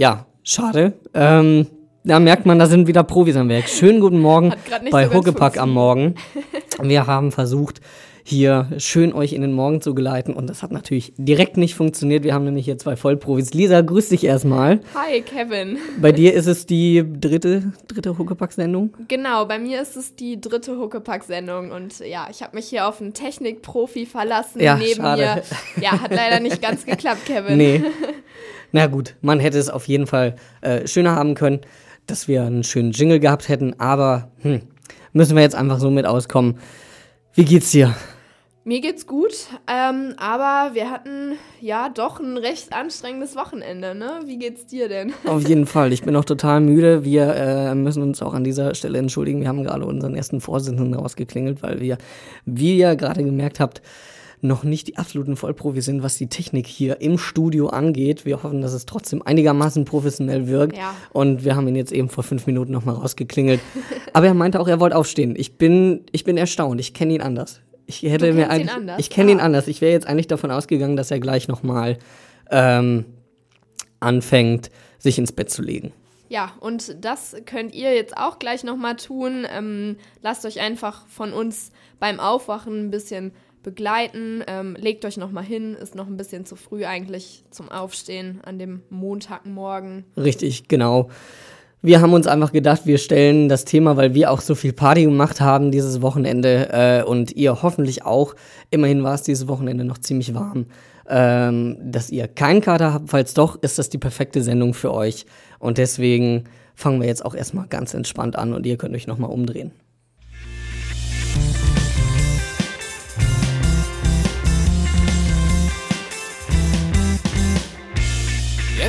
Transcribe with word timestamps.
ja, 0.00 0.24
schade. 0.42 0.94
Ähm, 1.12 1.66
da 2.04 2.20
merkt 2.20 2.46
man, 2.46 2.58
da 2.58 2.64
sind 2.64 2.86
wieder 2.86 3.04
Profis 3.04 3.36
am 3.36 3.50
Werk. 3.50 3.68
Schönen 3.68 4.00
guten 4.00 4.18
Morgen 4.18 4.54
bei 4.90 5.06
so 5.06 5.12
Huckepack 5.12 5.58
am 5.58 5.72
Morgen. 5.72 6.14
Wir 6.82 7.06
haben 7.06 7.32
versucht, 7.32 7.82
hier 8.24 8.70
schön 8.78 9.12
euch 9.12 9.34
in 9.34 9.42
den 9.42 9.52
Morgen 9.52 9.82
zu 9.82 9.94
geleiten. 9.94 10.32
Und 10.32 10.48
das 10.48 10.62
hat 10.62 10.72
natürlich 10.72 11.12
direkt 11.18 11.58
nicht 11.58 11.74
funktioniert. 11.74 12.24
Wir 12.24 12.32
haben 12.32 12.46
nämlich 12.46 12.64
hier 12.64 12.78
zwei 12.78 12.96
Vollprofis. 12.96 13.52
Lisa, 13.52 13.82
grüß 13.82 14.08
dich 14.08 14.24
erstmal. 14.24 14.80
Hi, 14.94 15.20
Kevin. 15.20 15.76
Bei 16.00 16.12
dir 16.12 16.32
ist 16.32 16.46
es 16.46 16.64
die 16.64 17.04
dritte, 17.06 17.74
dritte 17.86 18.16
Huckepack-Sendung? 18.16 18.96
Genau, 19.06 19.44
bei 19.44 19.58
mir 19.58 19.82
ist 19.82 19.98
es 19.98 20.16
die 20.16 20.40
dritte 20.40 20.78
Huckepack-Sendung. 20.78 21.72
Und 21.72 21.98
ja, 21.98 22.28
ich 22.30 22.42
habe 22.42 22.56
mich 22.56 22.68
hier 22.68 22.88
auf 22.88 23.02
einen 23.02 23.12
Technikprofi 23.12 24.06
verlassen. 24.06 24.62
Ja, 24.62 24.76
neben 24.76 25.02
schade. 25.02 25.42
mir. 25.76 25.82
Ja, 25.82 26.00
hat 26.00 26.10
leider 26.10 26.40
nicht 26.40 26.62
ganz 26.62 26.86
geklappt, 26.86 27.20
Kevin. 27.26 27.58
Nee. 27.58 27.82
Na 28.72 28.86
gut, 28.86 29.16
man 29.20 29.40
hätte 29.40 29.58
es 29.58 29.68
auf 29.68 29.88
jeden 29.88 30.06
Fall 30.06 30.36
äh, 30.60 30.86
schöner 30.86 31.16
haben 31.16 31.34
können, 31.34 31.60
dass 32.06 32.28
wir 32.28 32.42
einen 32.42 32.64
schönen 32.64 32.92
Jingle 32.92 33.20
gehabt 33.20 33.48
hätten. 33.48 33.78
Aber 33.78 34.30
hm, 34.42 34.62
müssen 35.12 35.36
wir 35.36 35.42
jetzt 35.42 35.54
einfach 35.56 35.78
so 35.78 35.90
mit 35.90 36.06
auskommen. 36.06 36.58
Wie 37.34 37.44
geht's 37.44 37.70
dir? 37.70 37.94
Mir 38.62 38.82
geht's 38.82 39.06
gut, 39.06 39.48
ähm, 39.66 40.14
aber 40.18 40.74
wir 40.74 40.90
hatten 40.90 41.38
ja 41.62 41.88
doch 41.88 42.20
ein 42.20 42.36
recht 42.36 42.74
anstrengendes 42.74 43.34
Wochenende, 43.34 43.94
ne? 43.94 44.20
Wie 44.26 44.38
geht's 44.38 44.66
dir 44.66 44.86
denn? 44.86 45.14
Auf 45.24 45.48
jeden 45.48 45.64
Fall, 45.64 45.94
ich 45.94 46.02
bin 46.02 46.14
auch 46.14 46.26
total 46.26 46.60
müde. 46.60 47.02
Wir 47.02 47.34
äh, 47.34 47.74
müssen 47.74 48.02
uns 48.02 48.20
auch 48.20 48.34
an 48.34 48.44
dieser 48.44 48.74
Stelle 48.74 48.98
entschuldigen. 48.98 49.40
Wir 49.40 49.48
haben 49.48 49.64
gerade 49.64 49.86
unseren 49.86 50.14
ersten 50.14 50.42
Vorsitzenden 50.42 50.92
rausgeklingelt, 50.92 51.62
weil 51.62 51.80
wir, 51.80 51.96
wie 52.44 52.76
ihr 52.76 52.96
gerade 52.96 53.24
gemerkt 53.24 53.60
habt, 53.60 53.80
noch 54.42 54.64
nicht 54.64 54.88
die 54.88 54.96
absoluten 54.96 55.36
Vollprofis 55.36 55.84
sind, 55.84 56.02
was 56.02 56.16
die 56.16 56.28
Technik 56.28 56.66
hier 56.66 57.00
im 57.00 57.18
Studio 57.18 57.68
angeht. 57.68 58.24
Wir 58.24 58.42
hoffen, 58.42 58.60
dass 58.62 58.72
es 58.72 58.86
trotzdem 58.86 59.20
einigermaßen 59.22 59.84
professionell 59.84 60.48
wirkt. 60.48 60.76
Ja. 60.76 60.94
Und 61.12 61.44
wir 61.44 61.56
haben 61.56 61.68
ihn 61.68 61.76
jetzt 61.76 61.92
eben 61.92 62.08
vor 62.08 62.24
fünf 62.24 62.46
Minuten 62.46 62.72
nochmal 62.72 62.94
rausgeklingelt. 62.94 63.60
Aber 64.14 64.26
er 64.26 64.34
meinte 64.34 64.58
auch, 64.60 64.68
er 64.68 64.80
wollte 64.80 64.96
aufstehen. 64.96 65.34
Ich 65.36 65.58
bin, 65.58 66.04
ich 66.12 66.24
bin 66.24 66.36
erstaunt. 66.36 66.80
Ich 66.80 66.94
kenne 66.94 67.12
ihn 67.14 67.20
anders. 67.20 67.60
Ich 67.86 68.02
hätte 68.02 68.32
mir 68.32 68.44
ihn 68.44 68.50
eigentlich, 68.50 68.98
ich 68.98 69.10
kenne 69.10 69.32
ihn 69.32 69.40
Ah. 69.40 69.44
anders. 69.44 69.66
Ich 69.66 69.80
wäre 69.80 69.92
jetzt 69.92 70.06
eigentlich 70.06 70.28
davon 70.28 70.50
ausgegangen, 70.50 70.96
dass 70.96 71.10
er 71.10 71.18
gleich 71.20 71.48
nochmal 71.48 71.98
ähm, 72.50 73.04
anfängt, 74.00 74.70
sich 74.98 75.18
ins 75.18 75.32
Bett 75.32 75.50
zu 75.50 75.62
legen. 75.62 75.92
Ja, 76.28 76.52
und 76.60 77.04
das 77.04 77.34
könnt 77.44 77.74
ihr 77.74 77.92
jetzt 77.94 78.16
auch 78.16 78.38
gleich 78.38 78.62
nochmal 78.62 78.94
tun. 78.96 79.44
Ähm, 79.52 79.96
lasst 80.22 80.46
euch 80.46 80.60
einfach 80.60 81.06
von 81.08 81.32
uns 81.32 81.72
beim 81.98 82.20
Aufwachen 82.20 82.86
ein 82.86 82.90
bisschen 82.90 83.32
begleiten. 83.62 84.42
Ähm, 84.46 84.76
legt 84.78 85.04
euch 85.04 85.16
nochmal 85.16 85.44
hin. 85.44 85.74
Ist 85.74 85.94
noch 85.94 86.06
ein 86.06 86.16
bisschen 86.16 86.44
zu 86.44 86.56
früh 86.56 86.84
eigentlich 86.84 87.44
zum 87.50 87.70
Aufstehen 87.70 88.40
an 88.44 88.58
dem 88.58 88.82
Montagmorgen. 88.90 90.04
Richtig, 90.16 90.68
genau. 90.68 91.08
Wir 91.82 92.02
haben 92.02 92.12
uns 92.12 92.26
einfach 92.26 92.52
gedacht, 92.52 92.82
wir 92.84 92.98
stellen 92.98 93.48
das 93.48 93.64
Thema, 93.64 93.96
weil 93.96 94.12
wir 94.12 94.30
auch 94.30 94.42
so 94.42 94.54
viel 94.54 94.74
Party 94.74 95.04
gemacht 95.04 95.40
haben 95.40 95.70
dieses 95.70 96.02
Wochenende 96.02 96.68
äh, 96.72 97.02
und 97.02 97.32
ihr 97.32 97.62
hoffentlich 97.62 98.04
auch. 98.04 98.34
Immerhin 98.68 99.02
war 99.02 99.14
es 99.14 99.22
dieses 99.22 99.48
Wochenende 99.48 99.84
noch 99.84 99.96
ziemlich 99.96 100.34
warm. 100.34 100.66
Ähm, 101.08 101.78
dass 101.80 102.10
ihr 102.10 102.28
keinen 102.28 102.60
Kater 102.60 102.92
habt, 102.92 103.10
falls 103.10 103.32
doch, 103.34 103.60
ist 103.62 103.78
das 103.78 103.88
die 103.88 103.98
perfekte 103.98 104.42
Sendung 104.42 104.74
für 104.74 104.92
euch. 104.92 105.24
Und 105.58 105.78
deswegen 105.78 106.44
fangen 106.74 107.00
wir 107.00 107.08
jetzt 107.08 107.24
auch 107.24 107.34
erstmal 107.34 107.66
ganz 107.66 107.94
entspannt 107.94 108.36
an 108.36 108.52
und 108.52 108.66
ihr 108.66 108.76
könnt 108.76 108.94
euch 108.94 109.06
nochmal 109.06 109.30
umdrehen. 109.30 109.72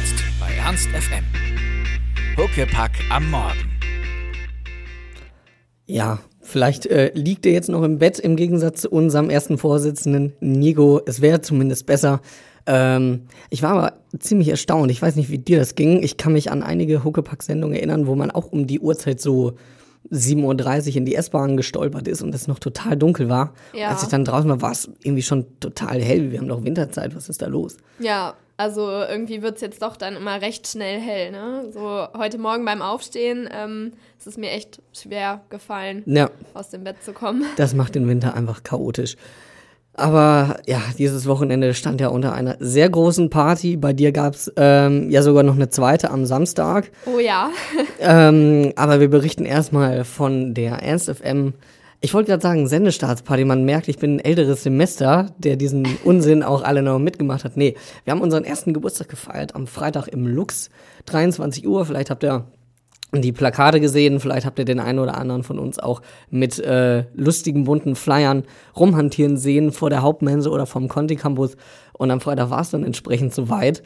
Jetzt 0.01 0.23
bei 0.39 0.51
Ernst 0.55 0.87
FM. 0.89 1.23
Huckepack 2.35 2.91
am 3.11 3.29
Morgen. 3.29 3.69
Ja, 5.85 6.19
vielleicht 6.41 6.87
äh, 6.87 7.11
liegt 7.13 7.45
er 7.45 7.51
jetzt 7.51 7.69
noch 7.69 7.83
im 7.83 7.99
Bett 7.99 8.17
im 8.17 8.35
Gegensatz 8.35 8.81
zu 8.81 8.89
unserem 8.89 9.29
ersten 9.29 9.59
Vorsitzenden 9.59 10.33
Nico. 10.39 11.01
Es 11.05 11.21
wäre 11.21 11.41
zumindest 11.41 11.85
besser. 11.85 12.21
Ähm, 12.65 13.27
ich 13.51 13.61
war 13.61 13.71
aber 13.73 13.93
ziemlich 14.17 14.47
erstaunt. 14.47 14.89
Ich 14.89 15.01
weiß 15.01 15.17
nicht, 15.17 15.29
wie 15.29 15.37
dir 15.37 15.59
das 15.59 15.75
ging. 15.75 16.01
Ich 16.01 16.17
kann 16.17 16.33
mich 16.33 16.51
an 16.51 16.63
einige 16.63 17.03
Huckepack-Sendungen 17.03 17.75
erinnern, 17.75 18.07
wo 18.07 18.15
man 18.15 18.31
auch 18.31 18.51
um 18.51 18.65
die 18.65 18.79
Uhrzeit 18.79 19.21
so 19.21 19.53
7.30 20.09 20.89
Uhr 20.89 20.95
in 20.95 21.05
die 21.05 21.15
S-Bahn 21.15 21.57
gestolpert 21.57 22.07
ist 22.07 22.23
und 22.23 22.33
es 22.33 22.47
noch 22.47 22.57
total 22.57 22.97
dunkel 22.97 23.29
war. 23.29 23.53
Ja. 23.73 23.89
Als 23.89 24.01
ich 24.01 24.09
dann 24.09 24.25
draußen 24.25 24.49
war, 24.49 24.63
war 24.63 24.71
es 24.71 24.89
irgendwie 25.03 25.21
schon 25.21 25.59
total 25.59 26.01
hell. 26.01 26.31
Wir 26.31 26.39
haben 26.39 26.47
doch 26.47 26.63
Winterzeit. 26.63 27.15
Was 27.15 27.29
ist 27.29 27.43
da 27.43 27.47
los? 27.47 27.77
Ja, 27.99 28.33
also 28.61 28.89
irgendwie 28.89 29.41
wird 29.41 29.55
es 29.55 29.61
jetzt 29.61 29.81
doch 29.81 29.97
dann 29.97 30.15
immer 30.15 30.39
recht 30.39 30.67
schnell 30.67 30.99
hell. 30.99 31.31
Ne? 31.31 31.71
So 31.73 32.07
heute 32.15 32.37
Morgen 32.37 32.63
beim 32.63 32.83
Aufstehen 32.83 33.49
ähm, 33.51 33.93
es 34.19 34.27
ist 34.27 34.37
mir 34.37 34.51
echt 34.51 34.83
schwer 34.93 35.41
gefallen, 35.49 36.03
Ja, 36.05 36.29
aus 36.53 36.69
dem 36.69 36.83
Bett 36.83 37.03
zu 37.03 37.11
kommen. 37.11 37.43
Das 37.57 37.73
macht 37.73 37.95
den 37.95 38.07
Winter 38.07 38.35
einfach 38.35 38.61
chaotisch. 38.61 39.15
Aber 39.93 40.59
ja, 40.67 40.79
dieses 40.99 41.25
Wochenende 41.25 41.73
stand 41.73 41.99
ja 41.99 42.09
unter 42.09 42.33
einer 42.33 42.55
sehr 42.59 42.87
großen 42.87 43.31
Party. 43.31 43.77
Bei 43.77 43.93
dir 43.93 44.11
gab 44.11 44.35
es 44.35 44.51
ähm, 44.57 45.09
ja 45.09 45.23
sogar 45.23 45.41
noch 45.41 45.55
eine 45.55 45.69
zweite 45.69 46.11
am 46.11 46.25
Samstag. 46.25 46.91
Oh 47.07 47.17
ja. 47.19 47.49
Ähm, 47.99 48.73
aber 48.75 48.99
wir 48.99 49.09
berichten 49.09 49.45
erstmal 49.45 50.03
von 50.05 50.53
der 50.53 50.83
Ernst 50.83 51.09
FM. 51.09 51.53
Ich 52.03 52.15
wollte 52.15 52.31
gerade 52.31 52.41
sagen, 52.41 52.67
Sendestartsparty. 52.67 53.45
Man 53.45 53.63
merkt, 53.63 53.87
ich 53.87 53.99
bin 53.99 54.15
ein 54.15 54.19
älteres 54.19 54.63
Semester, 54.63 55.27
der 55.37 55.55
diesen 55.55 55.87
Unsinn 56.03 56.41
auch 56.41 56.63
alle 56.63 56.81
noch 56.81 56.97
mitgemacht 56.97 57.43
hat. 57.43 57.57
Nee, 57.57 57.75
wir 58.05 58.11
haben 58.11 58.21
unseren 58.21 58.43
ersten 58.43 58.73
Geburtstag 58.73 59.07
gefeiert 59.07 59.53
am 59.53 59.67
Freitag 59.67 60.07
im 60.07 60.25
Lux, 60.25 60.71
23 61.05 61.67
Uhr. 61.67 61.85
Vielleicht 61.85 62.09
habt 62.09 62.23
ihr 62.23 62.47
die 63.13 63.31
Plakate 63.31 63.79
gesehen, 63.79 64.19
vielleicht 64.19 64.47
habt 64.47 64.57
ihr 64.57 64.65
den 64.65 64.79
einen 64.79 64.97
oder 64.97 65.15
anderen 65.15 65.43
von 65.43 65.59
uns 65.59 65.77
auch 65.77 66.01
mit 66.31 66.57
äh, 66.57 67.03
lustigen 67.13 67.65
bunten 67.65 67.95
Flyern 67.95 68.45
rumhantieren 68.75 69.37
sehen 69.37 69.71
vor 69.71 69.91
der 69.91 70.01
Hauptmense 70.01 70.49
oder 70.49 70.65
vom 70.65 70.87
Conti 70.87 71.17
Campus. 71.17 71.55
Und 71.93 72.09
am 72.09 72.19
Freitag 72.19 72.49
war 72.49 72.61
es 72.61 72.71
dann 72.71 72.83
entsprechend 72.83 73.31
soweit. 73.31 73.83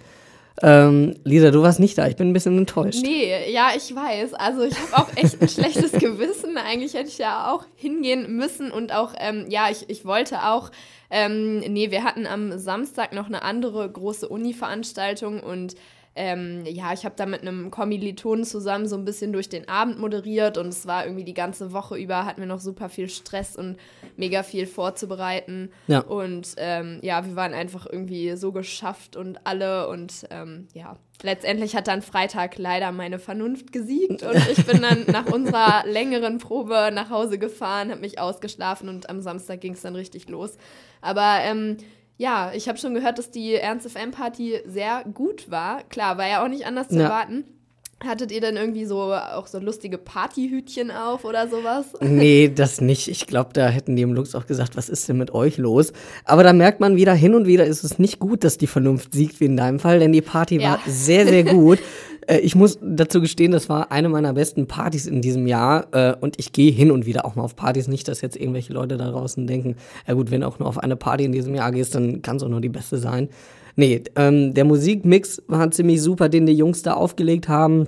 Ähm, 0.61 1.15
Lisa, 1.23 1.51
du 1.51 1.61
warst 1.61 1.79
nicht 1.79 1.97
da. 1.97 2.07
Ich 2.07 2.15
bin 2.15 2.29
ein 2.29 2.33
bisschen 2.33 2.57
enttäuscht. 2.57 3.01
Nee, 3.01 3.51
ja, 3.51 3.71
ich 3.75 3.93
weiß. 3.93 4.33
Also 4.35 4.63
ich 4.63 4.75
habe 4.79 5.03
auch 5.03 5.09
echt 5.15 5.41
ein 5.41 5.49
schlechtes 5.49 5.91
Gewissen. 5.91 6.57
Eigentlich 6.57 6.93
hätte 6.93 7.09
ich 7.09 7.17
ja 7.17 7.51
auch 7.51 7.65
hingehen 7.75 8.37
müssen 8.37 8.71
und 8.71 8.93
auch, 8.93 9.13
ähm, 9.17 9.45
ja, 9.49 9.69
ich, 9.69 9.89
ich 9.89 10.05
wollte 10.05 10.43
auch. 10.43 10.71
Ähm, 11.11 11.59
nee, 11.59 11.91
wir 11.91 12.03
hatten 12.03 12.25
am 12.25 12.57
Samstag 12.57 13.13
noch 13.13 13.27
eine 13.27 13.43
andere 13.43 13.89
große 13.89 14.27
Uni-Veranstaltung 14.27 15.39
und 15.39 15.75
ähm, 16.15 16.65
ja, 16.65 16.93
ich 16.93 17.03
habe 17.03 17.15
da 17.17 17.25
mit 17.25 17.41
einem 17.41 17.71
Kommilitonen 17.71 18.45
zusammen 18.45 18.87
so 18.87 18.95
ein 18.95 19.03
bisschen 19.03 19.33
durch 19.33 19.49
den 19.49 19.67
Abend 19.67 19.99
moderiert 19.99 20.57
und 20.57 20.67
es 20.69 20.87
war 20.87 21.05
irgendwie 21.05 21.25
die 21.25 21.33
ganze 21.33 21.73
Woche 21.73 21.97
über, 21.97 22.25
hatten 22.25 22.39
wir 22.39 22.47
noch 22.47 22.61
super 22.61 22.87
viel 22.87 23.09
Stress 23.09 23.57
und 23.57 23.75
mega 24.15 24.43
viel 24.43 24.65
vorzubereiten. 24.65 25.71
Ja. 25.87 25.99
Und 25.99 26.55
ähm, 26.57 26.99
ja, 27.01 27.25
wir 27.25 27.35
waren 27.35 27.53
einfach 27.53 27.85
irgendwie 27.85 28.37
so 28.37 28.53
geschafft 28.53 29.17
und 29.17 29.45
alle 29.45 29.89
und 29.89 30.25
ähm, 30.29 30.69
ja, 30.73 30.95
letztendlich 31.21 31.75
hat 31.75 31.89
dann 31.89 32.01
Freitag 32.01 32.57
leider 32.57 32.93
meine 32.93 33.19
Vernunft 33.19 33.73
gesiegt 33.73 34.23
und 34.23 34.37
ich 34.49 34.65
bin 34.65 34.81
dann 34.81 35.03
nach 35.07 35.25
unserer 35.25 35.85
längeren 35.85 36.37
Probe 36.37 36.91
nach 36.93 37.09
Hause 37.09 37.37
gefahren, 37.37 37.91
habe 37.91 37.99
mich 38.01 38.19
ausgeschlafen 38.19 38.87
und 38.87 39.09
am 39.09 39.19
Samstag 39.19 39.59
ging 39.59 39.73
es 39.73 39.81
dann 39.81 39.95
richtig 39.95 40.29
los. 40.29 40.57
Aber 41.01 41.39
ähm, 41.41 41.77
ja, 42.17 42.51
ich 42.55 42.67
habe 42.69 42.77
schon 42.77 42.93
gehört, 42.93 43.17
dass 43.19 43.31
die 43.31 43.55
Ernst 43.55 43.89
FM 43.89 44.11
Party 44.11 44.59
sehr 44.65 45.03
gut 45.13 45.49
war. 45.51 45.83
Klar, 45.89 46.17
war 46.17 46.27
ja 46.27 46.43
auch 46.43 46.47
nicht 46.49 46.65
anders 46.65 46.87
zu 46.89 46.95
Ja. 46.95 47.03
erwarten. 47.03 47.45
Hattet 48.05 48.29
ihr 48.33 48.41
denn 48.41 48.57
irgendwie 48.57 48.83
so 48.85 49.13
auch 49.13 49.47
so 49.47 49.57
lustige 49.57 49.97
Partyhütchen 49.97 50.91
auf 50.91 51.23
oder 51.23 51.47
sowas? 51.47 51.85
Nee, 52.01 52.51
das 52.53 52.81
nicht. 52.81 53.07
Ich 53.07 53.25
glaube, 53.25 53.51
da 53.53 53.67
hätten 53.69 53.95
die 53.95 54.01
im 54.01 54.13
Lux 54.13 54.35
auch 54.35 54.45
gesagt, 54.47 54.75
was 54.75 54.89
ist 54.89 55.07
denn 55.07 55.17
mit 55.17 55.33
euch 55.33 55.57
los? 55.57 55.93
Aber 56.25 56.43
da 56.43 56.51
merkt 56.51 56.81
man 56.81 56.97
wieder, 56.97 57.13
hin 57.13 57.33
und 57.35 57.47
wieder 57.47 57.65
ist 57.65 57.83
es 57.85 57.97
nicht 57.97 58.19
gut, 58.19 58.43
dass 58.43 58.57
die 58.57 58.67
Vernunft 58.67 59.13
siegt, 59.13 59.39
wie 59.39 59.45
in 59.45 59.55
deinem 59.55 59.79
Fall, 59.79 59.99
denn 59.99 60.11
die 60.11 60.21
Party 60.21 60.59
war 60.59 60.75
Ja. 60.77 60.79
sehr, 60.85 61.25
sehr 61.25 61.43
gut. 61.45 61.79
äh, 62.27 62.39
ich 62.39 62.55
muss 62.55 62.79
dazu 62.81 63.21
gestehen, 63.21 63.51
das 63.51 63.69
war 63.69 63.91
eine 63.91 64.09
meiner 64.09 64.33
besten 64.33 64.67
Partys 64.67 65.07
in 65.07 65.21
diesem 65.21 65.47
Jahr 65.47 65.87
äh, 65.91 66.15
und 66.19 66.39
ich 66.39 66.51
gehe 66.51 66.71
hin 66.71 66.91
und 66.91 67.05
wieder 67.05 67.25
auch 67.25 67.35
mal 67.35 67.43
auf 67.43 67.55
Partys. 67.55 67.87
Nicht, 67.87 68.07
dass 68.07 68.21
jetzt 68.21 68.37
irgendwelche 68.37 68.73
Leute 68.73 68.97
da 68.97 69.09
draußen 69.09 69.47
denken, 69.47 69.75
ja 70.07 70.13
gut, 70.13 70.31
wenn 70.31 70.41
du 70.41 70.47
auch 70.47 70.59
nur 70.59 70.67
auf 70.67 70.77
eine 70.77 70.95
Party 70.95 71.25
in 71.25 71.31
diesem 71.31 71.55
Jahr 71.55 71.71
gehst, 71.71 71.95
dann 71.95 72.21
kann 72.21 72.37
es 72.37 72.43
auch 72.43 72.49
nur 72.49 72.61
die 72.61 72.69
beste 72.69 72.97
sein. 72.97 73.29
Nee, 73.75 74.03
ähm, 74.15 74.53
der 74.53 74.65
Musikmix 74.65 75.41
war 75.47 75.69
ziemlich 75.71 76.01
super, 76.01 76.29
den 76.29 76.45
die 76.45 76.53
Jungs 76.53 76.81
da 76.81 76.93
aufgelegt 76.93 77.49
haben 77.49 77.87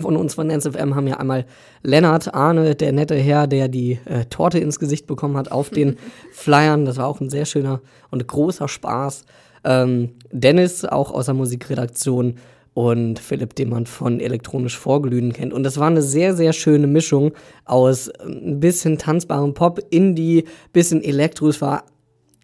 von 0.00 0.16
uns 0.16 0.34
von 0.34 0.48
NSFM 0.48 0.94
haben 0.94 1.06
ja 1.06 1.16
einmal 1.16 1.46
Lennart 1.82 2.34
Arne, 2.34 2.74
der 2.74 2.92
nette 2.92 3.14
Herr, 3.14 3.46
der 3.46 3.68
die 3.68 3.98
äh, 4.04 4.26
Torte 4.26 4.58
ins 4.58 4.78
Gesicht 4.78 5.06
bekommen 5.06 5.36
hat 5.36 5.50
auf 5.50 5.70
den 5.70 5.96
Flyern. 6.32 6.84
Das 6.84 6.98
war 6.98 7.06
auch 7.06 7.20
ein 7.20 7.30
sehr 7.30 7.46
schöner 7.46 7.80
und 8.10 8.26
großer 8.26 8.68
Spaß. 8.68 9.24
Ähm, 9.64 10.10
Dennis, 10.30 10.84
auch 10.84 11.12
aus 11.12 11.26
der 11.26 11.34
Musikredaktion 11.34 12.36
und 12.76 13.18
Philipp, 13.18 13.54
den 13.54 13.70
man 13.70 13.86
von 13.86 14.20
elektronisch 14.20 14.76
Vorglühen 14.76 15.32
kennt. 15.32 15.54
Und 15.54 15.62
das 15.62 15.78
war 15.78 15.86
eine 15.86 16.02
sehr, 16.02 16.34
sehr 16.34 16.52
schöne 16.52 16.86
Mischung 16.86 17.32
aus 17.64 18.08
äh, 18.08 18.24
ein 18.26 18.60
bisschen 18.60 18.98
tanzbarem 18.98 19.54
Pop, 19.54 19.80
Indie, 19.88 20.44
bisschen 20.74 21.02
Elektro. 21.02 21.48
Es 21.48 21.62
war 21.62 21.84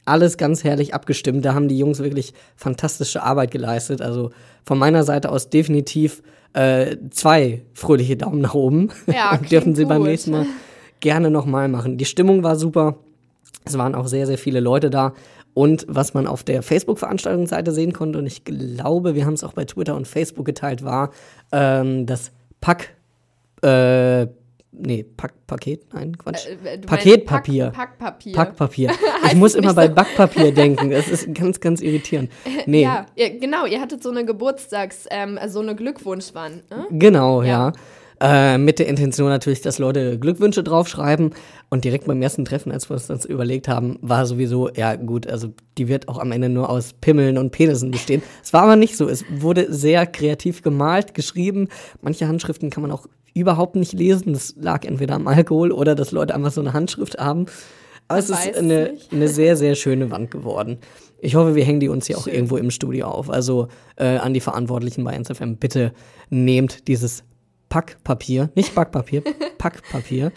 alles 0.06 0.38
ganz 0.38 0.64
herrlich 0.64 0.94
abgestimmt. 0.94 1.44
Da 1.44 1.52
haben 1.52 1.68
die 1.68 1.76
Jungs 1.76 1.98
wirklich 1.98 2.32
fantastische 2.56 3.22
Arbeit 3.22 3.50
geleistet. 3.50 4.00
Also 4.00 4.30
von 4.64 4.78
meiner 4.78 5.04
Seite 5.04 5.28
aus 5.28 5.50
definitiv 5.50 6.22
äh, 6.54 6.96
zwei 7.10 7.60
fröhliche 7.74 8.16
Daumen 8.16 8.40
nach 8.40 8.54
oben. 8.54 8.88
Ja, 9.08 9.36
Dürfen 9.50 9.74
sie 9.74 9.82
klingt 9.82 9.90
beim 9.90 9.98
gut. 9.98 10.08
nächsten 10.08 10.30
Mal 10.30 10.46
gerne 11.00 11.30
nochmal 11.30 11.68
machen. 11.68 11.98
Die 11.98 12.06
Stimmung 12.06 12.42
war 12.42 12.56
super. 12.56 12.96
Es 13.66 13.76
waren 13.76 13.94
auch 13.94 14.06
sehr, 14.06 14.26
sehr 14.26 14.38
viele 14.38 14.60
Leute 14.60 14.88
da. 14.88 15.12
Und 15.54 15.84
was 15.88 16.14
man 16.14 16.26
auf 16.26 16.44
der 16.44 16.62
Facebook-Veranstaltungsseite 16.62 17.72
sehen 17.72 17.92
konnte, 17.92 18.18
und 18.18 18.26
ich 18.26 18.44
glaube, 18.44 19.14
wir 19.14 19.26
haben 19.26 19.34
es 19.34 19.44
auch 19.44 19.52
bei 19.52 19.64
Twitter 19.64 19.94
und 19.94 20.08
Facebook 20.08 20.46
geteilt, 20.46 20.82
war 20.82 21.10
ähm, 21.52 22.06
das 22.06 22.32
Pack, 22.60 22.94
äh, 23.62 24.26
nee, 24.72 25.04
Pack, 25.16 25.46
Paket, 25.46 25.92
nein, 25.92 26.16
Quatsch. 26.16 26.46
Äh, 26.46 26.56
meinst 26.64 26.86
Paketpapier. 26.86 27.66
Pack, 27.70 27.98
Packpapier. 27.98 28.32
Packpapier. 28.34 28.90
Ich 29.26 29.34
muss 29.34 29.54
immer 29.54 29.72
bei 29.74 29.86
so. 29.86 29.94
Backpapier 29.94 30.52
denken. 30.52 30.90
Das 30.90 31.08
ist 31.08 31.32
ganz, 31.34 31.60
ganz 31.60 31.80
irritierend. 31.80 32.30
Nee, 32.66 32.82
Ja, 32.82 33.06
ihr, 33.14 33.38
genau, 33.38 33.66
ihr 33.66 33.80
hattet 33.80 34.02
so 34.02 34.10
eine 34.10 34.24
Geburtstags-, 34.24 35.06
ähm, 35.10 35.38
so 35.46 35.60
eine 35.60 35.74
Glückwunschwand, 35.76 36.70
ne? 36.70 36.86
genau, 36.90 37.42
ja. 37.42 37.68
Ja. 37.68 37.72
Äh, 38.22 38.56
mit 38.56 38.78
der 38.78 38.86
Intention 38.86 39.30
natürlich, 39.30 39.62
dass 39.62 39.80
Leute 39.80 40.16
Glückwünsche 40.16 40.62
draufschreiben. 40.62 41.34
Und 41.70 41.82
direkt 41.82 42.06
beim 42.06 42.22
ersten 42.22 42.44
Treffen, 42.44 42.70
als 42.70 42.88
wir 42.88 42.94
uns 42.94 43.08
das 43.08 43.24
überlegt 43.24 43.66
haben, 43.66 43.98
war 44.00 44.26
sowieso, 44.26 44.70
ja 44.70 44.94
gut, 44.94 45.26
also 45.26 45.48
die 45.76 45.88
wird 45.88 46.06
auch 46.08 46.18
am 46.18 46.30
Ende 46.30 46.48
nur 46.48 46.70
aus 46.70 46.92
Pimmeln 46.92 47.36
und 47.36 47.50
Penissen 47.50 47.90
bestehen. 47.90 48.22
Es 48.44 48.52
war 48.52 48.62
aber 48.62 48.76
nicht 48.76 48.96
so. 48.96 49.08
Es 49.08 49.24
wurde 49.28 49.72
sehr 49.72 50.06
kreativ 50.06 50.62
gemalt, 50.62 51.14
geschrieben. 51.14 51.68
Manche 52.00 52.28
Handschriften 52.28 52.70
kann 52.70 52.82
man 52.82 52.92
auch 52.92 53.06
überhaupt 53.34 53.74
nicht 53.74 53.92
lesen. 53.92 54.34
Das 54.34 54.54
lag 54.56 54.84
entweder 54.84 55.14
am 55.14 55.26
Alkohol 55.26 55.72
oder 55.72 55.96
dass 55.96 56.12
Leute 56.12 56.32
einfach 56.32 56.52
so 56.52 56.60
eine 56.60 56.74
Handschrift 56.74 57.18
haben. 57.18 57.46
Aber 58.06 58.20
es 58.20 58.30
ist 58.30 58.56
eine, 58.56 58.94
eine 59.10 59.26
sehr, 59.26 59.56
sehr 59.56 59.74
schöne 59.74 60.12
Wand 60.12 60.30
geworden. 60.30 60.78
Ich 61.18 61.34
hoffe, 61.34 61.56
wir 61.56 61.64
hängen 61.64 61.80
die 61.80 61.88
uns 61.88 62.06
hier 62.06 62.18
auch 62.18 62.24
Schön. 62.24 62.34
irgendwo 62.34 62.56
im 62.56 62.70
Studio 62.70 63.06
auf. 63.06 63.30
Also 63.30 63.68
äh, 63.96 64.18
an 64.18 64.32
die 64.34 64.40
Verantwortlichen 64.40 65.02
bei 65.02 65.18
NSFM, 65.18 65.56
bitte 65.56 65.92
nehmt 66.30 66.86
dieses 66.88 67.24
Packpapier, 67.72 68.50
nicht 68.54 68.74
Backpapier, 68.74 69.22
Packpapier 69.58 70.30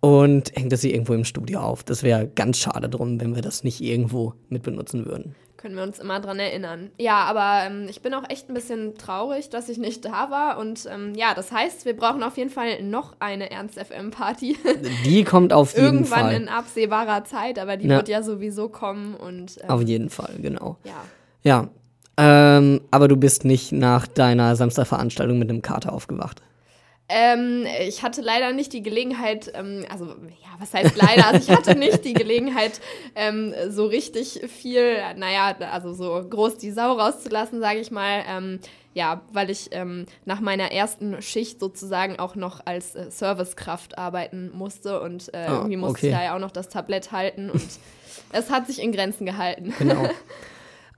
und 0.00 0.52
hängt 0.56 0.72
es 0.72 0.80
hier 0.80 0.92
irgendwo 0.94 1.12
im 1.12 1.24
Studio 1.26 1.60
auf. 1.60 1.84
Das 1.84 2.02
wäre 2.02 2.26
ganz 2.28 2.56
schade 2.58 2.88
drum, 2.88 3.20
wenn 3.20 3.34
wir 3.34 3.42
das 3.42 3.62
nicht 3.62 3.82
irgendwo 3.82 4.32
mit 4.48 4.62
benutzen 4.62 5.04
würden. 5.04 5.34
Können 5.58 5.76
wir 5.76 5.82
uns 5.82 5.98
immer 5.98 6.18
dran 6.20 6.38
erinnern. 6.38 6.90
Ja, 6.98 7.24
aber 7.24 7.66
ähm, 7.66 7.86
ich 7.90 8.00
bin 8.00 8.14
auch 8.14 8.22
echt 8.30 8.48
ein 8.48 8.54
bisschen 8.54 8.94
traurig, 8.96 9.50
dass 9.50 9.68
ich 9.68 9.76
nicht 9.78 10.04
da 10.04 10.30
war. 10.30 10.58
Und 10.58 10.86
ähm, 10.90 11.14
ja, 11.14 11.34
das 11.34 11.50
heißt, 11.52 11.84
wir 11.84 11.96
brauchen 11.96 12.22
auf 12.22 12.36
jeden 12.38 12.50
Fall 12.50 12.82
noch 12.82 13.16
eine 13.20 13.50
Ernst-FM-Party. 13.50 14.56
Die 15.04 15.24
kommt 15.24 15.52
auf 15.52 15.74
jeden 15.74 15.86
Irgendwann 15.86 16.20
Fall. 16.20 16.34
in 16.34 16.48
absehbarer 16.48 17.24
Zeit, 17.24 17.58
aber 17.58 17.76
die 17.76 17.88
Ja. 17.88 17.96
wird 17.96 18.08
ja 18.08 18.22
sowieso 18.22 18.68
kommen. 18.68 19.14
Und 19.14 19.58
ähm, 19.62 19.68
Auf 19.70 19.82
jeden 19.82 20.08
Fall, 20.08 20.34
genau. 20.40 20.76
ja. 20.84 20.92
Ja. 21.42 21.68
Ähm, 22.18 22.80
aber 22.90 23.08
du 23.08 23.16
bist 23.16 23.44
nicht 23.44 23.72
nach 23.72 24.06
deiner 24.06 24.56
Samstagveranstaltung 24.56 25.38
mit 25.38 25.50
einem 25.50 25.62
Kater 25.62 25.92
aufgewacht. 25.92 26.42
Ähm, 27.08 27.66
ich 27.86 28.02
hatte 28.02 28.20
leider 28.20 28.52
nicht 28.52 28.72
die 28.72 28.82
Gelegenheit, 28.82 29.52
ähm, 29.54 29.84
also 29.90 30.06
ja, 30.06 30.48
was 30.58 30.74
heißt 30.74 30.96
leider? 30.96 31.28
Also 31.28 31.50
ich 31.52 31.56
hatte 31.56 31.78
nicht 31.78 32.04
die 32.04 32.14
Gelegenheit, 32.14 32.80
ähm, 33.14 33.54
so 33.68 33.86
richtig 33.86 34.40
viel, 34.48 34.96
naja, 35.16 35.54
also 35.72 35.94
so 35.94 36.24
groß 36.28 36.58
die 36.58 36.72
Sau 36.72 36.94
rauszulassen, 36.94 37.60
sage 37.60 37.78
ich 37.78 37.90
mal. 37.92 38.24
Ähm, 38.28 38.58
ja, 38.92 39.20
weil 39.32 39.50
ich 39.50 39.68
ähm, 39.72 40.06
nach 40.24 40.40
meiner 40.40 40.72
ersten 40.72 41.20
Schicht 41.20 41.60
sozusagen 41.60 42.18
auch 42.18 42.34
noch 42.34 42.64
als 42.64 42.94
äh, 42.96 43.10
Servicekraft 43.10 43.98
arbeiten 43.98 44.50
musste 44.54 45.00
und 45.00 45.32
äh, 45.34 45.36
Ah, 45.36 45.56
irgendwie 45.56 45.76
musste 45.76 45.98
okay. 45.98 46.06
ich 46.08 46.12
da 46.14 46.24
ja 46.24 46.34
auch 46.34 46.40
noch 46.40 46.50
das 46.50 46.70
Tablett 46.70 47.12
halten 47.12 47.50
und 47.50 47.62
es 48.32 48.50
hat 48.50 48.66
sich 48.66 48.82
in 48.82 48.92
Grenzen 48.92 49.26
gehalten. 49.26 49.74
Genau. 49.78 50.08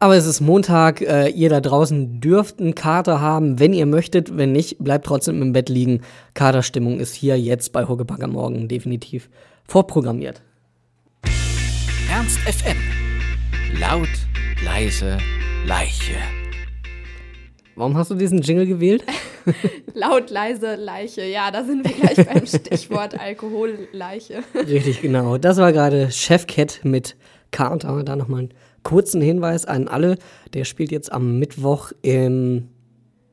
Aber 0.00 0.14
es 0.14 0.26
ist 0.26 0.40
Montag, 0.40 1.00
äh, 1.00 1.28
ihr 1.28 1.48
da 1.48 1.60
draußen 1.60 2.20
dürft 2.20 2.60
einen 2.60 2.76
Kater 2.76 3.20
haben, 3.20 3.58
wenn 3.58 3.72
ihr 3.72 3.84
möchtet. 3.84 4.36
Wenn 4.36 4.52
nicht, 4.52 4.78
bleibt 4.78 5.06
trotzdem 5.06 5.42
im 5.42 5.52
Bett 5.52 5.68
liegen. 5.68 6.02
Katerstimmung 6.34 7.00
ist 7.00 7.14
hier 7.14 7.36
jetzt 7.36 7.72
bei 7.72 7.84
Huckepack 7.84 8.22
am 8.22 8.32
Morgen 8.32 8.68
definitiv 8.68 9.28
vorprogrammiert. 9.66 10.40
Ernst 12.08 12.38
FM. 12.38 12.76
Laut, 13.80 14.08
leise, 14.64 15.18
Leiche. 15.66 16.14
Warum 17.74 17.96
hast 17.96 18.12
du 18.12 18.14
diesen 18.14 18.40
Jingle 18.40 18.66
gewählt? 18.66 19.04
Laut, 19.94 20.30
leise, 20.30 20.76
Leiche. 20.76 21.24
Ja, 21.24 21.50
da 21.50 21.64
sind 21.64 21.84
wir 21.84 21.92
gleich 21.92 22.24
beim 22.24 22.46
Stichwort 22.46 23.18
Alkoholleiche. 23.18 24.44
Richtig, 24.54 25.00
genau. 25.00 25.38
Das 25.38 25.56
war 25.56 25.72
gerade 25.72 26.12
Chefcat 26.12 26.80
mit 26.84 27.16
Kater. 27.50 28.04
Da 28.04 28.14
nochmal 28.14 28.40
einen 28.40 28.54
kurzen 28.88 29.20
Hinweis 29.20 29.66
an 29.66 29.86
alle. 29.86 30.16
Der 30.54 30.64
spielt 30.64 30.90
jetzt 30.90 31.12
am 31.12 31.38
Mittwoch 31.38 31.92
im, 32.00 32.68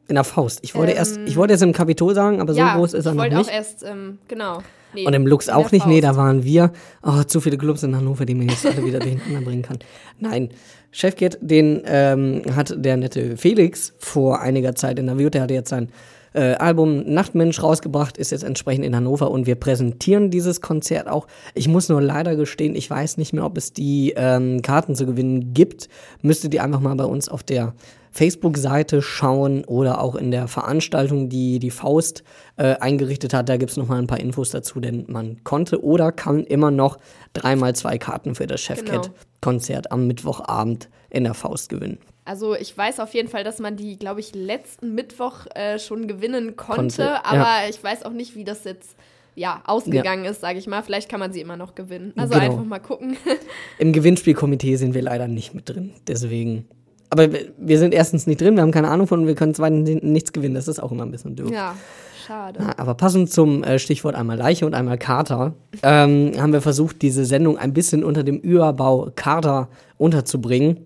in 0.09 0.15
der 0.15 0.25
Faust. 0.25 0.59
Ich 0.63 0.75
wollte, 0.75 0.91
erst, 0.91 1.17
ich 1.25 1.37
wollte 1.37 1.53
erst 1.53 1.63
im 1.63 1.71
Kapitol 1.71 2.13
sagen, 2.13 2.41
aber 2.41 2.53
so 2.53 2.59
ja, 2.59 2.75
groß 2.75 2.93
ist 2.93 3.05
er 3.05 3.11
ich 3.11 3.15
noch 3.15 3.23
wollte 3.23 3.37
nicht. 3.37 3.49
auch 3.49 3.53
erst, 3.53 3.83
ähm, 3.83 4.17
genau. 4.27 4.61
Nee, 4.93 5.05
Und 5.05 5.13
im 5.13 5.25
Lux 5.25 5.47
auch 5.47 5.71
nicht. 5.71 5.87
Nee, 5.87 6.01
Faust. 6.01 6.17
da 6.17 6.21
waren 6.21 6.43
wir. 6.43 6.73
Oh, 7.03 7.23
zu 7.23 7.39
viele 7.39 7.57
Clubs 7.57 7.83
in 7.83 7.95
Hannover, 7.95 8.25
die 8.25 8.35
man 8.35 8.49
jetzt 8.49 8.65
alle 8.65 8.85
wieder 8.85 8.99
durcheinander 8.99 9.41
bringen 9.41 9.61
kann. 9.61 9.79
Nein. 10.19 10.49
Chefcat, 10.91 11.37
den 11.41 11.81
ähm, 11.85 12.41
hat 12.53 12.73
der 12.77 12.97
nette 12.97 13.37
Felix 13.37 13.93
vor 13.99 14.41
einiger 14.41 14.75
Zeit 14.75 14.99
interviewt. 14.99 15.33
Der 15.35 15.43
hatte 15.43 15.53
jetzt 15.53 15.69
sein 15.69 15.89
äh, 16.35 16.55
Album 16.55 17.03
Nachtmensch 17.05 17.63
rausgebracht, 17.63 18.17
ist 18.17 18.31
jetzt 18.31 18.43
entsprechend 18.43 18.85
in 18.85 18.95
Hannover 18.95 19.31
und 19.31 19.47
wir 19.47 19.55
präsentieren 19.55 20.29
dieses 20.29 20.61
Konzert 20.61 21.07
auch. 21.07 21.27
Ich 21.53 21.67
muss 21.67 21.89
nur 21.89 22.01
leider 22.01 22.35
gestehen, 22.35 22.75
ich 22.75 22.89
weiß 22.89 23.17
nicht 23.17 23.33
mehr, 23.33 23.45
ob 23.45 23.57
es 23.57 23.73
die 23.73 24.13
ähm, 24.15 24.61
Karten 24.61 24.95
zu 24.95 25.05
gewinnen 25.05 25.53
gibt. 25.53 25.89
Müsstet 26.21 26.53
ihr 26.53 26.63
einfach 26.63 26.81
mal 26.81 26.95
bei 26.95 27.05
uns 27.05 27.29
auf 27.29 27.43
der 27.43 27.73
Facebook-Seite 28.11 29.01
schauen 29.01 29.65
oder 29.65 29.99
auch 29.99 30.15
in 30.15 30.31
der 30.31 30.47
Veranstaltung, 30.47 31.27
die 31.27 31.59
die 31.59 31.71
Faust 31.71 32.23
äh, 32.55 32.75
eingerichtet 32.77 33.33
hat. 33.33 33.49
Da 33.49 33.57
gibt 33.57 33.71
es 33.71 33.77
nochmal 33.77 33.99
ein 33.99 34.07
paar 34.07 34.21
Infos 34.21 34.51
dazu, 34.51 34.79
denn 34.79 35.03
man 35.07 35.43
konnte 35.43 35.83
oder 35.83 36.13
kann 36.13 36.45
immer 36.45 36.71
noch 36.71 36.97
dreimal 37.33 37.75
zwei 37.75 37.97
Karten 37.97 38.35
für 38.35 38.47
das 38.47 38.61
Genau. 39.07 39.15
Chefcat-Konzert 39.45 39.91
am 39.91 40.07
Mittwochabend 40.07 40.89
in 41.09 41.23
der 41.23 41.33
Faust 41.33 41.69
gewinnen. 41.69 41.97
Also 42.25 42.55
ich 42.55 42.75
weiß 42.75 42.99
auf 42.99 43.13
jeden 43.13 43.27
Fall, 43.29 43.43
dass 43.43 43.59
man 43.59 43.75
die, 43.77 43.99
glaube 43.99 44.19
ich, 44.19 44.33
letzten 44.33 44.95
Mittwoch 44.95 45.45
äh, 45.53 45.77
schon 45.77 46.07
gewinnen 46.07 46.55
konnte, 46.55 46.75
Konnte, 46.81 47.25
aber 47.25 47.37
ja. 47.37 47.69
ich 47.69 47.83
weiß 47.83 48.03
auch 48.03 48.11
nicht, 48.11 48.35
wie 48.35 48.43
das 48.43 48.63
jetzt 48.63 48.95
ja, 49.35 49.61
ausgegangen 49.65 50.25
ist, 50.25 50.41
sage 50.41 50.57
ich 50.57 50.65
mal. 50.65 50.81
Vielleicht 50.81 51.09
kann 51.09 51.19
man 51.19 51.33
sie 51.33 51.41
immer 51.41 51.57
noch 51.57 51.75
gewinnen. 51.75 52.13
Also 52.15 52.33
Genau. 52.33 52.45
einfach 52.45 52.63
mal 52.65 52.79
gucken. 52.79 53.17
Im 53.79 53.91
Gewinnspielkomitee 53.93 54.77
sind 54.77 54.93
wir 54.95 55.01
leider 55.01 55.27
nicht 55.27 55.53
mit 55.53 55.69
drin, 55.69 55.93
deswegen. 56.07 56.65
Aber 57.11 57.29
wir- 57.57 57.77
sind 57.79 57.93
erstens 57.93 58.25
nicht 58.27 58.41
drin, 58.41 58.55
wir 58.55 58.61
haben 58.63 58.71
keine 58.71 58.87
Ahnung 58.89 59.07
von, 59.07 59.27
wir 59.27 59.35
können 59.35 59.53
zweitens 59.53 59.89
nichts 60.01 60.33
gewinnen, 60.33 60.55
das 60.55 60.67
ist 60.67 60.79
auch 60.81 60.91
immer 60.91 61.03
ein 61.05 61.11
bisschen 61.11 61.35
doof. 61.35 61.51
ja, 61.51 61.75
schade. 62.25 62.59
Na, 62.61 62.77
Aber 62.77 62.95
passend 62.95 63.31
zum 63.31 63.63
äh, 63.63 63.79
Stichwort 63.79 64.15
einmal 64.15 64.37
Leiche 64.37 64.65
und 64.65 64.73
einmal 64.73 64.97
Kater, 64.97 65.53
ähm, 65.83 66.31
haben 66.37 66.53
wir 66.53 66.61
versucht, 66.61 67.01
diese 67.01 67.25
Sendung 67.25 67.57
ein 67.57 67.73
bisschen 67.73 68.03
unter 68.03 68.23
dem 68.23 68.37
Überbau 68.37 69.11
Kater 69.15 69.69
unterzubringen. 69.97 70.85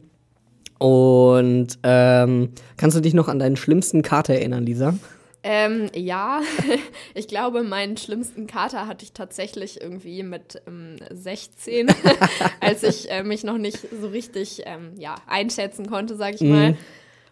Und 0.77 1.79
ähm, 1.83 2.49
kannst 2.77 2.95
du 2.95 3.01
dich 3.01 3.13
noch 3.13 3.27
an 3.27 3.39
deinen 3.39 3.57
schlimmsten 3.57 4.01
Kater 4.01 4.33
erinnern, 4.33 4.65
Lisa? 4.65 4.93
Ähm, 5.41 5.89
ja, 5.95 6.41
ich 7.13 7.27
glaube, 7.27 7.63
meinen 7.63 7.95
schlimmsten 7.97 8.45
Kater 8.45 8.87
hatte 8.87 9.05
ich 9.05 9.13
tatsächlich 9.13 9.81
irgendwie 9.81 10.23
mit 10.23 10.61
ähm, 10.67 10.97
16, 11.11 11.87
als 12.59 12.83
ich 12.83 13.09
äh, 13.09 13.23
mich 13.23 13.43
noch 13.43 13.57
nicht 13.57 13.79
so 14.01 14.07
richtig 14.07 14.63
ähm, 14.65 14.93
ja, 14.97 15.15
einschätzen 15.27 15.89
konnte, 15.89 16.15
sag 16.15 16.35
ich 16.35 16.41
mal. 16.41 16.75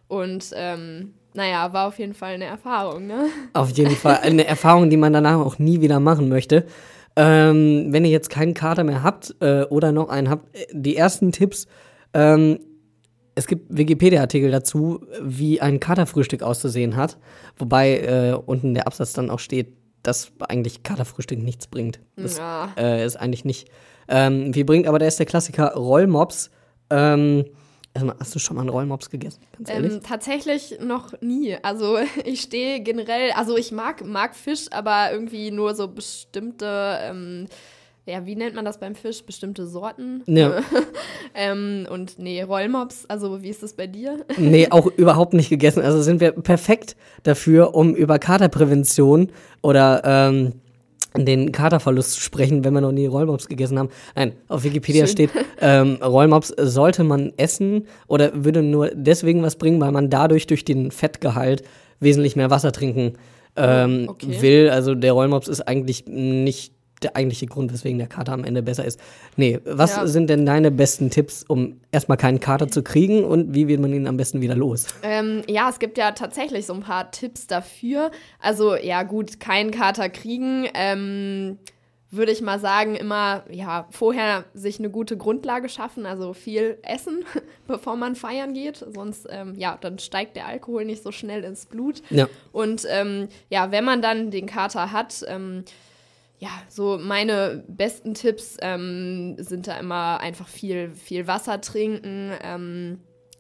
Und 0.08 0.52
ähm, 0.56 1.14
naja, 1.34 1.72
war 1.74 1.88
auf 1.88 2.00
jeden 2.00 2.14
Fall 2.14 2.34
eine 2.34 2.46
Erfahrung, 2.46 3.08
ne? 3.08 3.26
Auf 3.54 3.70
jeden 3.72 3.96
Fall 3.96 4.20
eine 4.24 4.46
Erfahrung, 4.46 4.90
die 4.90 4.98
man 4.98 5.14
danach 5.14 5.38
auch 5.40 5.60
nie 5.60 5.82
wieder 5.82 6.00
machen 6.00 6.30
möchte. 6.30 6.66
Ähm, 7.16 7.88
wenn 7.92 8.06
ihr 8.06 8.12
jetzt 8.12 8.30
keinen 8.30 8.54
Kater 8.54 8.84
mehr 8.84 9.02
habt 9.04 9.36
äh, 9.42 9.64
oder 9.64 9.92
noch 9.92 10.10
einen 10.10 10.30
habt, 10.30 10.56
äh, 10.56 10.66
die 10.72 10.96
ersten 10.96 11.32
Tipps. 11.32 11.68
Ähm, 12.14 12.60
es 13.36 13.46
gibt 13.48 13.76
Wikipedia-Artikel 13.76 14.50
dazu, 14.52 15.02
wie 15.22 15.62
ein 15.62 15.80
Katerfrühstück 15.80 16.42
auszusehen 16.44 16.96
hat. 16.96 17.18
Wobei 17.58 18.00
äh, 18.00 18.34
unten 18.34 18.74
der 18.74 18.88
Absatz 18.88 19.14
dann 19.14 19.30
auch 19.30 19.40
steht, 19.40 19.74
dass 20.04 20.32
eigentlich 20.48 20.84
Katerfrühstück 20.84 21.40
nichts 21.40 21.68
bringt. 21.68 22.00
Das 22.16 22.38
Ja. 22.38 22.70
äh, 22.78 23.06
ist 23.06 23.16
eigentlich 23.16 23.46
nicht 23.46 23.70
ähm, 24.08 24.56
wie 24.56 24.64
bringt, 24.64 24.88
aber 24.88 25.00
da 25.00 25.06
ist 25.06 25.20
der 25.20 25.26
Klassiker 25.26 25.74
Rollmops. 25.74 26.50
Ähm, 26.90 27.46
erstmal, 27.98 28.16
hast 28.20 28.34
du 28.36 28.40
schon 28.40 28.56
mal 28.56 28.62
einen 28.62 28.70
Rollmops 28.70 29.10
gegessen? 29.10 29.42
Ganz 29.58 29.70
ehrlich? 29.70 29.94
Ähm, 29.94 30.02
tatsächlich 30.04 30.78
noch 30.82 31.20
nie. 31.22 31.58
Also 31.62 31.98
ich 32.26 32.42
stehe 32.42 32.82
generell, 32.82 33.32
also 33.32 33.58
ich 33.58 33.72
mag, 33.72 34.06
mag 34.06 34.36
Fisch, 34.36 34.68
aber 34.72 35.12
irgendwie 35.12 35.52
nur 35.52 35.76
so 35.76 35.88
bestimmte, 35.88 37.00
ähm, 37.02 37.48
ja, 38.06 38.26
wie 38.26 38.36
nennt 38.36 38.56
man 38.56 38.64
das 38.64 38.80
beim 38.80 38.96
Fisch? 38.96 39.24
Bestimmte 39.24 39.68
Sorten. 39.68 40.24
Ja. 40.28 40.62
ähm, 41.36 41.86
und 41.92 42.18
nee, 42.20 42.42
Rollmops, 42.42 43.06
also 43.08 43.42
wie 43.42 43.50
ist 43.50 43.64
das 43.64 43.74
bei 43.74 43.88
dir? 43.88 44.26
Nee, 44.38 44.68
auch 44.70 44.86
überhaupt 44.86 45.34
nicht 45.34 45.50
gegessen. 45.50 45.82
Also 45.82 46.02
sind 46.02 46.22
wir 46.22 46.32
perfekt 46.32 46.96
dafür, 47.24 47.76
um 47.76 47.96
über 47.96 48.18
Katerprävention 48.20 49.30
oder 49.62 50.02
ähm, 50.06 50.54
den 51.26 51.52
Katerverlust 51.52 52.20
sprechen, 52.20 52.64
wenn 52.64 52.74
wir 52.74 52.82
noch 52.82 52.92
nie 52.92 53.06
Rollmops 53.06 53.48
gegessen 53.48 53.80
haben. 53.80 53.90
Nein, 54.16 54.34
auf 54.48 54.64
Wikipedia 54.64 55.06
Schön. 55.06 55.12
steht, 55.12 55.30
ähm, 55.62 55.98
Rollmops 56.04 56.54
sollte 56.58 57.04
man 57.04 57.34
essen 57.38 57.88
oder 58.08 58.32
würde 58.34 58.62
nur 58.62 58.92
deswegen 58.94 59.42
was 59.44 59.56
bringen, 59.56 59.82
weil 59.82 59.92
man 59.92 60.10
dadurch 60.10 60.48
durch 60.48 60.66
den 60.66 60.92
Fettgehalt 60.92 61.64
wesentlich 62.00 62.36
mehr 62.36 62.50
Wasser 62.50 62.72
trinken 62.72 63.14
ähm, 63.56 64.06
okay. 64.08 64.42
will. 64.42 64.70
Also 64.70 64.96
der 64.96 65.14
Rollmops 65.14 65.48
ist 65.48 65.62
eigentlich 65.62 66.06
nicht 66.08 66.74
der 67.04 67.16
eigentliche 67.16 67.46
Grund, 67.46 67.72
weswegen 67.74 67.98
der 67.98 68.08
Kater 68.08 68.34
am 68.34 68.44
Ende 68.44 68.64
besser 68.64 68.86
ist. 68.86 69.00
Nee, 69.36 69.60
was 69.66 69.96
ja. 69.96 70.08
sind 70.08 70.30
denn 70.30 70.46
deine 70.46 70.72
besten 70.72 71.10
Tipps, 71.10 71.44
um 71.48 71.80
erstmal 71.92 72.18
keinen 72.18 72.40
Kater 72.40 72.68
zu 72.68 72.84
kriegen 72.84 73.24
und 73.24 73.54
wie 73.54 73.68
wird 73.68 73.80
man 73.80 73.94
ihn 73.94 74.08
am 74.08 74.18
besten 74.18 74.42
wieder 74.42 74.56
los? 74.56 74.88
Ähm, 75.04 75.44
ja, 75.48 75.70
es 75.70 75.80
gibt 75.80 75.98
ja 75.98 76.12
tatsächlich 76.12 76.66
so 76.66 76.74
ein 76.74 76.82
paar 76.82 77.12
Tipps 77.12 77.48
dafür. 77.48 78.12
Also, 78.40 78.76
ja, 78.76 79.04
gut, 79.04 79.40
keinen 79.40 79.72
Kater 79.72 80.10
kriegen. 80.10 80.68
Ähm, 80.74 81.58
würde 82.10 82.32
ich 82.32 82.42
mal 82.42 82.60
sagen, 82.60 82.96
immer 82.96 83.44
ja, 83.50 83.88
vorher 83.92 84.46
sich 84.54 84.80
eine 84.80 84.90
gute 84.90 85.18
Grundlage 85.18 85.68
schaffen, 85.68 86.06
also 86.06 86.34
viel 86.34 86.78
essen, 86.84 87.26
bevor 87.68 87.98
man 87.98 88.16
feiern 88.16 88.54
geht. 88.54 88.78
Sonst, 88.78 89.28
ähm, 89.30 89.56
ja, 89.58 89.78
dann 89.80 90.00
steigt 90.00 90.36
der 90.36 90.48
Alkohol 90.48 90.86
nicht 90.86 91.04
so 91.04 91.12
schnell 91.12 91.44
ins 91.44 91.66
Blut. 91.66 92.02
Ja. 92.10 92.30
Und 92.54 92.86
ähm, 92.90 93.28
ja, 93.50 93.72
wenn 93.72 93.84
man 93.84 94.02
dann 94.02 94.32
den 94.32 94.46
Kater 94.46 94.92
hat, 94.92 95.26
ähm, 95.28 95.66
ja, 96.40 96.50
so 96.70 97.00
meine 97.02 97.64
besten 97.68 98.14
Tipps 98.14 98.58
ähm, 98.62 99.36
sind 99.40 99.68
da 99.68 99.80
immer 99.80 100.20
einfach 100.20 100.48
viel, 100.48 100.92
viel 100.94 101.28
Wasser 101.28 101.62
trinken, 101.62 102.32
ähm, 102.44 103.00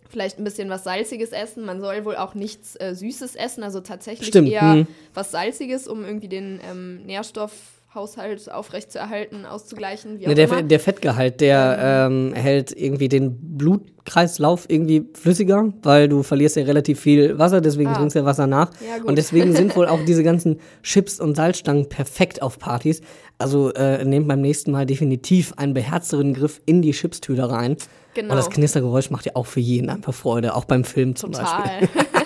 vielleicht 0.09 0.39
ein 0.39 0.43
bisschen 0.43 0.69
was 0.69 0.83
Salziges 0.83 1.31
essen. 1.31 1.63
Man 1.63 1.79
soll 1.79 2.05
wohl 2.05 2.15
auch 2.15 2.33
nichts 2.33 2.75
äh, 2.77 2.95
Süßes 2.95 3.35
essen, 3.35 3.63
also 3.63 3.81
tatsächlich 3.81 4.29
Stimmt. 4.29 4.49
eher 4.49 4.63
mhm. 4.63 4.87
was 5.13 5.31
Salziges, 5.31 5.87
um 5.87 6.03
irgendwie 6.03 6.29
den 6.29 6.59
ähm, 6.67 7.03
Nährstoff 7.03 7.51
Haushalt 7.97 8.49
aufrechtzuerhalten, 8.51 9.45
auszugleichen. 9.45 10.19
Wie 10.19 10.27
ne, 10.27 10.35
der, 10.35 10.61
der, 10.61 10.79
Fettgehalt, 10.79 11.41
der 11.41 12.07
ähm, 12.07 12.33
hält 12.33 12.71
irgendwie 12.71 13.09
den 13.09 13.57
Blutkreislauf 13.57 14.65
irgendwie 14.69 15.09
flüssiger, 15.13 15.73
weil 15.81 16.07
du 16.07 16.21
verlierst 16.23 16.55
ja 16.55 16.63
relativ 16.63 16.99
viel 16.99 17.37
Wasser, 17.39 17.59
deswegen 17.59 17.89
ah. 17.89 17.95
trinkst 17.95 18.15
du 18.15 18.19
ja 18.19 18.25
Wasser 18.25 18.47
nach. 18.47 18.69
Ja, 18.79 19.03
und 19.03 19.17
deswegen 19.17 19.53
sind 19.53 19.75
wohl 19.75 19.87
auch 19.87 19.99
diese 20.07 20.23
ganzen 20.23 20.59
Chips 20.83 21.19
und 21.19 21.35
Salzstangen 21.35 21.89
perfekt 21.89 22.41
auf 22.41 22.59
Partys. 22.59 23.01
Also 23.39 23.73
äh, 23.73 24.05
nehmt 24.05 24.27
beim 24.27 24.41
nächsten 24.41 24.71
Mal 24.71 24.85
definitiv 24.85 25.53
einen 25.57 25.73
beherzteren 25.73 26.33
Griff 26.33 26.61
in 26.65 26.81
die 26.81 26.91
Chipstüte 26.91 27.49
rein. 27.49 27.77
Genau. 28.13 28.31
Und 28.31 28.37
das 28.37 28.49
Knistergeräusch 28.49 29.09
macht 29.09 29.25
ja 29.25 29.31
auch 29.35 29.45
für 29.45 29.59
jeden 29.59 29.89
einfach 29.89 30.13
Freude, 30.13 30.55
auch 30.55 30.65
beim 30.65 30.83
Film 30.83 31.15
zum 31.15 31.31
Total. 31.31 31.81
Beispiel. 31.81 31.89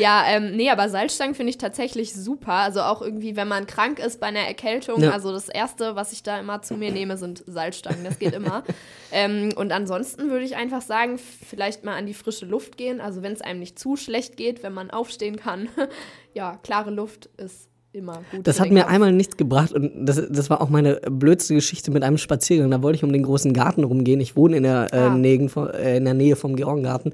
Ja, 0.00 0.24
ähm, 0.26 0.56
nee, 0.56 0.70
aber 0.70 0.88
Salzstangen 0.88 1.34
finde 1.34 1.50
ich 1.50 1.58
tatsächlich 1.58 2.12
super. 2.14 2.52
Also 2.52 2.80
auch 2.80 3.02
irgendwie, 3.02 3.36
wenn 3.36 3.48
man 3.48 3.66
krank 3.66 3.98
ist 3.98 4.20
bei 4.20 4.26
einer 4.26 4.40
Erkältung. 4.40 5.02
Ja. 5.02 5.10
Also 5.10 5.32
das 5.32 5.48
Erste, 5.48 5.96
was 5.96 6.12
ich 6.12 6.22
da 6.22 6.38
immer 6.40 6.62
zu 6.62 6.74
mir 6.74 6.90
nehme, 6.90 7.16
sind 7.16 7.44
Salzstangen. 7.46 8.04
Das 8.04 8.18
geht 8.18 8.34
immer. 8.34 8.64
ähm, 9.12 9.50
und 9.56 9.72
ansonsten 9.72 10.30
würde 10.30 10.44
ich 10.44 10.56
einfach 10.56 10.82
sagen, 10.82 11.18
vielleicht 11.18 11.84
mal 11.84 11.96
an 11.96 12.06
die 12.06 12.14
frische 12.14 12.46
Luft 12.46 12.76
gehen. 12.76 13.00
Also 13.00 13.22
wenn 13.22 13.32
es 13.32 13.40
einem 13.40 13.60
nicht 13.60 13.78
zu 13.78 13.96
schlecht 13.96 14.36
geht, 14.36 14.62
wenn 14.62 14.72
man 14.72 14.90
aufstehen 14.90 15.36
kann. 15.36 15.68
ja, 16.34 16.58
klare 16.62 16.90
Luft 16.90 17.28
ist 17.36 17.68
immer 17.92 18.22
gut. 18.30 18.46
Das 18.46 18.60
hat 18.60 18.70
mir 18.70 18.82
Kopf. 18.82 18.92
einmal 18.92 19.12
nichts 19.12 19.36
gebracht 19.36 19.72
und 19.72 20.06
das, 20.06 20.22
das 20.30 20.48
war 20.50 20.60
auch 20.60 20.68
meine 20.68 21.00
blödste 21.10 21.54
Geschichte 21.54 21.90
mit 21.90 22.02
einem 22.02 22.18
Spaziergang. 22.18 22.70
Da 22.70 22.82
wollte 22.82 22.96
ich 22.96 23.04
um 23.04 23.12
den 23.12 23.22
großen 23.22 23.52
Garten 23.52 23.84
rumgehen. 23.84 24.20
Ich 24.20 24.36
wohne 24.36 24.56
in 24.56 24.62
der, 24.62 24.88
äh, 24.92 24.96
ah. 24.96 25.14
Nähe, 25.14 25.48
äh, 25.74 25.96
in 25.96 26.04
der 26.04 26.14
Nähe 26.14 26.36
vom 26.36 26.56
Georgengarten. 26.56 27.12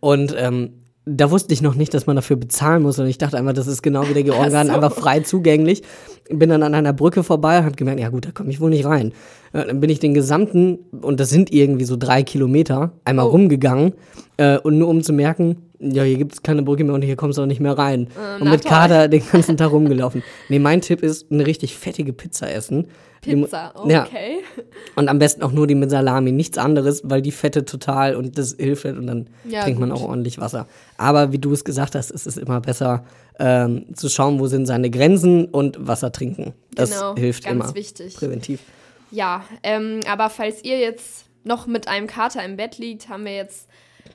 Und 0.00 0.34
ähm, 0.38 0.72
da 1.08 1.30
wusste 1.30 1.54
ich 1.54 1.62
noch 1.62 1.74
nicht, 1.74 1.94
dass 1.94 2.06
man 2.06 2.16
dafür 2.16 2.36
bezahlen 2.36 2.82
muss. 2.82 2.98
Und 2.98 3.06
ich 3.06 3.18
dachte 3.18 3.36
einfach, 3.38 3.54
das 3.54 3.66
ist 3.66 3.82
genau 3.82 4.08
wie 4.08 4.14
der 4.14 4.22
Georgengarten, 4.24 4.68
so. 4.68 4.74
einfach 4.74 4.92
frei 4.92 5.20
zugänglich. 5.20 5.82
Bin 6.30 6.50
dann 6.50 6.62
an 6.62 6.74
einer 6.74 6.92
Brücke 6.92 7.22
vorbei 7.22 7.58
und 7.58 7.64
habe 7.64 7.76
gemerkt, 7.76 8.00
ja 8.00 8.10
gut, 8.10 8.26
da 8.26 8.30
komme 8.32 8.50
ich 8.50 8.60
wohl 8.60 8.70
nicht 8.70 8.84
rein. 8.84 9.12
Dann 9.52 9.80
bin 9.80 9.90
ich 9.90 9.98
den 9.98 10.14
gesamten, 10.14 10.78
und 11.00 11.20
das 11.20 11.30
sind 11.30 11.52
irgendwie 11.52 11.84
so 11.84 11.96
drei 11.96 12.22
Kilometer, 12.22 12.92
einmal 13.04 13.26
oh. 13.26 13.30
rumgegangen. 13.30 13.94
Äh, 14.36 14.58
und 14.58 14.78
nur 14.78 14.88
um 14.88 15.02
zu 15.02 15.12
merken, 15.12 15.68
ja, 15.80 16.02
hier 16.02 16.16
gibt 16.16 16.32
es 16.34 16.42
keine 16.42 16.62
Brücke 16.62 16.84
mehr 16.84 16.94
und 16.94 17.02
hier 17.02 17.16
kommst 17.16 17.38
du 17.38 17.42
auch 17.42 17.46
nicht 17.46 17.60
mehr 17.60 17.76
rein. 17.76 18.08
Äh, 18.16 18.42
und 18.42 18.50
mit 18.50 18.62
toll. 18.62 18.70
Kader 18.70 19.08
den 19.08 19.22
ganzen 19.32 19.56
Tag 19.56 19.72
rumgelaufen. 19.72 20.22
Nee, 20.48 20.58
mein 20.58 20.80
Tipp 20.80 21.02
ist, 21.02 21.30
eine 21.30 21.46
richtig 21.46 21.76
fettige 21.76 22.12
Pizza 22.12 22.50
essen. 22.50 22.88
Pizza, 23.20 23.72
okay. 23.74 23.92
Ja. 23.92 24.06
Und 24.94 25.08
am 25.08 25.18
besten 25.18 25.42
auch 25.42 25.50
nur 25.50 25.66
die 25.66 25.74
mit 25.74 25.90
Salami, 25.90 26.30
nichts 26.30 26.56
anderes, 26.56 27.02
weil 27.04 27.20
die 27.20 27.32
fette 27.32 27.64
total 27.64 28.14
und 28.14 28.38
das 28.38 28.54
hilft 28.58 28.84
halt 28.84 28.96
und 28.96 29.06
dann 29.08 29.28
ja, 29.48 29.64
trinkt 29.64 29.80
man 29.80 29.90
auch 29.90 30.02
ordentlich 30.02 30.38
Wasser. 30.38 30.68
Aber 30.98 31.32
wie 31.32 31.38
du 31.38 31.52
es 31.52 31.64
gesagt 31.64 31.96
hast, 31.96 32.10
ist 32.10 32.26
es 32.26 32.36
immer 32.36 32.60
besser 32.60 33.04
ähm, 33.40 33.86
zu 33.94 34.08
schauen, 34.08 34.38
wo 34.38 34.46
sind 34.46 34.66
seine 34.66 34.90
Grenzen 34.90 35.46
und 35.46 35.86
Wasser 35.86 36.12
trinken. 36.12 36.54
Das 36.74 36.90
genau, 36.90 37.16
hilft 37.16 37.44
ganz 37.44 37.64
immer. 37.64 37.74
wichtig. 37.74 38.14
Präventiv. 38.14 38.60
Ja, 39.10 39.44
ähm, 39.62 40.00
aber 40.08 40.30
falls 40.30 40.64
ihr 40.64 40.78
jetzt 40.78 41.26
noch 41.44 41.66
mit 41.66 41.88
einem 41.88 42.06
Kater 42.06 42.44
im 42.44 42.56
Bett 42.56 42.78
liegt, 42.78 43.08
haben 43.08 43.24
wir 43.24 43.34
jetzt 43.34 43.68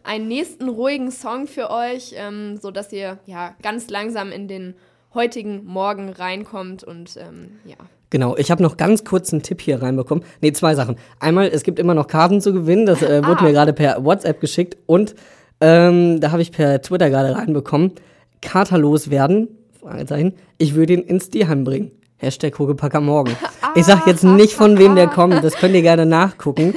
einen 0.04 0.28
nächsten 0.28 0.70
ruhigen 0.70 1.12
Song 1.12 1.48
für 1.48 1.70
euch, 1.70 2.14
ähm, 2.16 2.58
sodass 2.58 2.92
ihr 2.92 3.20
ja 3.26 3.56
ganz 3.62 3.90
langsam 3.90 4.32
in 4.32 4.48
den 4.48 4.76
heutigen 5.14 5.66
Morgen 5.66 6.10
reinkommt 6.10 6.84
und 6.84 7.18
ähm, 7.18 7.60
ja. 7.66 7.76
Genau, 8.10 8.38
ich 8.38 8.52
habe 8.52 8.62
noch 8.62 8.78
ganz 8.78 9.04
kurz 9.04 9.34
einen 9.34 9.42
Tipp 9.42 9.60
hier 9.62 9.82
reinbekommen. 9.82 10.24
Ne, 10.42 10.54
zwei 10.54 10.76
Sachen. 10.76 10.98
Einmal, 11.20 11.48
es 11.48 11.64
gibt 11.64 11.80
immer 11.80 11.96
noch 11.96 12.08
Karten 12.08 12.42
zu 12.42 12.54
gewinnen, 12.54 12.86
das 12.86 13.02
äh, 13.02 13.26
wurde 13.26 13.40
ah. 13.40 13.44
mir 13.44 13.52
gerade 13.54 13.74
per 13.74 14.04
WhatsApp 14.06 14.40
geschickt 14.40 14.78
und 14.86 15.16
ähm, 15.62 16.20
da 16.20 16.32
habe 16.32 16.42
ich 16.42 16.52
per 16.52 16.82
Twitter 16.82 17.10
gerade 17.10 17.36
reinbekommen. 17.36 17.94
Kater 18.42 18.78
loswerden, 18.78 19.48
Fragezeichen, 19.80 20.34
ich 20.58 20.76
würde 20.76 20.94
ihn 20.94 21.02
ins 21.02 21.30
Tierheim 21.30 21.64
bringen. 21.64 21.92
Hashtag 22.24 22.58
Hugepacker 22.58 23.02
morgen. 23.02 23.36
Ich 23.76 23.86
sag 23.86 24.06
jetzt 24.06 24.24
nicht, 24.24 24.54
von 24.54 24.78
wem 24.78 24.94
der 24.94 25.08
kommt, 25.08 25.44
das 25.44 25.56
könnt 25.56 25.74
ihr 25.74 25.82
gerne 25.82 26.06
nachgucken. 26.06 26.76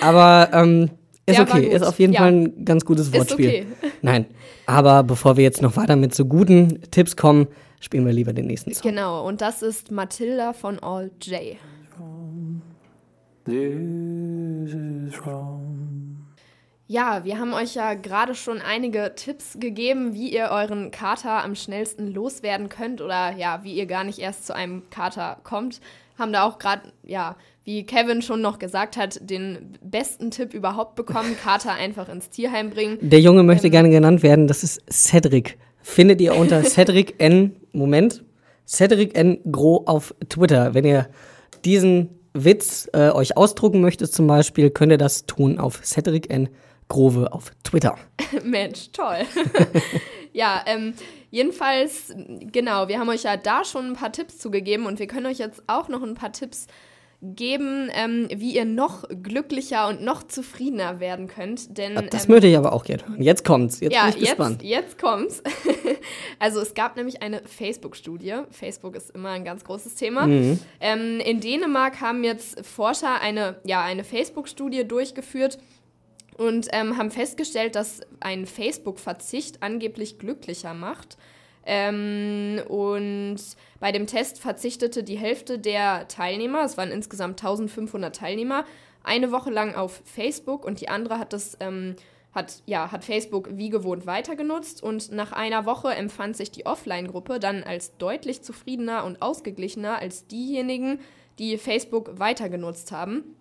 Aber 0.00 0.48
ähm, 0.52 0.90
ist 1.26 1.38
ja, 1.38 1.42
okay, 1.42 1.66
ist 1.66 1.82
auf 1.82 1.98
jeden 1.98 2.12
ja. 2.12 2.20
Fall 2.20 2.32
ein 2.32 2.64
ganz 2.64 2.84
gutes 2.84 3.12
Wortspiel. 3.12 3.50
Ist 3.50 3.66
okay. 3.82 3.92
Nein, 4.02 4.26
aber 4.64 5.02
bevor 5.02 5.36
wir 5.36 5.42
jetzt 5.42 5.60
noch 5.60 5.76
weiter 5.76 5.96
mit 5.96 6.14
so 6.14 6.26
guten 6.26 6.82
Tipps 6.92 7.16
kommen, 7.16 7.48
spielen 7.80 8.06
wir 8.06 8.12
lieber 8.12 8.32
den 8.32 8.46
nächsten 8.46 8.72
Song. 8.72 8.88
Genau, 8.88 9.26
und 9.26 9.40
das 9.40 9.62
ist 9.62 9.90
Matilda 9.90 10.52
von 10.52 10.78
All 10.78 11.10
J. 11.20 11.56
Ja, 16.90 17.20
wir 17.22 17.38
haben 17.38 17.54
euch 17.54 17.76
ja 17.76 17.94
gerade 17.94 18.34
schon 18.34 18.60
einige 18.60 19.12
Tipps 19.14 19.56
gegeben, 19.60 20.12
wie 20.12 20.34
ihr 20.34 20.48
euren 20.50 20.90
Kater 20.90 21.44
am 21.44 21.54
schnellsten 21.54 22.12
loswerden 22.12 22.68
könnt 22.68 23.00
oder 23.00 23.32
ja, 23.36 23.60
wie 23.62 23.74
ihr 23.74 23.86
gar 23.86 24.02
nicht 24.02 24.18
erst 24.18 24.44
zu 24.44 24.56
einem 24.56 24.82
Kater 24.90 25.38
kommt. 25.44 25.80
Haben 26.18 26.32
da 26.32 26.42
auch 26.42 26.58
gerade, 26.58 26.90
ja, 27.04 27.36
wie 27.62 27.86
Kevin 27.86 28.22
schon 28.22 28.40
noch 28.40 28.58
gesagt 28.58 28.96
hat, 28.96 29.20
den 29.22 29.78
besten 29.80 30.32
Tipp 30.32 30.52
überhaupt 30.52 30.96
bekommen: 30.96 31.36
Kater 31.44 31.74
einfach 31.74 32.08
ins 32.08 32.28
Tierheim 32.28 32.70
bringen. 32.70 32.98
Der 33.00 33.20
Junge 33.20 33.44
möchte 33.44 33.68
ähm, 33.68 33.70
gerne 33.70 33.90
genannt 33.90 34.24
werden, 34.24 34.48
das 34.48 34.64
ist 34.64 34.82
Cedric. 34.90 35.58
Findet 35.82 36.20
ihr 36.20 36.34
unter 36.34 36.64
Cedric 36.64 37.14
N. 37.18 37.54
Moment. 37.70 38.24
Cedric 38.66 39.16
N. 39.16 39.38
Gro 39.48 39.84
auf 39.86 40.12
Twitter. 40.28 40.74
Wenn 40.74 40.84
ihr 40.84 41.08
diesen 41.64 42.08
Witz 42.34 42.90
äh, 42.92 43.10
euch 43.10 43.36
ausdrucken 43.36 43.80
möchtet, 43.80 44.12
zum 44.12 44.26
Beispiel, 44.26 44.70
könnt 44.70 44.90
ihr 44.90 44.98
das 44.98 45.26
tun 45.26 45.60
auf 45.60 45.82
Cedric 45.84 46.32
N. 46.32 46.48
Grove 46.90 47.32
auf 47.32 47.52
Twitter. 47.62 47.96
Mensch, 48.44 48.90
toll. 48.92 49.20
ja, 50.34 50.62
ähm, 50.66 50.92
jedenfalls, 51.30 52.12
genau, 52.52 52.88
wir 52.88 52.98
haben 52.98 53.08
euch 53.08 53.22
ja 53.22 53.38
da 53.38 53.64
schon 53.64 53.86
ein 53.86 53.94
paar 53.94 54.12
Tipps 54.12 54.38
zugegeben 54.38 54.84
und 54.84 54.98
wir 54.98 55.06
können 55.06 55.26
euch 55.26 55.38
jetzt 55.38 55.62
auch 55.68 55.88
noch 55.88 56.02
ein 56.02 56.14
paar 56.14 56.32
Tipps 56.32 56.66
geben, 57.22 57.90
ähm, 57.92 58.28
wie 58.34 58.54
ihr 58.54 58.64
noch 58.64 59.04
glücklicher 59.22 59.88
und 59.88 60.02
noch 60.02 60.22
zufriedener 60.22 61.00
werden 61.00 61.28
könnt. 61.28 61.76
Denn, 61.76 62.08
das 62.10 62.24
ähm, 62.24 62.32
möchte 62.32 62.46
ich 62.46 62.56
aber 62.56 62.72
auch 62.72 62.84
gerne 62.84 63.06
hören. 63.06 63.22
Jetzt 63.22 63.44
kommt's. 63.44 63.80
Jetzt 63.80 63.92
ja, 63.92 64.06
bin 64.06 64.14
ich 64.14 64.20
gespannt. 64.20 64.62
Jetzt, 64.62 64.84
jetzt 64.84 64.98
kommt's. 64.98 65.42
also 66.38 66.60
es 66.60 66.72
gab 66.72 66.96
nämlich 66.96 67.22
eine 67.22 67.42
Facebook-Studie. 67.44 68.42
Facebook 68.50 68.96
ist 68.96 69.10
immer 69.10 69.30
ein 69.30 69.44
ganz 69.44 69.64
großes 69.64 69.96
Thema. 69.96 70.26
Mhm. 70.26 70.58
Ähm, 70.80 71.20
in 71.20 71.40
Dänemark 71.40 72.00
haben 72.00 72.24
jetzt 72.24 72.64
Forscher 72.66 73.20
eine, 73.20 73.60
ja, 73.64 73.82
eine 73.82 74.02
Facebook-Studie 74.02 74.88
durchgeführt 74.88 75.58
und 76.40 76.68
ähm, 76.72 76.96
haben 76.96 77.10
festgestellt, 77.10 77.74
dass 77.74 78.00
ein 78.20 78.46
Facebook-Verzicht 78.46 79.62
angeblich 79.62 80.18
glücklicher 80.18 80.72
macht. 80.72 81.18
Ähm, 81.66 82.62
und 82.66 83.36
bei 83.78 83.92
dem 83.92 84.06
Test 84.06 84.40
verzichtete 84.40 85.04
die 85.04 85.18
Hälfte 85.18 85.58
der 85.58 86.08
Teilnehmer, 86.08 86.64
es 86.64 86.78
waren 86.78 86.92
insgesamt 86.92 87.42
1500 87.42 88.16
Teilnehmer, 88.16 88.64
eine 89.04 89.32
Woche 89.32 89.50
lang 89.50 89.74
auf 89.74 90.00
Facebook 90.06 90.64
und 90.64 90.80
die 90.80 90.88
andere 90.88 91.18
hat 91.18 91.34
das 91.34 91.58
ähm, 91.60 91.96
hat, 92.32 92.62
ja, 92.64 92.90
hat 92.90 93.04
Facebook 93.04 93.50
wie 93.58 93.68
gewohnt 93.68 94.06
weiter 94.06 94.34
genutzt 94.34 94.82
und 94.82 95.12
nach 95.12 95.32
einer 95.32 95.66
Woche 95.66 95.90
empfand 95.90 96.38
sich 96.38 96.50
die 96.50 96.64
Offline-Gruppe 96.64 97.38
dann 97.38 97.64
als 97.64 97.98
deutlich 97.98 98.40
zufriedener 98.42 99.04
und 99.04 99.20
ausgeglichener 99.20 99.98
als 99.98 100.26
diejenigen, 100.26 101.00
die 101.38 101.58
Facebook 101.58 102.18
weiter 102.18 102.48
genutzt 102.48 102.92
haben. 102.92 103.36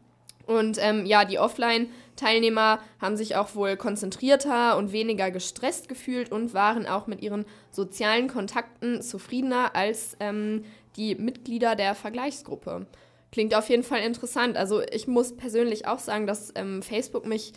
Und 0.50 0.79
ähm, 0.82 1.06
ja, 1.06 1.25
die 1.25 1.38
Offline-Teilnehmer 1.38 2.79
haben 3.00 3.15
sich 3.15 3.36
auch 3.36 3.53
wohl 3.53 3.77
konzentrierter 3.77 4.77
und 4.77 4.91
weniger 4.91 5.29
gestresst 5.29 5.88
gefühlt 5.88 6.32
und 6.32 6.56
waren 6.56 6.88
auch 6.88 7.06
mit 7.06 7.22
ihren 7.22 7.46
sozialen 7.70 8.27
Kontakten 8.27 9.03
zufriedener 9.03 9.75
als 9.75 10.18
ähm, 10.20 10.65
die 10.96 11.13
Mitglieder 11.13 11.75
der 11.75 11.94
Vergleichsgruppe. 11.94 12.88
Klingt 13.32 13.53
auf 13.53 13.70
jeden 13.70 13.84
Fall 13.84 14.00
interessant. 14.00 14.58
Also 14.58 14.82
ich 14.82 15.08
muss 15.08 15.38
persönlich 15.38 15.86
auch 15.86 16.00
sagen, 16.00 16.25
dass 16.25 16.51
ähm, 16.56 16.82
Facebook 16.82 17.27
mich 17.27 17.53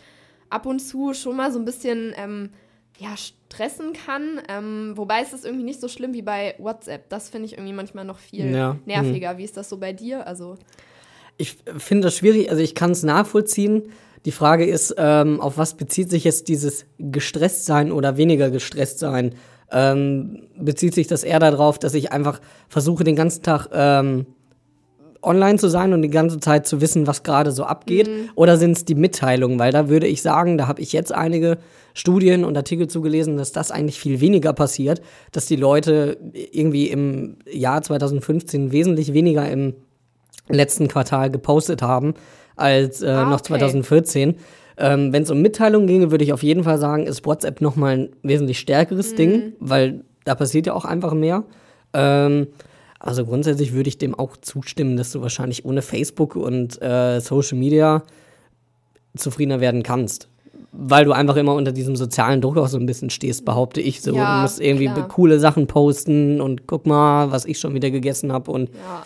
ab 0.51 0.67
und 0.67 0.77
zu 0.77 1.15
schon 1.15 1.35
mal 1.35 1.51
so 1.51 1.57
ein 1.57 1.65
bisschen 1.65 2.13
ähm, 2.15 2.51
ja, 2.99 3.15
stressen 3.17 3.93
kann. 3.93 4.39
Ähm, 4.47 4.93
wobei 4.95 5.21
es 5.21 5.33
ist 5.33 5.45
irgendwie 5.45 5.65
nicht 5.65 5.81
so 5.81 5.87
schlimm 5.87 6.13
wie 6.13 6.21
bei 6.21 6.53
WhatsApp. 6.59 7.09
Das 7.09 7.27
finde 7.29 7.47
ich 7.47 7.53
irgendwie 7.53 7.73
manchmal 7.73 8.05
noch 8.05 8.19
viel 8.19 8.53
ja. 8.53 8.77
nerviger. 8.85 9.33
Mhm. 9.33 9.37
Wie 9.39 9.45
ist 9.45 9.57
das 9.57 9.67
so 9.67 9.79
bei 9.79 9.93
dir? 9.93 10.27
Also 10.27 10.59
ich 11.37 11.57
finde 11.77 12.07
das 12.07 12.17
schwierig. 12.17 12.49
Also 12.49 12.61
ich 12.61 12.75
kann 12.75 12.91
es 12.91 13.03
nachvollziehen. 13.03 13.83
Die 14.25 14.31
Frage 14.31 14.65
ist, 14.65 14.95
ähm, 14.97 15.41
auf 15.41 15.57
was 15.57 15.75
bezieht 15.75 16.09
sich 16.09 16.23
jetzt 16.23 16.47
dieses 16.47 16.85
gestresst 16.97 17.65
sein 17.65 17.91
oder 17.91 18.17
weniger 18.17 18.49
gestresst 18.49 18.99
sein? 18.99 19.35
Ähm, 19.71 20.43
bezieht 20.57 20.93
sich 20.93 21.07
das 21.07 21.23
eher 21.23 21.39
darauf, 21.39 21.79
dass 21.79 21.93
ich 21.93 22.11
einfach 22.11 22.39
versuche, 22.69 23.03
den 23.03 23.15
ganzen 23.15 23.43
Tag 23.43 23.67
ähm, 23.73 24.27
online 25.23 25.57
zu 25.57 25.67
sein 25.67 25.93
und 25.93 26.01
die 26.01 26.09
ganze 26.09 26.39
Zeit 26.39 26.67
zu 26.67 26.79
wissen, 26.79 27.07
was 27.07 27.23
gerade 27.23 27.51
so 27.51 27.63
abgeht? 27.63 28.07
Mhm. 28.07 28.29
Oder 28.35 28.57
sind 28.57 28.77
es 28.77 28.85
die 28.85 28.95
Mitteilungen? 28.95 29.59
Weil 29.59 29.71
da 29.71 29.89
würde 29.89 30.07
ich 30.07 30.21
sagen, 30.21 30.57
da 30.57 30.67
habe 30.67 30.81
ich 30.81 30.93
jetzt 30.93 31.13
einige 31.13 31.57
Studien 31.93 32.45
und 32.45 32.55
Artikel 32.55 32.87
zugelesen, 32.87 33.37
dass 33.37 33.51
das 33.51 33.71
eigentlich 33.71 33.99
viel 33.99 34.19
weniger 34.19 34.53
passiert, 34.53 35.01
dass 35.31 35.47
die 35.47 35.55
Leute 35.55 36.17
irgendwie 36.33 36.87
im 36.87 37.37
Jahr 37.51 37.81
2015 37.81 38.71
wesentlich 38.71 39.13
weniger 39.13 39.49
im 39.49 39.73
letzten 40.49 40.87
Quartal 40.87 41.29
gepostet 41.29 41.81
haben 41.81 42.13
als 42.55 43.01
äh, 43.01 43.07
ah, 43.07 43.21
okay. 43.21 43.29
noch 43.29 43.41
2014. 43.41 44.35
Ähm, 44.77 45.13
Wenn 45.13 45.23
es 45.23 45.31
um 45.31 45.41
Mitteilungen 45.41 45.87
ginge, 45.87 46.11
würde 46.11 46.23
ich 46.23 46.33
auf 46.33 46.43
jeden 46.43 46.63
Fall 46.63 46.77
sagen, 46.77 47.05
ist 47.05 47.25
WhatsApp 47.25 47.61
noch 47.61 47.75
mal 47.75 47.97
ein 47.97 48.09
wesentlich 48.23 48.59
stärkeres 48.59 49.11
mhm. 49.11 49.15
Ding, 49.15 49.53
weil 49.59 50.03
da 50.25 50.35
passiert 50.35 50.67
ja 50.67 50.73
auch 50.73 50.85
einfach 50.85 51.13
mehr. 51.13 51.43
Ähm, 51.93 52.47
also 52.99 53.25
grundsätzlich 53.25 53.73
würde 53.73 53.89
ich 53.89 53.97
dem 53.97 54.15
auch 54.15 54.37
zustimmen, 54.37 54.97
dass 54.97 55.11
du 55.11 55.21
wahrscheinlich 55.21 55.65
ohne 55.65 55.81
Facebook 55.81 56.35
und 56.35 56.81
äh, 56.81 57.19
Social 57.19 57.57
Media 57.57 58.03
zufriedener 59.15 59.59
werden 59.59 59.83
kannst. 59.83 60.29
Weil 60.71 61.05
du 61.05 61.11
einfach 61.11 61.35
immer 61.35 61.53
unter 61.53 61.71
diesem 61.71 61.95
sozialen 61.95 62.41
Druck 62.41 62.57
auch 62.57 62.67
so 62.67 62.77
ein 62.77 62.85
bisschen 62.87 63.11
stehst, 63.11 63.45
behaupte 63.45 63.79
ich 63.79 64.01
so. 64.01 64.15
Ja, 64.15 64.37
du 64.37 64.41
musst 64.41 64.59
irgendwie 64.59 64.87
klar. 64.87 65.07
coole 65.07 65.39
Sachen 65.39 65.67
posten 65.67 66.41
und 66.41 66.65
guck 66.65 66.87
mal, 66.87 67.29
was 67.31 67.45
ich 67.45 67.59
schon 67.59 67.75
wieder 67.75 67.91
gegessen 67.91 68.31
habe 68.31 68.49
und 68.49 68.69
ja. 68.69 69.03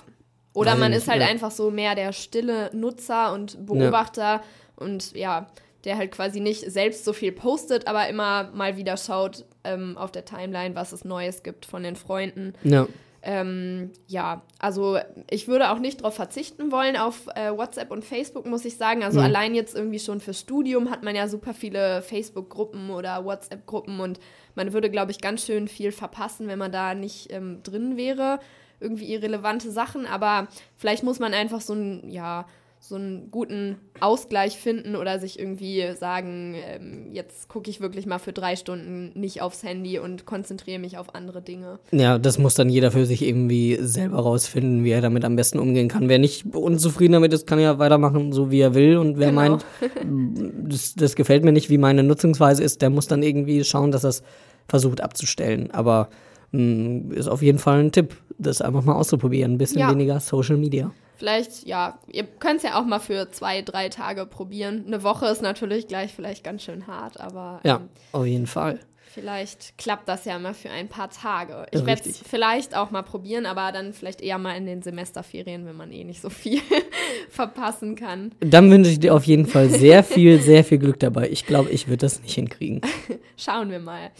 Oder 0.58 0.76
man 0.76 0.92
ist 0.92 1.08
halt 1.08 1.22
ja. 1.22 1.28
einfach 1.28 1.52
so 1.52 1.70
mehr 1.70 1.94
der 1.94 2.14
stille 2.14 2.72
Nutzer 2.74 3.32
und 3.32 3.64
Beobachter 3.68 4.22
ja. 4.24 4.44
und 4.76 5.16
ja, 5.16 5.48
der 5.84 5.98
halt 5.98 6.12
quasi 6.12 6.40
nicht 6.40 6.72
selbst 6.72 7.06
so 7.06 7.14
viel 7.14 7.32
postet, 7.32 7.86
aber 7.88 8.10
immer 8.10 8.50
mal 8.56 8.76
wieder 8.76 8.98
schaut 8.98 9.46
ähm, 9.64 9.96
auf 9.98 10.12
der 10.12 10.26
Timeline, 10.26 10.76
was 10.76 10.94
es 10.94 11.06
Neues 11.06 11.44
gibt 11.44 11.68
von 11.68 11.84
den 11.84 11.96
Freunden. 11.96 12.54
Ja. 12.64 12.88
Ähm, 13.22 13.92
ja, 14.08 14.42
also 14.58 14.98
ich 15.30 15.48
würde 15.48 15.70
auch 15.70 15.78
nicht 15.78 16.02
darauf 16.02 16.16
verzichten 16.16 16.72
wollen, 16.72 16.98
auf 16.98 17.28
äh, 17.36 17.52
WhatsApp 17.56 17.92
und 17.92 18.04
Facebook, 18.04 18.48
muss 18.48 18.66
ich 18.66 18.78
sagen. 18.78 19.04
Also 19.04 19.20
mhm. 19.20 19.26
allein 19.26 19.54
jetzt 19.54 19.76
irgendwie 19.76 20.00
schon 20.00 20.22
fürs 20.22 20.40
Studium 20.40 20.90
hat 20.90 21.04
man 21.04 21.16
ja 21.16 21.28
super 21.28 21.54
viele 21.54 22.02
Facebook-Gruppen 22.02 22.90
oder 22.90 23.26
WhatsApp-Gruppen 23.26 24.00
und 24.00 24.20
man 24.56 24.74
würde, 24.74 24.90
glaube 24.90 25.12
ich, 25.12 25.22
ganz 25.22 25.46
schön 25.46 25.68
viel 25.68 25.92
verpassen, 25.92 26.48
wenn 26.48 26.58
man 26.58 26.72
da 26.72 26.96
nicht 26.96 27.32
ähm, 27.32 27.62
drin 27.62 27.96
wäre. 27.96 28.40
Irgendwie 28.79 29.12
irrelevante 29.13 29.72
Sachen, 29.72 30.05
aber 30.05 30.48
vielleicht 30.75 31.03
muss 31.03 31.19
man 31.19 31.34
einfach 31.34 31.62
so 31.62 31.74
ein, 31.74 32.10
ja, 32.10 32.46
so 32.79 32.96
einen 32.96 33.31
guten 33.31 33.77
Ausgleich 34.00 34.57
finden 34.57 34.96
oder 34.96 35.19
sich 35.19 35.39
irgendwie 35.39 35.84
sagen, 36.00 36.55
ähm, 36.55 37.07
jetzt 37.12 37.50
gucke 37.50 37.69
ich 37.69 37.81
wirklich 37.81 38.05
mal 38.05 38.19
für 38.19 38.34
drei 38.34 38.55
Stunden 38.55 39.12
nicht 39.15 39.41
aufs 39.41 39.63
Handy 39.63 39.98
und 40.00 40.25
konzentriere 40.25 40.79
mich 40.79 40.98
auf 40.98 41.15
andere 41.15 41.41
Dinge. 41.41 41.79
Ja, 41.91 42.19
das 42.19 42.38
muss 42.38 42.53
dann 42.53 42.69
jeder 42.69 42.91
für 42.91 43.05
sich 43.05 43.24
irgendwie 43.24 43.77
selber 43.81 44.19
rausfinden, 44.19 44.84
wie 44.84 44.91
er 44.91 45.01
damit 45.01 45.25
am 45.25 45.36
besten 45.36 45.60
umgehen 45.60 45.88
kann. 45.88 46.07
Wer 46.07 46.19
nicht 46.19 46.55
unzufrieden 46.55 47.13
damit 47.13 47.34
ist, 47.34 47.48
kann 47.48 47.60
ja 47.60 47.79
weitermachen, 47.79 48.31
so 48.31 48.51
wie 48.51 48.62
er 48.62 48.75
will. 48.75 48.98
Und 48.98 49.17
wer 49.17 49.29
genau. 49.29 49.41
meint, 49.41 49.65
das, 50.69 50.93
das 50.96 51.15
gefällt 51.15 51.43
mir 51.43 51.51
nicht, 51.51 51.69
wie 51.69 51.79
meine 51.79 52.03
Nutzungsweise 52.03 52.63
ist, 52.63 52.81
der 52.81 52.91
muss 52.91 53.07
dann 53.07 53.24
irgendwie 53.24 53.63
schauen, 53.63 53.91
dass 53.91 54.05
er 54.05 54.12
es 54.12 54.24
versucht 54.67 55.01
abzustellen. 55.01 55.72
Aber 55.72 56.10
ist 56.51 57.27
auf 57.27 57.42
jeden 57.42 57.60
Fall 57.60 57.80
ein 57.80 57.92
Tipp, 57.92 58.16
das 58.38 58.62
einfach 58.62 58.84
mal 58.84 58.94
auszuprobieren. 58.94 59.54
Ein 59.54 59.58
bisschen 59.58 59.80
ja. 59.80 59.92
weniger 59.92 60.20
Social 60.20 60.58
Media. 60.58 60.91
Vielleicht, 61.17 61.65
ja, 61.65 61.98
ihr 62.12 62.24
könnt 62.24 62.58
es 62.58 62.63
ja 62.63 62.80
auch 62.80 62.86
mal 62.86 63.00
für 63.00 63.32
zwei, 63.32 63.63
drei 63.63 63.89
Tage 63.89 64.26
probieren. 64.26 64.84
Eine 64.86 65.02
Woche 65.02 65.26
ist 65.28 65.41
natürlich 65.41 65.88
gleich 65.88 66.13
vielleicht 66.13 66.43
ganz 66.43 66.63
schön 66.63 66.86
hart, 66.86 67.19
aber. 67.19 67.60
Ja, 67.63 67.78
ähm, 67.78 67.89
auf 68.12 68.26
jeden 68.26 68.48
Fall. 68.48 68.80
Vielleicht 69.17 69.80
klappt 69.80 70.08
das 70.08 70.26
ja 70.26 70.38
mal 70.38 70.54
für 70.54 70.69
ein 70.69 70.89
paar 70.89 71.10
Tage. 71.10 71.65
Ich 71.71 71.84
werde 71.88 72.08
es 72.08 72.19
vielleicht 72.19 72.76
auch 72.76 72.91
mal 72.91 73.02
probieren, 73.02 73.48
aber 73.48 73.71
dann 73.71 73.93
vielleicht 73.93 74.21
eher 74.21 74.38
mal 74.38 74.56
in 74.56 74.67
den 74.67 74.84
Semesterferien, 74.84 75.65
wenn 75.65 75.76
man 75.76 75.91
eh 75.91 76.04
nicht 76.04 76.21
so 76.21 76.30
viel 76.30 76.62
verpassen 77.32 77.95
kann. 77.95 78.36
Dann 78.41 78.69
wünsche 78.69 78.91
ich 78.91 79.00
dir 79.00 79.15
auf 79.15 79.24
jeden 79.24 79.48
Fall 79.48 79.69
sehr 79.69 80.04
viel, 80.04 80.39
sehr 80.39 80.63
viel 80.63 80.78
Glück 80.78 81.00
dabei. 81.00 81.30
Ich 81.30 81.48
glaube, 81.48 81.71
ich 81.71 81.88
würde 81.88 82.06
das 82.06 82.21
nicht 82.21 82.36
hinkriegen. 82.36 82.82
Schauen 83.38 83.71
wir 83.71 83.80
mal. 83.80 84.12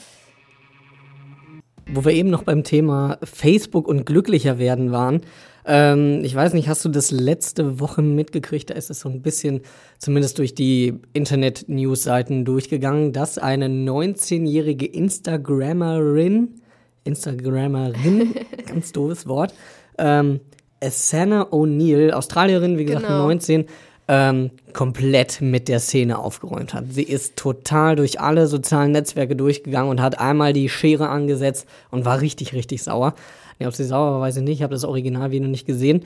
Wo 1.94 2.04
wir 2.04 2.12
eben 2.12 2.30
noch 2.30 2.44
beim 2.44 2.64
Thema 2.64 3.18
Facebook 3.24 3.88
und 3.88 4.06
glücklicher 4.06 4.60
werden 4.60 4.92
waren, 4.92 5.22
ähm, 5.66 6.22
ich 6.24 6.34
weiß 6.34 6.54
nicht, 6.54 6.70
hast 6.70 6.86
du 6.86 6.90
das 6.90 7.12
letzte 7.12 7.80
Woche 7.82 8.02
mitgekriegt? 8.02 8.70
Da 8.70 8.74
ist 8.74 8.90
es 8.90 9.02
so 9.02 9.10
ein 9.10 9.22
bisschen, 9.22 9.62
zumindest 10.00 10.40
durch 10.40 10.56
die 10.56 11.00
Internet-News-Seiten 11.14 12.46
durchgegangen, 12.46 13.12
dass 13.12 13.38
eine 13.38 13.68
19-jährige 13.68 14.86
Instagrammerin, 14.86 16.56
Instagrammerin, 17.04 18.34
ganz 18.66 18.94
doofes 18.94 19.28
Wort, 19.28 19.54
ähm, 19.98 20.40
Asana 20.82 21.48
O'Neill, 21.52 22.12
Australierin, 22.12 22.78
wie 22.78 22.86
gesagt, 22.86 23.08
genau. 23.08 23.28
19, 23.28 23.66
ähm, 24.08 24.52
komplett 24.74 25.42
mit 25.42 25.68
der 25.68 25.80
Szene 25.80 26.18
aufgeräumt 26.18 26.74
hat. 26.74 26.86
Sie 26.90 27.04
ist 27.04 27.36
total 27.36 27.96
durch 27.96 28.20
alle 28.22 28.48
sozialen 28.48 28.92
Netzwerke 28.92 29.36
durchgegangen 29.36 29.90
und 29.90 30.02
hat 30.02 30.20
einmal 30.20 30.54
die 30.54 30.70
Schere 30.70 31.10
angesetzt 31.10 31.68
und 31.92 32.06
war 32.06 32.22
richtig, 32.22 32.54
richtig 32.54 32.84
sauer. 32.84 33.16
Ja, 33.60 33.68
ob 33.68 33.74
sie 33.74 33.84
sauer 33.84 34.14
war, 34.14 34.22
weiß 34.22 34.38
ich 34.38 34.44
nicht. 34.44 34.58
Ich 34.58 34.64
habe 34.64 34.74
das 34.74 34.84
Originalvideo 34.84 35.48
nicht 35.48 35.66
gesehen. 35.66 36.04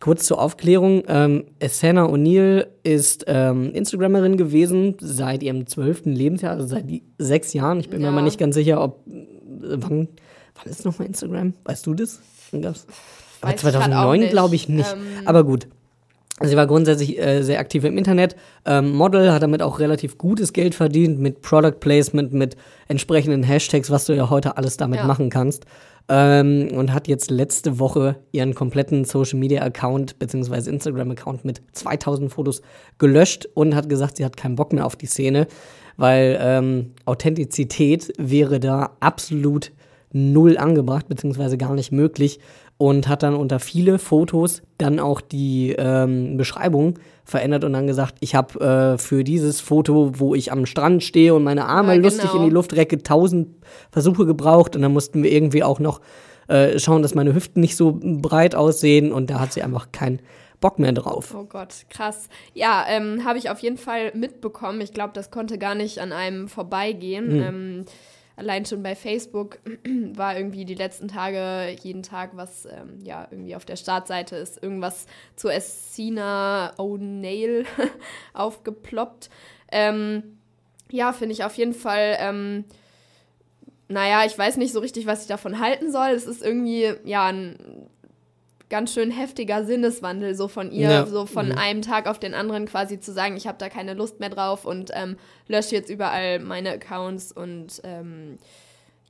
Kurz 0.00 0.24
zur 0.24 0.40
Aufklärung. 0.40 1.02
Ähm, 1.08 1.44
Essena 1.58 2.06
O'Neill 2.06 2.68
ist 2.84 3.24
ähm, 3.26 3.72
Instagrammerin 3.72 4.36
gewesen 4.36 4.96
seit 5.00 5.42
ihrem 5.42 5.66
zwölften 5.66 6.12
Lebensjahr, 6.12 6.52
also 6.52 6.66
seit 6.66 6.84
sechs 7.18 7.52
Jahren. 7.52 7.80
Ich 7.80 7.90
bin 7.90 8.00
ja. 8.00 8.06
mir 8.06 8.16
aber 8.16 8.22
nicht 8.22 8.38
ganz 8.38 8.54
sicher, 8.54 8.80
ob. 8.82 9.04
Äh, 9.08 9.76
wann, 9.78 10.08
wann 10.54 10.66
ist 10.66 10.84
nochmal 10.84 11.08
Instagram? 11.08 11.54
Weißt 11.64 11.86
du 11.86 11.94
das? 11.94 12.20
Gab's? 12.52 12.86
Aber 13.40 13.56
2009 13.56 14.28
glaube 14.28 14.54
ich 14.54 14.68
nicht. 14.68 14.92
Ähm, 14.92 15.26
aber 15.26 15.42
gut. 15.42 15.66
Sie 16.42 16.56
war 16.56 16.66
grundsätzlich 16.66 17.18
äh, 17.18 17.42
sehr 17.42 17.60
aktiv 17.60 17.84
im 17.84 17.96
Internet. 17.98 18.36
Ähm, 18.64 18.92
Model 18.92 19.32
hat 19.32 19.42
damit 19.42 19.62
auch 19.62 19.78
relativ 19.78 20.18
gutes 20.18 20.52
Geld 20.52 20.74
verdient 20.74 21.18
mit 21.18 21.42
Product 21.42 21.78
Placement, 21.80 22.32
mit 22.32 22.56
entsprechenden 22.88 23.42
Hashtags, 23.42 23.90
was 23.90 24.06
du 24.06 24.14
ja 24.14 24.30
heute 24.30 24.56
alles 24.56 24.76
damit 24.76 25.00
ja. 25.00 25.06
machen 25.06 25.30
kannst 25.30 25.66
ähm, 26.08 26.68
und 26.72 26.92
hat 26.92 27.08
jetzt 27.08 27.30
letzte 27.30 27.78
Woche 27.78 28.16
ihren 28.32 28.54
kompletten 28.54 29.04
Social 29.04 29.38
Media 29.38 29.62
Account 29.62 30.18
bzw. 30.18 30.70
Instagram 30.70 31.12
Account 31.12 31.44
mit 31.44 31.62
2000 31.72 32.32
Fotos 32.32 32.62
gelöscht 32.98 33.48
und 33.54 33.74
hat 33.74 33.88
gesagt, 33.88 34.16
sie 34.16 34.24
hat 34.24 34.36
keinen 34.36 34.56
Bock 34.56 34.72
mehr 34.72 34.86
auf 34.86 34.96
die 34.96 35.06
Szene, 35.06 35.46
weil 35.96 36.38
ähm, 36.40 36.92
Authentizität 37.04 38.12
wäre 38.18 38.60
da 38.60 38.96
absolut 39.00 39.72
null 40.12 40.58
angebracht 40.58 41.08
bzw. 41.08 41.56
gar 41.56 41.74
nicht 41.74 41.92
möglich 41.92 42.40
und 42.82 43.06
hat 43.06 43.22
dann 43.22 43.36
unter 43.36 43.60
viele 43.60 44.00
Fotos 44.00 44.60
dann 44.76 44.98
auch 44.98 45.20
die 45.20 45.72
ähm, 45.78 46.36
Beschreibung 46.36 46.98
verändert 47.22 47.62
und 47.62 47.74
dann 47.74 47.86
gesagt, 47.86 48.16
ich 48.18 48.34
habe 48.34 48.58
äh, 48.58 48.98
für 48.98 49.22
dieses 49.22 49.60
Foto, 49.60 50.18
wo 50.18 50.34
ich 50.34 50.50
am 50.50 50.66
Strand 50.66 51.04
stehe 51.04 51.32
und 51.32 51.44
meine 51.44 51.66
Arme 51.66 51.90
ja, 51.90 51.94
genau. 51.94 52.08
lustig 52.08 52.34
in 52.34 52.42
die 52.42 52.50
Luft 52.50 52.74
recke, 52.74 53.00
tausend 53.00 53.50
Versuche 53.92 54.26
gebraucht 54.26 54.74
und 54.74 54.82
dann 54.82 54.92
mussten 54.92 55.22
wir 55.22 55.30
irgendwie 55.30 55.62
auch 55.62 55.78
noch 55.78 56.00
äh, 56.48 56.76
schauen, 56.80 57.02
dass 57.02 57.14
meine 57.14 57.36
Hüften 57.36 57.60
nicht 57.60 57.76
so 57.76 58.00
breit 58.02 58.56
aussehen 58.56 59.12
und 59.12 59.30
da 59.30 59.38
hat 59.38 59.52
sie 59.52 59.62
einfach 59.62 59.92
keinen 59.92 60.18
Bock 60.60 60.80
mehr 60.80 60.92
drauf. 60.92 61.36
Oh 61.38 61.44
Gott, 61.44 61.86
krass. 61.88 62.28
Ja, 62.52 62.84
ähm, 62.88 63.24
habe 63.24 63.38
ich 63.38 63.48
auf 63.48 63.60
jeden 63.60 63.78
Fall 63.78 64.10
mitbekommen. 64.16 64.80
Ich 64.80 64.92
glaube, 64.92 65.12
das 65.14 65.30
konnte 65.30 65.56
gar 65.56 65.76
nicht 65.76 66.00
an 66.00 66.10
einem 66.10 66.48
vorbeigehen. 66.48 67.36
Mhm. 67.36 67.42
Ähm, 67.42 67.84
allein 68.42 68.66
schon 68.66 68.82
bei 68.82 68.94
Facebook 68.94 69.58
war 70.14 70.36
irgendwie 70.36 70.64
die 70.64 70.74
letzten 70.74 71.08
Tage 71.08 71.74
jeden 71.82 72.02
Tag 72.02 72.30
was, 72.34 72.66
ähm, 72.66 72.98
ja, 73.02 73.28
irgendwie 73.30 73.54
auf 73.56 73.64
der 73.64 73.76
Startseite 73.76 74.36
ist 74.36 74.62
irgendwas 74.62 75.06
zu 75.36 75.48
Essina 75.48 76.74
O'Neill 76.76 77.64
aufgeploppt. 78.34 79.30
Ähm, 79.70 80.38
ja, 80.90 81.12
finde 81.12 81.32
ich 81.32 81.44
auf 81.44 81.54
jeden 81.54 81.72
Fall, 81.72 82.16
ähm, 82.18 82.64
naja, 83.88 84.24
ich 84.26 84.36
weiß 84.36 84.56
nicht 84.56 84.72
so 84.72 84.80
richtig, 84.80 85.06
was 85.06 85.22
ich 85.22 85.28
davon 85.28 85.58
halten 85.58 85.90
soll. 85.92 86.10
Es 86.10 86.26
ist 86.26 86.42
irgendwie, 86.42 86.92
ja, 87.04 87.26
ein 87.26 87.88
ganz 88.72 88.92
schön 88.94 89.10
heftiger 89.10 89.64
Sinneswandel 89.64 90.34
so 90.34 90.48
von 90.48 90.72
ihr, 90.72 90.88
Ja. 90.90 91.06
so 91.06 91.26
von 91.26 91.50
Mhm. 91.50 91.58
einem 91.58 91.82
Tag 91.82 92.08
auf 92.08 92.18
den 92.18 92.32
anderen 92.34 92.64
quasi 92.66 92.98
zu 92.98 93.12
sagen, 93.12 93.36
ich 93.36 93.46
habe 93.46 93.58
da 93.58 93.68
keine 93.68 93.92
Lust 93.94 94.18
mehr 94.18 94.30
drauf 94.30 94.64
und 94.64 94.90
ähm, 94.94 95.16
lösche 95.46 95.76
jetzt 95.76 95.90
überall 95.90 96.40
meine 96.40 96.70
Accounts 96.72 97.32
und 97.32 97.80
ähm, 97.84 98.38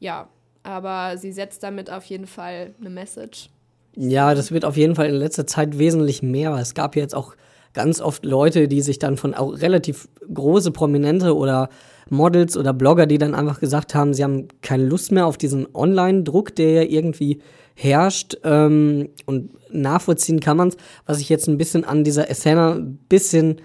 ja, 0.01 0.29
aber 0.65 1.17
sie 1.17 1.33
setzt 1.33 1.63
damit 1.63 1.91
auf 1.91 2.05
jeden 2.07 2.27
Fall 2.27 2.75
eine 2.81 2.91
Message. 2.91 3.51
Ja, 3.97 4.35
das 4.35 4.51
wird 4.53 4.65
auf 4.65 4.77
jeden 4.77 4.95
Fall 4.97 5.09
in 5.09 5.15
letzter 5.15 5.47
Zeit 5.47 5.79
wesentlich 5.79 6.23
mehr. 6.23 6.55
Es 6.57 6.75
gab 6.75 6.97
jetzt 6.97 7.15
auch 7.15 7.35
ganz 7.73 8.01
oft 8.01 8.25
Leute, 8.25 8.67
die 8.69 8.81
sich 8.83 8.99
dann 8.99 9.17
von 9.17 9.33
auch 9.35 9.53
relativ 9.61 10.09
große 10.33 10.73
Prominente 10.73 11.37
oder 11.37 11.69
Models 12.11 12.57
oder 12.57 12.73
Blogger, 12.75 13.07
die 13.07 13.19
dann 13.19 13.35
einfach 13.35 13.61
gesagt 13.61 13.95
haben, 13.95 14.13
sie 14.13 14.25
haben 14.25 14.49
keine 14.61 14.85
Lust 14.87 15.13
mehr 15.13 15.27
auf 15.27 15.39
diesen 15.39 15.67
Online-Druck, 15.75 16.55
der 16.57 16.71
ja 16.73 16.83
irgendwie 16.83 17.41
herrscht. 17.75 18.37
Ähm, 18.45 19.09
und 19.27 19.51
nachvollziehen 19.75 20.41
kann 20.41 20.57
man 20.57 20.69
es, 20.69 20.77
was 21.07 21.21
ich 21.21 21.29
jetzt 21.29 21.49
ein 21.49 21.59
bisschen 21.59 21.85
an 21.85 22.05
dieser 22.05 22.31
Essena 22.31 22.75
ein 22.75 22.99
bisschen 23.09 23.61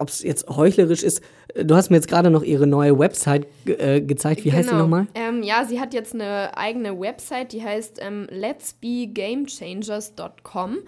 ob 0.00 0.08
es 0.08 0.22
jetzt 0.22 0.48
heuchlerisch 0.48 1.02
ist. 1.02 1.20
Du 1.62 1.74
hast 1.76 1.90
mir 1.90 1.96
jetzt 1.96 2.08
gerade 2.08 2.30
noch 2.30 2.42
ihre 2.42 2.66
neue 2.66 2.98
Website 2.98 3.46
äh, 3.66 4.00
gezeigt. 4.00 4.46
Wie 4.46 4.52
heißt 4.52 4.68
die 4.68 4.72
Genau. 4.72 4.84
nochmal? 4.84 5.06
Ähm, 5.14 5.42
ja, 5.42 5.66
sie 5.66 5.78
hat 5.78 5.92
jetzt 5.92 6.14
eine 6.14 6.56
eigene 6.56 6.98
Website, 6.98 7.52
die 7.52 7.62
heißt 7.62 7.98
ähm, 8.00 8.26
letsbegamechangers.com. 8.30 10.78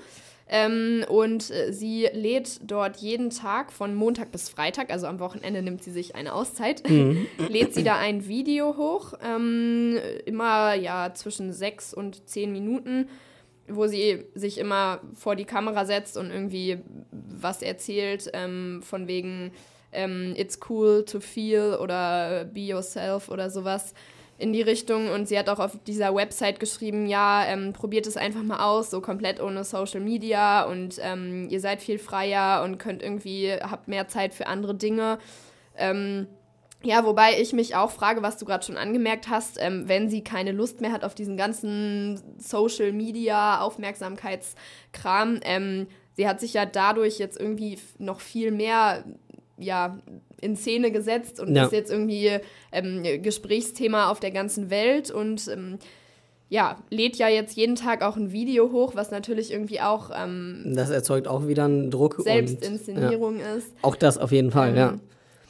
Ähm, 0.49 1.05
und 1.09 1.51
äh, 1.51 1.73
sie 1.73 2.09
lädt 2.13 2.61
dort 2.63 2.99
jeden 2.99 3.31
Tag 3.31 3.73
von 3.73 3.95
Montag 3.95 4.33
bis 4.33 4.49
Freitag, 4.49 4.91
also 4.91 5.07
am 5.07 5.19
Wochenende 5.19 5.63
nimmt 5.63 5.83
sie 5.83 5.91
sich 5.91 6.15
eine 6.15 6.35
Auszeit, 6.35 6.83
lädt 7.49 7.75
sie 7.75 7.85
da 7.85 7.97
ein 7.97 8.27
Video 8.27 8.77
hoch, 8.77 9.15
ähm, 9.25 9.99
immer 10.27 10.75
ja 10.75 11.15
zwischen 11.15 11.53
sechs 11.53 11.95
und 11.95 12.29
zehn 12.29 12.53
Minuten, 12.53 13.09
wo 13.69 13.87
sie 13.87 14.25
sich 14.35 14.59
immer 14.59 15.01
vor 15.15 15.37
die 15.37 15.45
Kamera 15.45 15.85
setzt 15.85 16.17
und 16.17 16.31
irgendwie 16.31 16.79
was 17.11 17.63
erzählt, 17.63 18.31
ähm, 18.35 18.83
von 18.83 19.07
wegen 19.07 19.53
ähm, 19.93 20.35
It's 20.37 20.59
cool 20.69 21.05
to 21.05 21.21
feel 21.21 21.79
oder 21.81 22.45
Be 22.45 22.61
yourself 22.61 23.29
oder 23.29 23.49
sowas 23.51 23.95
in 24.43 24.53
die 24.53 24.63
Richtung. 24.63 25.09
Und 25.09 25.29
sie 25.29 25.39
hat 25.39 25.49
auch 25.49 25.61
auf 25.61 25.79
dieser 25.87 26.15
Website 26.15 26.61
geschrieben, 26.61 27.07
ja, 27.07 27.47
ähm, 27.47 27.73
probiert 27.73 28.07
es 28.07 28.17
einfach 28.17 28.43
mal 28.43 28.65
aus, 28.65 28.91
so 28.91 29.01
komplett 29.01 29.41
ohne 29.41 29.65
Social 29.65 30.01
Media 30.01 30.65
und 30.65 30.97
ähm, 31.01 31.49
ihr 31.49 31.61
seid 31.61 31.81
viel 31.81 31.99
freier 31.99 32.63
und 32.65 32.79
könnt 32.79 33.03
irgendwie, 33.03 33.53
habt 33.53 33.89
mehr 33.89 34.09
Zeit 34.09 34.35
für 34.35 34.49
andere 34.49 34.75
Dinge. 34.75 35.19
Ähm, 35.77 36.27
ja, 36.85 37.05
wobei 37.05 37.41
ich 37.41 37.53
mich 37.53 37.77
auch 37.77 37.93
frage, 37.93 38.23
was 38.23 38.39
du 38.39 38.45
gerade 38.45 38.65
schon 38.65 38.77
angemerkt 38.77 39.29
hast, 39.29 39.57
ähm, 39.61 39.85
wenn 39.87 40.11
sie 40.11 40.25
keine 40.25 40.51
Lust 40.51 40.81
mehr 40.81 40.91
hat 40.91 41.05
auf 41.05 41.15
diesen 41.15 41.37
ganzen 41.37 42.21
Social 42.39 42.93
Media 42.93 43.61
Aufmerksamkeitskram, 43.61 45.39
ähm, 45.45 45.87
sie 46.17 46.29
hat 46.29 46.41
sich 46.41 46.55
ja 46.55 46.67
dadurch 46.67 47.19
jetzt 47.19 47.41
irgendwie 47.41 47.79
noch 47.99 48.21
viel 48.21 48.51
mehr 48.51 49.05
ja, 49.59 49.99
in 50.41 50.57
Szene 50.57 50.91
gesetzt 50.91 51.41
und 51.41 51.55
Ja. 51.55 51.65
ist 51.67 51.73
jetzt 51.73 51.91
irgendwie 51.91 52.31
ähm, 52.73 53.03
Gesprächsthema 53.23 54.11
auf 54.11 54.21
der 54.21 54.31
ganzen 54.31 54.71
Welt 54.71 55.11
und 55.11 55.49
ähm, 55.49 55.79
ja, 56.49 56.77
lädt 56.91 57.17
ja 57.17 57.29
jetzt 57.29 57.57
jeden 57.57 57.77
Tag 57.77 58.03
auch 58.03 58.17
ein 58.17 58.31
Video 58.33 58.73
hoch, 58.73 58.95
was 58.95 59.11
natürlich 59.11 59.51
irgendwie 59.51 59.81
auch 59.81 60.11
ähm, 60.15 60.73
Das 60.75 60.91
erzeugt 60.91 61.27
auch 61.27 61.47
wieder 61.47 61.65
einen 61.65 61.91
Druck. 61.91 62.19
Und, 62.19 62.27
ja, 62.27 62.33
Selbstinszenierung 62.35 63.41
ist. 63.57 63.69
auch 63.83 63.97
das 63.97 64.19
auf 64.19 64.33
jeden 64.33 64.51
Fall, 64.51 64.71
Ähm, 64.71 64.77
ja. 64.77 64.99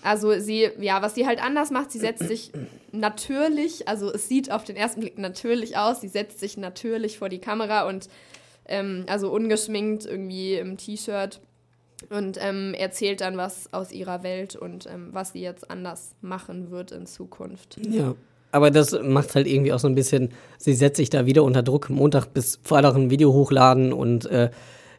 Also 0.05 0.39
sie, 0.41 0.69
ja, 0.81 1.01
was 1.01 1.15
sie 1.15 1.27
halt 1.27 1.41
anders 1.43 1.71
macht, 1.71 1.93
sie 1.93 2.01
setzt 2.01 2.27
sich 2.27 2.51
natürlich, 2.91 3.87
also 3.89 4.13
es 4.13 4.29
sieht 4.29 4.51
auf 4.51 4.65
den 4.65 4.75
ersten 4.77 5.01
Blick 5.01 5.17
natürlich 5.19 5.77
aus, 5.77 6.01
sie 6.01 6.09
setzt 6.09 6.41
sich 6.41 6.57
natürlich 6.57 7.19
vor 7.19 7.29
die 7.29 7.39
Kamera 7.39 7.89
und 7.89 8.09
ähm, 8.67 9.05
also 9.09 9.31
ungeschminkt 9.31 10.05
irgendwie 10.05 10.55
im 10.55 10.77
T-Shirt 10.77 11.41
und 12.11 12.39
ähm, 12.41 12.75
erzählt 12.75 13.21
dann 13.21 13.37
was 13.37 13.73
aus 13.73 13.93
ihrer 13.93 14.23
Welt 14.23 14.57
und 14.57 14.87
ähm, 14.87 15.09
was 15.13 15.33
sie 15.33 15.41
jetzt 15.41 15.71
anders 15.71 16.15
machen 16.21 16.71
wird 16.71 16.93
in 16.93 17.07
Zukunft. 17.07 17.79
Ja. 17.89 18.15
Aber 18.53 18.71
das 18.71 18.93
macht 19.03 19.35
halt 19.35 19.47
irgendwie 19.47 19.73
auch 19.73 19.79
so 19.79 19.89
ein 19.89 19.95
bisschen, 19.95 20.29
sie 20.59 20.75
setzt 20.75 20.99
sich 20.99 21.09
da 21.09 21.25
wieder 21.25 21.43
unter 21.43 21.63
Druck, 21.63 21.89
Montag 21.89 22.35
bis 22.35 22.61
Freitag 22.63 22.95
ein 22.95 23.11
Video 23.11 23.33
hochladen 23.33 23.95
und 23.95 24.27
äh, 24.27 24.51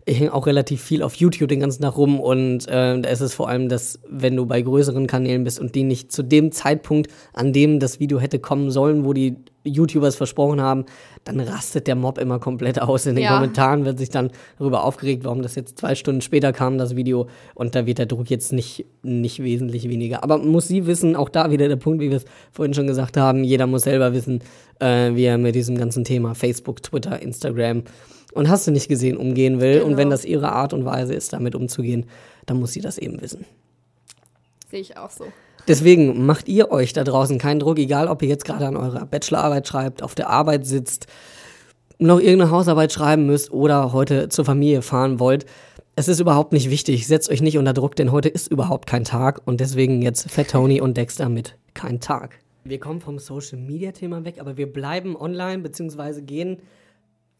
ich 0.05 0.19
hänge 0.19 0.33
auch 0.33 0.47
relativ 0.47 0.81
viel 0.81 1.01
auf 1.01 1.15
YouTube 1.15 1.49
den 1.49 1.61
ganzen 1.61 1.81
Tag 1.81 1.97
rum 1.97 2.19
und 2.19 2.67
äh, 2.67 2.99
da 2.99 3.09
ist 3.09 3.21
es 3.21 3.33
vor 3.33 3.47
allem, 3.47 3.69
dass 3.69 3.99
wenn 4.09 4.35
du 4.35 4.45
bei 4.45 4.61
größeren 4.61 5.07
Kanälen 5.07 5.43
bist 5.43 5.59
und 5.59 5.75
die 5.75 5.83
nicht 5.83 6.11
zu 6.11 6.23
dem 6.23 6.51
Zeitpunkt, 6.51 7.09
an 7.33 7.53
dem 7.53 7.79
das 7.79 7.99
Video 7.99 8.19
hätte 8.19 8.39
kommen 8.39 8.69
sollen, 8.69 9.05
wo 9.05 9.13
die 9.13 9.37
YouTubers 9.63 10.15
versprochen 10.15 10.61
haben, 10.61 10.85
dann 11.23 11.39
rastet 11.39 11.87
der 11.87 11.95
Mob 11.95 12.17
immer 12.17 12.39
komplett 12.39 12.81
aus. 12.81 13.05
In 13.05 13.15
den 13.15 13.23
Ja. 13.23 13.35
Kommentaren 13.35 13.85
wird 13.85 13.97
sich 13.97 14.09
dann 14.09 14.31
darüber 14.59 14.83
aufgeregt, 14.83 15.23
warum 15.23 15.41
das 15.41 15.55
jetzt 15.55 15.79
zwei 15.79 15.95
Stunden 15.95 16.19
später 16.19 16.51
kam, 16.51 16.77
das 16.77 16.97
Video. 16.97 17.27
Und 17.55 17.73
da 17.73 17.85
wird 17.85 17.97
der 17.97 18.05
Druck 18.05 18.29
jetzt 18.29 18.51
nicht, 18.51 18.85
nicht 19.03 19.41
wesentlich 19.41 19.87
weniger. 19.87 20.21
Aber 20.21 20.37
muss 20.37 20.67
sie 20.67 20.85
wissen, 20.85 21.15
auch 21.15 21.29
da 21.29 21.49
wieder 21.49 21.69
der 21.69 21.77
Punkt, 21.77 22.01
wie 22.01 22.09
wir 22.09 22.17
es 22.17 22.25
vorhin 22.51 22.73
schon 22.73 22.87
gesagt 22.87 23.15
haben, 23.15 23.45
jeder 23.45 23.67
muss 23.67 23.83
selber 23.83 24.11
wissen, 24.13 24.41
äh, 24.79 25.15
wie 25.15 25.23
er 25.23 25.37
mit 25.37 25.55
diesem 25.55 25.77
ganzen 25.77 26.03
Thema 26.03 26.35
Facebook, 26.35 26.83
Twitter, 26.83 27.21
Instagram 27.21 27.83
und 28.33 28.49
hast 28.49 28.67
du 28.67 28.71
nicht 28.71 28.87
gesehen, 28.87 29.17
umgehen 29.17 29.59
will. 29.61 29.81
Und 29.81 29.89
Genau. 29.89 29.97
wenn 29.97 30.09
das 30.09 30.25
ihre 30.25 30.51
Art 30.51 30.73
und 30.73 30.85
Weise 30.85 31.13
ist, 31.13 31.33
damit 31.33 31.55
umzugehen, 31.55 32.05
dann 32.45 32.59
muss 32.59 32.73
sie 32.73 32.81
das 32.81 32.97
eben 32.97 33.21
wissen. 33.21 33.45
Sehe 34.69 34.79
ich 34.81 34.97
auch 34.97 35.09
so. 35.11 35.25
Deswegen 35.67 36.25
macht 36.25 36.49
ihr 36.49 36.71
euch 36.71 36.91
da 36.93 37.03
draußen 37.03 37.37
keinen 37.37 37.59
Druck, 37.59 37.79
egal 37.79 38.07
ob 38.07 38.21
ihr 38.21 38.27
jetzt 38.27 38.43
gerade 38.43 38.67
an 38.67 38.75
eurer 38.75 39.05
Bachelorarbeit 39.05 39.67
schreibt, 39.67 40.03
auf 40.03 40.13
der 40.13 40.29
Arbeit 40.29 40.65
sitzt, 40.65 41.07
noch 41.99 42.19
irgendeine 42.19 42.51
Hausarbeit 42.51 42.91
schreiben 42.91 43.25
müsst 43.25 43.51
oder 43.51 43.93
heute 43.93 44.27
zur 44.29 44.43
Familie 44.45 44.81
fahren 44.81 45.19
wollt. 45.19 45.45
Es 45.95 46.07
ist 46.07 46.19
überhaupt 46.19 46.51
nicht 46.51 46.69
wichtig. 46.69 47.07
Setzt 47.07 47.29
euch 47.29 47.41
nicht 47.41 47.57
unter 47.57 47.71
Druck, 47.73 47.95
denn 47.95 48.11
heute 48.11 48.27
ist 48.27 48.51
überhaupt 48.51 48.87
kein 48.89 49.03
Tag 49.05 49.41
und 49.45 49.61
deswegen 49.61 50.01
jetzt 50.01 50.29
Fat 50.29 50.49
Tony 50.49 50.81
und 50.81 50.97
Dexter 50.97 51.29
mit 51.29 51.55
kein 51.75 51.99
Tag. 51.99 52.39
Wir 52.65 52.79
kommen 52.79 52.99
vom 52.99 53.19
Social 53.19 53.59
Media 53.59 53.91
Thema 53.91 54.25
weg, 54.25 54.35
aber 54.39 54.57
wir 54.57 54.71
bleiben 54.71 55.15
online 55.15 55.61
beziehungsweise 55.61 56.23
gehen 56.23 56.57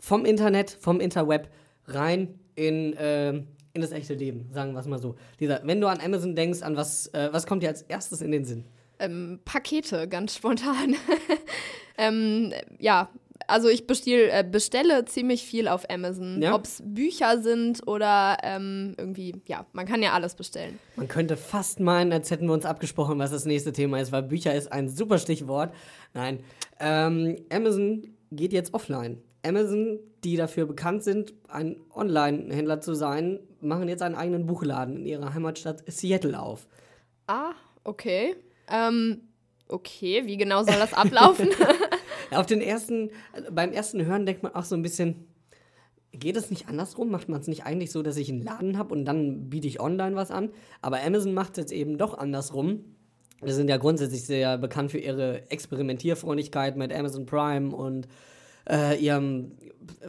vom 0.03 0.25
Internet, 0.25 0.77
vom 0.81 0.99
Interweb 0.99 1.47
rein 1.85 2.37
in, 2.55 2.93
ähm, 2.99 3.47
in 3.71 3.81
das 3.81 3.93
echte 3.93 4.13
Leben, 4.13 4.49
sagen 4.51 4.73
wir 4.73 4.79
es 4.81 4.85
mal 4.85 4.99
so. 4.99 5.15
Lisa, 5.39 5.61
wenn 5.63 5.79
du 5.79 5.87
an 5.87 6.01
Amazon 6.01 6.35
denkst, 6.35 6.61
an 6.61 6.75
was, 6.75 7.07
äh, 7.13 7.29
was 7.31 7.47
kommt 7.47 7.63
dir 7.63 7.69
als 7.69 7.83
erstes 7.83 8.21
in 8.21 8.31
den 8.31 8.43
Sinn? 8.43 8.65
Ähm, 8.99 9.39
Pakete, 9.45 10.09
ganz 10.09 10.35
spontan. 10.35 10.95
ähm, 11.97 12.51
ja, 12.79 13.09
also 13.47 13.69
ich 13.69 13.87
bestiel, 13.87 14.27
äh, 14.29 14.43
bestelle 14.43 15.05
ziemlich 15.05 15.43
viel 15.43 15.69
auf 15.69 15.89
Amazon. 15.89 16.41
Ja? 16.41 16.53
Ob 16.53 16.65
es 16.65 16.83
Bücher 16.83 17.41
sind 17.41 17.87
oder 17.87 18.35
ähm, 18.43 18.95
irgendwie, 18.97 19.41
ja, 19.47 19.65
man 19.71 19.85
kann 19.85 20.03
ja 20.03 20.11
alles 20.11 20.35
bestellen. 20.35 20.79
Man 20.97 21.07
könnte 21.07 21.37
fast 21.37 21.79
meinen, 21.79 22.11
als 22.11 22.29
hätten 22.29 22.47
wir 22.47 22.53
uns 22.53 22.65
abgesprochen, 22.65 23.19
was 23.19 23.31
das 23.31 23.45
nächste 23.45 23.71
Thema 23.71 24.01
ist, 24.01 24.11
weil 24.11 24.23
Bücher 24.23 24.53
ist 24.53 24.69
ein 24.69 24.89
super 24.89 25.17
Stichwort. 25.17 25.73
Nein, 26.13 26.41
ähm, 26.81 27.37
Amazon 27.49 28.05
geht 28.31 28.51
jetzt 28.51 28.73
offline. 28.73 29.21
Amazon, 29.45 29.99
die 30.23 30.37
dafür 30.37 30.65
bekannt 30.65 31.03
sind, 31.03 31.33
ein 31.47 31.77
Online-Händler 31.93 32.81
zu 32.81 32.93
sein, 32.93 33.39
machen 33.61 33.89
jetzt 33.89 34.01
einen 34.01 34.15
eigenen 34.15 34.45
Buchladen 34.45 34.97
in 34.97 35.05
ihrer 35.05 35.33
Heimatstadt 35.33 35.83
Seattle 35.87 36.39
auf. 36.39 36.67
Ah, 37.27 37.51
okay. 37.83 38.35
Ähm, 38.69 39.21
okay, 39.67 40.23
wie 40.25 40.37
genau 40.37 40.63
soll 40.63 40.75
das 40.75 40.93
ablaufen? 40.93 41.49
Auf 42.31 42.45
den 42.45 42.61
ersten, 42.61 43.11
beim 43.51 43.71
ersten 43.71 44.05
Hören 44.05 44.25
denkt 44.25 44.43
man 44.43 44.55
auch 44.55 44.63
so 44.63 44.75
ein 44.75 44.81
bisschen, 44.81 45.27
geht 46.11 46.37
es 46.37 46.49
nicht 46.49 46.67
andersrum? 46.67 47.11
Macht 47.11 47.29
man 47.29 47.41
es 47.41 47.47
nicht 47.47 47.65
eigentlich 47.65 47.91
so, 47.91 48.01
dass 48.01 48.17
ich 48.17 48.29
einen 48.29 48.41
Laden 48.41 48.77
habe 48.77 48.93
und 48.93 49.05
dann 49.05 49.49
biete 49.49 49.67
ich 49.67 49.79
online 49.79 50.15
was 50.15 50.31
an? 50.31 50.51
Aber 50.81 51.01
Amazon 51.01 51.33
macht 51.33 51.53
es 51.53 51.57
jetzt 51.57 51.71
eben 51.73 51.97
doch 51.97 52.17
andersrum. 52.17 52.85
Die 53.45 53.51
sind 53.51 53.69
ja 53.69 53.77
grundsätzlich 53.77 54.23
sehr 54.23 54.57
bekannt 54.57 54.91
für 54.91 54.99
ihre 54.99 55.49
Experimentierfreundlichkeit 55.51 56.77
mit 56.77 56.93
Amazon 56.93 57.25
Prime 57.25 57.75
und 57.75 58.07
äh, 58.69 58.97
ihrem 58.99 59.51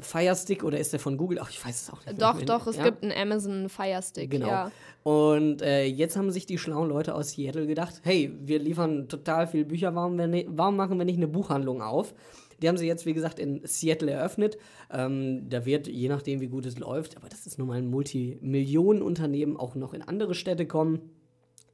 Fire 0.00 0.34
Stick 0.36 0.62
oder 0.64 0.78
ist 0.78 0.92
der 0.92 1.00
von 1.00 1.16
Google? 1.16 1.38
Ach, 1.40 1.50
ich 1.50 1.64
weiß 1.64 1.82
es 1.82 1.90
auch 1.90 2.04
nicht. 2.06 2.20
doch, 2.20 2.40
doch, 2.42 2.66
es 2.66 2.76
Ja? 2.76 2.84
gibt 2.84 3.02
einen 3.02 3.12
Amazon 3.12 3.68
Fire 3.68 4.00
Stick, 4.02 4.30
Genau. 4.30 4.46
ja. 4.48 4.70
Und 5.02 5.60
äh, 5.62 5.84
jetzt 5.84 6.16
haben 6.16 6.30
sich 6.30 6.46
die 6.46 6.58
schlauen 6.58 6.88
Leute 6.88 7.14
aus 7.14 7.30
Seattle 7.32 7.66
gedacht, 7.66 8.00
hey, 8.04 8.32
wir 8.40 8.58
liefern 8.58 9.08
total 9.08 9.46
viel 9.46 9.64
Bücher, 9.64 9.94
warum, 9.94 10.16
ni- 10.16 10.46
warum 10.48 10.76
machen 10.76 10.96
wir 10.98 11.04
nicht 11.04 11.16
eine 11.18 11.28
Buchhandlung 11.28 11.82
auf? 11.82 12.14
Die 12.62 12.68
haben 12.68 12.76
sie 12.76 12.86
jetzt, 12.86 13.04
wie 13.04 13.12
gesagt, 13.12 13.38
in 13.40 13.60
Seattle 13.64 14.12
eröffnet. 14.12 14.56
Ähm, 14.90 15.48
da 15.50 15.66
wird, 15.66 15.88
je 15.88 16.08
nachdem, 16.08 16.40
wie 16.40 16.46
gut 16.46 16.64
es 16.66 16.78
läuft, 16.78 17.16
aber 17.16 17.28
das 17.28 17.46
ist 17.46 17.58
nun 17.58 17.66
mal 17.68 17.76
ein 17.78 17.90
Multimillionenunternehmen, 17.90 19.56
auch 19.56 19.74
noch 19.74 19.92
in 19.94 20.02
andere 20.02 20.34
Städte 20.34 20.66
kommen. 20.66 21.10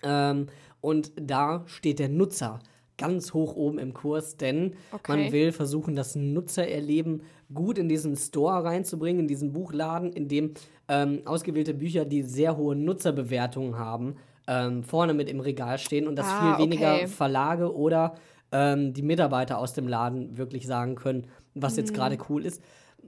Ähm, 0.03 0.47
und 0.81 1.13
da 1.21 1.65
steht 1.67 1.99
der 1.99 2.09
Nutzer 2.09 2.61
ganz 3.01 3.33
hoch 3.35 3.57
oben 3.57 3.79
im 3.79 3.93
Kurs, 3.95 4.37
denn 4.37 4.75
Okay. 4.93 5.13
man 5.25 5.33
will 5.33 5.51
versuchen, 5.53 5.97
das 5.97 6.15
Nutzererleben 6.15 7.23
gut 7.53 7.79
in 7.79 7.89
diesen 7.89 8.15
Store 8.17 8.63
reinzubringen, 8.65 9.23
in 9.23 9.29
diesen 9.29 9.53
Buchladen, 9.53 10.13
in 10.13 10.29
dem 10.29 10.53
ähm, 10.89 11.23
ausgewählte 11.25 11.75
Bücher, 11.75 12.05
die 12.05 12.23
sehr 12.23 12.57
hohe 12.57 12.77
Nutzerbewertungen 12.77 13.77
haben, 13.79 14.17
ähm, 14.47 14.83
vorne 14.85 15.15
mit 15.15 15.29
im 15.29 15.41
Regal 15.41 15.79
stehen 15.79 16.07
und 16.07 16.17
dass 16.17 16.27
Ah, 16.27 16.39
viel 16.39 16.59
weniger 16.59 16.95
okay. 16.97 17.07
Verlage 17.09 17.75
oder 17.75 18.15
ähm, 18.53 18.93
die 18.93 19.03
Mitarbeiter 19.03 19.59
aus 19.59 19.73
dem 19.75 19.89
Laden 19.89 20.37
wirklich 20.37 20.67
sagen 20.67 20.95
können, 20.95 21.27
was 21.55 21.77
jetzt 21.77 21.95
gerade 21.95 22.19
cool 22.29 22.45
ist. 22.45 22.63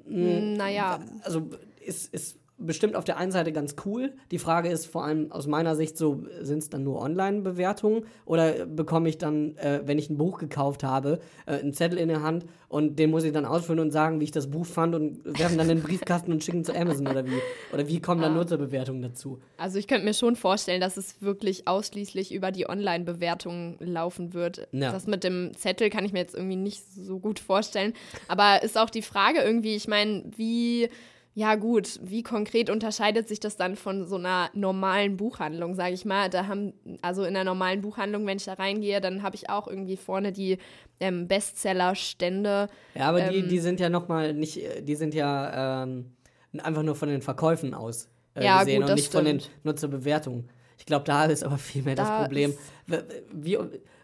Hm, 0.07 0.55
Naja, 0.57 0.98
Also 1.22 1.50
ist, 1.85 2.12
ist 2.14 2.38
bestimmt 2.66 2.96
auf 2.96 3.05
der 3.05 3.16
einen 3.16 3.33
Seite 3.33 3.53
ganz 3.53 3.77
cool. 3.85 4.12
Die 4.31 4.38
Frage 4.38 4.68
ist 4.68 4.87
vor 4.87 5.05
allem 5.05 5.31
aus 5.33 5.46
meiner 5.46 5.77
Sicht 5.77 5.96
so, 5.96 6.25
sind 6.40 6.59
es 6.59 6.70
dann 6.70 6.85
nur 6.85 7.01
Online-Bewertungen 7.01 8.05
oder 8.25 8.66
bekomme 8.66 9.09
ich 9.09 9.18
dann, 9.18 9.57
äh, 9.57 9.83
wenn 9.85 9.98
ich 9.98 10.11
ein 10.11 10.16
Buch 10.16 10.38
gekauft 10.38 10.85
habe, 10.85 11.18
äh, 11.46 11.59
einen 11.59 11.72
Zettel 11.72 11.98
in 11.98 12.09
der 12.09 12.22
Hand 12.22 12.46
und 12.68 12.98
den 12.98 13.11
muss 13.11 13.25
ich 13.25 13.33
dann 13.33 13.44
ausfüllen 13.44 13.81
und 13.81 13.90
sagen, 13.90 14.20
wie 14.20 14.25
ich 14.25 14.31
das 14.31 14.51
Buch 14.51 14.66
fand 14.66 14.94
und 14.94 15.25
werfen 15.25 15.59
dann 15.59 15.68
in 15.68 15.79
den 15.79 15.83
Briefkasten 15.83 16.33
und 16.33 16.42
schicken 16.42 16.64
zu 16.64 16.75
Amazon 16.75 17.07
oder 17.07 17.27
wie? 17.27 17.40
Oder 17.72 17.88
wie 17.88 18.01
kommen 18.01 18.22
dann 18.22 18.35
Nutzerbewertungen 18.35 19.03
dazu? 19.03 19.38
also 19.62 19.79
ich 19.79 19.87
könnte 19.87 20.05
mir 20.05 20.14
schon 20.14 20.37
vorstellen, 20.37 20.81
dass 20.81 20.96
es 20.96 21.22
wirklich 21.22 21.68
ausschließlich 21.68 22.35
über 22.35 22.51
die 22.51 22.68
Online-Bewertungen 22.68 23.77
laufen 23.81 24.35
wird. 24.35 24.68
Ja. 24.72 24.90
Das 24.92 25.07
mit 25.07 25.25
dem 25.25 25.57
Zettel 25.57 25.88
kann 25.88 26.05
ich 26.05 26.12
mir 26.12 26.18
jetzt 26.18 26.35
irgendwie 26.35 26.57
nicht 26.57 26.83
so 26.92 27.18
gut 27.18 27.38
vorstellen. 27.38 27.92
Aber 28.29 28.62
ist 28.62 28.77
auch 28.77 28.90
die 28.90 29.03
Frage 29.03 29.40
irgendwie, 29.40 29.77
ich 29.77 29.87
meine, 29.87 30.25
wie, 30.37 30.88
ja 31.35 31.55
gut, 31.55 31.99
wie 32.03 32.23
konkret 32.23 32.68
unterscheidet 32.68 33.27
sich 33.29 33.40
das 33.40 33.57
dann 33.57 33.77
von 33.77 34.07
so 34.07 34.16
einer 34.16 34.51
normalen 34.53 35.16
Buchhandlung, 35.16 35.75
sage 35.75 35.95
ich 35.95 36.05
mal? 36.05 36.29
Da 36.29 36.47
haben, 36.47 36.75
also 37.01 37.23
in 37.23 37.29
einer 37.35 37.45
normalen 37.45 37.81
Buchhandlung, 37.81 38.27
wenn 38.27 38.37
ich 38.37 38.45
da 38.45 38.53
reingehe, 38.55 39.01
dann 39.01 39.23
habe 39.23 39.37
ich 39.37 39.49
auch 39.49 39.66
irgendwie 39.66 39.97
vorne 39.97 40.33
die 40.33 40.59
ähm, 41.01 41.29
Bestseller-Stände. 41.29 42.68
Ja, 42.95 43.09
aber 43.09 43.23
die, 43.23 43.38
Ähm. 43.40 43.49
die 43.49 43.59
sind 43.59 43.81
ja 43.81 43.88
nochmal 43.88 44.35
nicht, 44.35 44.61
die 44.83 44.95
sind 44.95 45.14
ja 45.14 45.83
ähm, 45.85 46.12
einfach 46.59 46.83
nur 46.83 46.95
von 46.95 47.09
den 47.09 47.23
Verkäufen 47.23 47.75
aus 47.75 48.09
äh, 48.35 48.45
Ja, 48.45 48.59
gesehen 48.61 48.77
gut, 48.77 48.83
und 48.85 48.88
das 48.90 48.97
nicht 49.01 49.12
von 49.12 49.25
den 49.25 49.40
stimmt. 49.40 49.64
Nutzerbewertungen. 49.64 50.49
Ich 50.79 50.87
glaube, 50.87 51.05
da 51.05 51.25
ist 51.27 51.45
aber 51.45 51.59
viel 51.59 51.83
mehr 51.83 51.95
das 51.95 52.09
Da 52.09 52.23
Problem. 52.23 52.51
ist- 52.51 52.59
W- 52.87 53.03
Wie, 53.33 53.59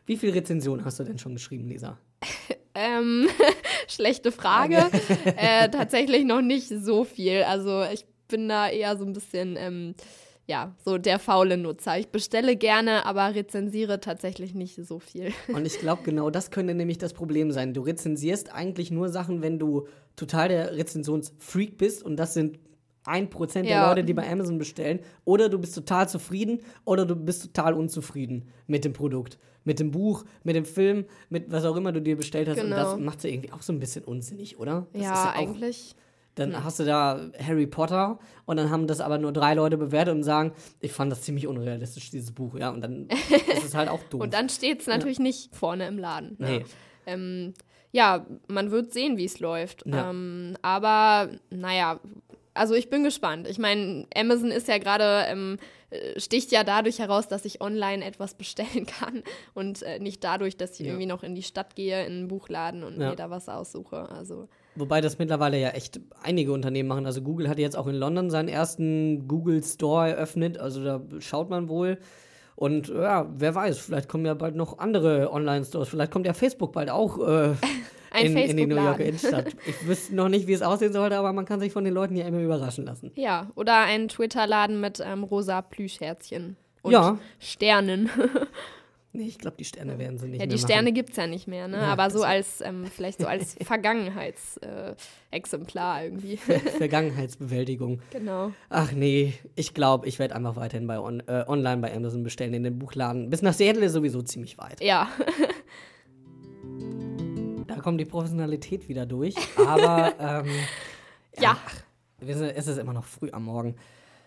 wie 0.06 0.16
viele 0.16 0.34
Rezensionen 0.34 0.84
hast 0.84 0.98
du 1.00 1.04
denn 1.04 1.18
schon 1.18 1.34
geschrieben, 1.34 1.68
Lisa? 1.68 1.98
Ähm, 2.80 3.28
schlechte 3.88 4.32
Frage. 4.32 4.76
äh, 5.36 5.68
tatsächlich 5.70 6.24
noch 6.24 6.42
nicht 6.42 6.68
so 6.68 7.04
viel. 7.04 7.42
Also 7.42 7.82
ich 7.92 8.04
bin 8.28 8.48
da 8.48 8.68
eher 8.68 8.96
so 8.96 9.04
ein 9.04 9.12
bisschen, 9.12 9.56
ähm, 9.58 9.94
ja, 10.46 10.74
so 10.84 10.98
der 10.98 11.18
faule 11.18 11.56
Nutzer. 11.56 11.98
Ich 11.98 12.08
bestelle 12.08 12.56
gerne, 12.56 13.04
aber 13.06 13.34
rezensiere 13.34 14.00
tatsächlich 14.00 14.54
nicht 14.54 14.76
so 14.76 14.98
viel. 14.98 15.32
Und 15.54 15.66
ich 15.66 15.78
glaube, 15.78 16.02
genau 16.04 16.30
das 16.30 16.50
könnte 16.50 16.74
nämlich 16.74 16.98
das 16.98 17.12
Problem 17.12 17.50
sein. 17.50 17.74
Du 17.74 17.82
rezensierst 17.82 18.52
eigentlich 18.54 18.90
nur 18.90 19.08
Sachen, 19.08 19.42
wenn 19.42 19.58
du 19.58 19.86
total 20.16 20.48
der 20.48 20.76
Rezensionsfreak 20.76 21.78
bist 21.78 22.02
und 22.02 22.16
das 22.16 22.34
sind 22.34 22.58
ein 23.08 23.30
Prozent 23.30 23.66
der 23.66 23.76
Ja. 23.76 23.88
Leute, 23.88 24.04
die 24.04 24.14
bei 24.14 24.30
Amazon 24.30 24.58
bestellen. 24.58 25.00
Oder 25.24 25.48
du 25.48 25.58
bist 25.58 25.74
total 25.74 26.08
zufrieden 26.08 26.60
oder 26.84 27.04
du 27.06 27.16
bist 27.16 27.42
total 27.42 27.74
unzufrieden 27.74 28.48
mit 28.66 28.84
dem 28.84 28.92
Produkt, 28.92 29.38
mit 29.64 29.80
dem 29.80 29.90
Buch, 29.90 30.24
mit 30.44 30.54
dem 30.56 30.64
Film, 30.64 31.04
mit 31.30 31.50
was 31.50 31.64
auch 31.64 31.76
immer 31.76 31.92
du 31.92 32.00
dir 32.02 32.16
bestellt 32.16 32.48
hast. 32.48 32.58
Und 32.58 32.64
Genau. 32.70 32.76
das 32.76 32.98
macht 32.98 33.24
ja 33.24 33.30
irgendwie 33.30 33.52
auch 33.52 33.62
so 33.62 33.72
ein 33.72 33.80
bisschen 33.80 34.04
unsinnig, 34.04 34.58
oder? 34.58 34.86
Das 34.92 35.02
ist 35.02 35.08
ja, 35.08 35.30
auch- 35.30 35.34
eigentlich. 35.36 35.94
Dann 36.34 36.62
hast 36.62 36.78
du 36.78 36.84
da 36.84 37.20
Harry 37.44 37.66
Potter 37.66 38.20
und 38.46 38.58
dann 38.58 38.70
haben 38.70 38.86
das 38.86 39.00
aber 39.00 39.18
nur 39.18 39.32
drei 39.32 39.54
Leute 39.54 39.76
bewertet 39.76 40.14
und 40.14 40.22
sagen, 40.22 40.52
ich 40.78 40.92
fand 40.92 41.10
das 41.10 41.22
ziemlich 41.22 41.48
unrealistisch, 41.48 42.10
dieses 42.10 42.30
Buch. 42.30 42.54
Ja, 42.56 42.70
und 42.70 42.80
dann 42.80 43.08
ist 43.56 43.64
es 43.64 43.74
halt 43.74 43.88
auch 43.88 43.98
doof. 44.04 44.20
Und 44.20 44.34
dann 44.34 44.48
steht 44.48 44.82
es 44.82 44.86
natürlich 44.86 45.18
nicht 45.18 45.56
vorne 45.56 45.88
im 45.88 45.98
Laden. 45.98 46.36
nee. 46.38 46.58
Ja. 46.58 46.64
Ähm, 47.06 47.54
ja, 47.90 48.24
man 48.48 48.70
wird 48.70 48.92
sehen, 48.92 49.16
wie 49.16 49.24
es 49.24 49.40
läuft. 49.40 49.84
Ja. 49.86 50.10
Ähm, 50.10 50.56
aber 50.62 51.30
naja, 51.50 51.98
also 52.58 52.74
ich 52.74 52.90
bin 52.90 53.04
gespannt. 53.04 53.46
Ich 53.48 53.58
meine, 53.58 54.06
Amazon 54.14 54.50
ist 54.50 54.68
ja 54.68 54.78
gerade, 54.78 55.24
ähm, 55.28 55.56
äh, 55.90 56.18
sticht 56.20 56.52
ja 56.52 56.64
dadurch 56.64 56.98
heraus, 56.98 57.28
dass 57.28 57.44
ich 57.44 57.60
online 57.60 58.04
etwas 58.04 58.34
bestellen 58.38 58.86
kann 58.86 59.22
und 59.54 59.82
äh, 59.82 59.98
nicht 59.98 60.22
dadurch, 60.24 60.56
dass 60.56 60.72
ich 60.72 60.80
Ja. 60.80 60.86
irgendwie 60.88 61.06
noch 61.06 61.22
in 61.22 61.34
die 61.34 61.42
Stadt 61.42 61.74
gehe, 61.76 62.04
in 62.04 62.12
einen 62.12 62.28
Buchladen 62.28 62.82
und 62.84 63.00
Ja. 63.00 63.10
mir 63.10 63.16
da 63.16 63.30
was 63.30 63.48
aussuche. 63.48 64.08
Also 64.10 64.48
Wobei 64.74 65.00
das 65.00 65.18
mittlerweile 65.18 65.58
ja 65.58 65.70
echt 65.70 65.98
einige 66.22 66.52
Unternehmen 66.52 66.88
machen. 66.88 67.06
Also 67.06 67.20
Google 67.22 67.48
hat 67.48 67.58
jetzt 67.58 67.76
auch 67.76 67.86
in 67.88 67.96
London 67.96 68.30
seinen 68.30 68.48
ersten 68.48 69.26
Google 69.26 69.62
Store 69.64 70.08
eröffnet. 70.10 70.58
Also 70.58 70.84
da 70.84 71.00
schaut 71.20 71.50
man 71.50 71.68
wohl. 71.68 71.98
Und 72.54 72.88
ja, 72.88 73.28
wer 73.36 73.54
weiß, 73.54 73.78
vielleicht 73.78 74.08
kommen 74.08 74.26
ja 74.26 74.34
bald 74.34 74.54
noch 74.56 74.78
andere 74.78 75.32
Online-Stores. 75.32 75.88
Vielleicht 75.88 76.10
kommt 76.12 76.26
ja 76.26 76.32
Facebook 76.32 76.72
bald 76.72 76.90
auch 76.90 77.18
äh, 77.26 77.54
in, 78.20 78.36
in 78.36 78.56
die 78.56 78.66
New 78.66 78.76
Yorker. 78.76 79.04
Innenstadt. 79.04 79.54
Ich 79.66 79.86
wüsste 79.86 80.14
noch 80.14 80.28
nicht, 80.28 80.46
wie 80.46 80.52
es 80.52 80.62
aussehen 80.62 80.92
sollte, 80.92 81.16
aber 81.16 81.32
man 81.32 81.44
kann 81.44 81.58
sich 81.60 81.72
von 81.72 81.84
den 81.84 81.94
Leuten 81.94 82.16
ja 82.16 82.26
immer 82.26 82.40
überraschen 82.40 82.84
lassen. 82.86 83.10
ja, 83.16 83.50
oder 83.54 83.76
ein 83.84 84.08
Twitter-Laden 84.08 84.80
mit 84.80 85.00
ähm, 85.04 85.24
rosa 85.24 85.62
Plüschherzchen 85.62 86.56
und 86.82 86.92
Ja. 86.92 87.18
Sternen. 87.38 88.10
Nee, 89.10 89.24
ich 89.24 89.38
glaube, 89.38 89.56
die 89.58 89.64
Sterne 89.64 89.98
werden 89.98 90.18
sie 90.18 90.26
nicht 90.28 90.38
Ja, 90.38 90.46
mehr 90.46 90.54
die 90.54 90.58
Sterne 90.62 90.92
gibt 90.92 91.10
es 91.10 91.16
ja 91.16 91.26
nicht 91.26 91.48
mehr, 91.48 91.66
ne? 91.66 91.78
Ja, 91.78 91.84
Aber 91.84 92.10
so 92.10 92.18
das- 92.18 92.28
als, 92.28 92.60
ähm, 92.60 92.84
vielleicht 92.94 93.20
so 93.22 93.26
als 93.26 93.56
Vergangenheitsexemplar 93.62 96.02
äh, 96.02 96.04
irgendwie. 96.04 96.36
Vergangenheitsbewältigung. 96.36 98.00
genau. 98.10 98.52
Ach 98.68 98.92
nee, 98.92 99.32
ich 99.56 99.72
glaube, 99.72 100.06
ich 100.06 100.18
werde 100.18 100.34
einfach 100.36 100.56
weiterhin 100.56 100.86
bei 100.86 101.00
on, 101.00 101.20
äh, 101.26 101.42
online 101.46 101.78
bei 101.80 101.94
Amazon 101.96 102.22
bestellen, 102.22 102.52
in 102.54 102.62
den 102.64 102.78
Buchladen. 102.78 103.30
Bis 103.30 103.40
nach 103.42 103.54
Seattle 103.54 103.86
ist 103.86 103.92
sowieso 103.94 104.20
ziemlich 104.22 104.58
weit. 104.58 104.80
Ja, 104.82 105.08
kommt 107.88 108.00
die 108.02 108.04
Professionalität 108.04 108.86
wieder 108.90 109.06
durch. 109.06 109.34
Aber 109.56 110.12
ähm, 110.20 110.50
ja. 111.38 111.56
wir 112.20 112.36
sind, 112.36 112.50
es 112.54 112.66
ist 112.66 112.76
immer 112.76 112.92
noch 112.92 113.06
früh 113.06 113.30
am 113.32 113.44
Morgen. 113.44 113.76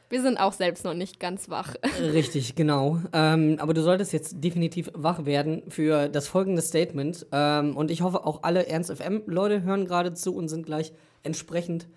Wir 0.10 0.24
sind 0.24 0.40
auch 0.40 0.54
selbst 0.54 0.84
noch 0.84 0.96
nicht 0.96 1.20
ganz 1.20 1.48
wach. 1.48 1.76
Richtig, 2.02 2.56
genau. 2.56 3.00
Ähm, 3.14 3.58
aber 3.60 3.76
du 3.76 3.84
solltest 3.84 4.14
jetzt 4.14 4.44
definitiv 4.44 4.90
wach 4.96 5.26
werden 5.26 5.62
für 5.70 6.10
das 6.10 6.28
folgende 6.28 6.64
Statement. 6.64 7.28
Ähm, 7.32 7.78
und 7.78 7.92
ich 7.92 8.02
hoffe, 8.02 8.26
auch 8.26 8.42
alle 8.42 8.66
Ernst 8.66 8.92
FM-Leute 8.92 9.62
hören 9.62 9.86
gerade 9.86 10.16
zu 10.16 10.34
und 10.34 10.48
sind 10.48 10.66
gleich 10.66 10.92
entsprechend 11.22 11.88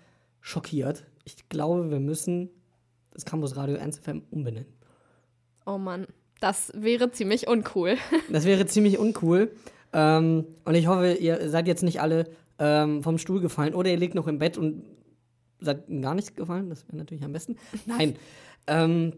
schockiert. 0.41 1.03
Ich 1.23 1.49
glaube, 1.49 1.89
wir 1.89 1.99
müssen 1.99 2.51
das 3.11 3.25
Campus 3.25 3.55
Radio 3.55 3.75
Ernst 3.77 4.05
FM 4.05 4.21
umbenennen. 4.29 4.71
Oh 5.65 5.79
Mann, 5.79 6.05
das 6.41 6.71
wäre 6.75 7.09
ziemlich 7.09 7.47
uncool. 7.47 7.97
Das 8.29 8.45
wäre 8.45 8.67
ziemlich 8.67 8.99
uncool. 8.99 9.49
Ähm, 9.95 10.45
und 10.65 10.75
ich 10.75 10.87
hoffe, 10.87 11.13
ihr 11.13 11.49
seid 11.49 11.67
jetzt 11.67 11.81
nicht 11.81 12.01
alle 12.01 12.25
ähm, 12.59 13.01
vom 13.01 13.17
Stuhl 13.17 13.39
gefallen 13.39 13.73
oder 13.73 13.89
ihr 13.89 13.97
liegt 13.97 14.13
noch 14.13 14.27
im 14.27 14.39
Bett 14.39 14.57
und 14.57 14.83
seid 15.61 15.87
gar 16.01 16.13
nicht 16.13 16.35
gefallen. 16.35 16.69
Das 16.69 16.85
wäre 16.87 16.97
natürlich 16.97 17.23
am 17.23 17.31
besten. 17.31 17.55
Nein. 17.85 18.17
ähm, 18.67 19.13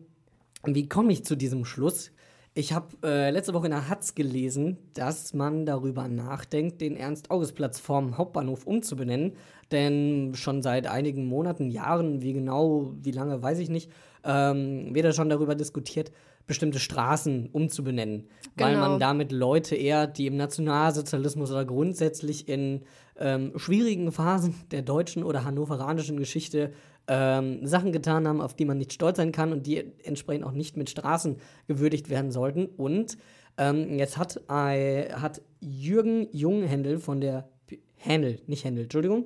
wie 0.63 0.87
komme 0.87 1.11
ich 1.11 1.25
zu 1.25 1.35
diesem 1.35 1.65
Schluss? 1.65 2.11
Ich 2.53 2.73
habe 2.73 2.87
äh, 3.03 3.31
letzte 3.31 3.53
Woche 3.53 3.65
in 3.65 3.71
der 3.71 3.89
Hatz 3.89 4.13
gelesen, 4.15 4.77
dass 4.93 5.33
man 5.33 5.65
darüber 5.65 6.07
nachdenkt, 6.07 6.81
den 6.81 6.95
Ernst-August-Platz 6.95 7.79
vom 7.79 8.17
Hauptbahnhof 8.17 8.65
umzubenennen. 8.65 9.33
Denn 9.71 10.33
schon 10.35 10.61
seit 10.61 10.87
einigen 10.87 11.25
Monaten, 11.25 11.69
Jahren, 11.69 12.21
wie 12.21 12.33
genau, 12.33 12.93
wie 13.01 13.11
lange, 13.11 13.41
weiß 13.41 13.59
ich 13.59 13.69
nicht, 13.69 13.91
ähm, 14.23 14.93
wird 14.93 15.05
da 15.05 15.13
schon 15.13 15.29
darüber 15.29 15.55
diskutiert, 15.55 16.11
bestimmte 16.47 16.79
Straßen 16.79 17.49
umzubenennen. 17.51 18.29
Weil 18.55 18.73
Genau. 18.75 18.89
man 18.89 18.99
damit 18.99 19.31
Leute 19.31 19.75
eher, 19.75 20.07
die 20.07 20.27
im 20.27 20.37
Nationalsozialismus 20.37 21.51
oder 21.51 21.65
grundsätzlich 21.65 22.47
in 22.47 22.83
ähm, 23.19 23.51
schwierigen 23.57 24.11
Phasen 24.11 24.55
der 24.71 24.81
deutschen 24.81 25.23
oder 25.23 25.43
hannoveranischen 25.43 26.17
Geschichte 26.17 26.71
ähm, 27.07 27.65
Sachen 27.65 27.91
getan 27.91 28.27
haben, 28.27 28.41
auf 28.41 28.53
die 28.53 28.65
man 28.65 28.77
nicht 28.77 28.93
stolz 28.93 29.17
sein 29.17 29.31
kann 29.31 29.51
und 29.51 29.65
die 29.67 29.83
entsprechend 30.03 30.45
auch 30.45 30.51
nicht 30.51 30.77
mit 30.77 30.89
Straßen 30.89 31.37
gewürdigt 31.67 32.09
werden 32.09 32.31
sollten. 32.31 32.65
Und 32.65 33.17
ähm, 33.57 33.97
jetzt 33.97 34.17
hat, 34.17 34.41
äh, 34.49 35.11
hat 35.13 35.41
Jürgen 35.59 36.27
Junghändel 36.31 36.99
von 36.99 37.21
der 37.21 37.49
Händel, 37.95 38.39
nicht 38.47 38.63
Händel, 38.63 38.83
Entschuldigung. 38.83 39.25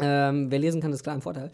Ähm, 0.00 0.50
wer 0.50 0.58
lesen 0.58 0.80
kann, 0.80 0.92
ist 0.92 1.04
klar 1.04 1.14
ein 1.14 1.22
Vorteil. 1.22 1.52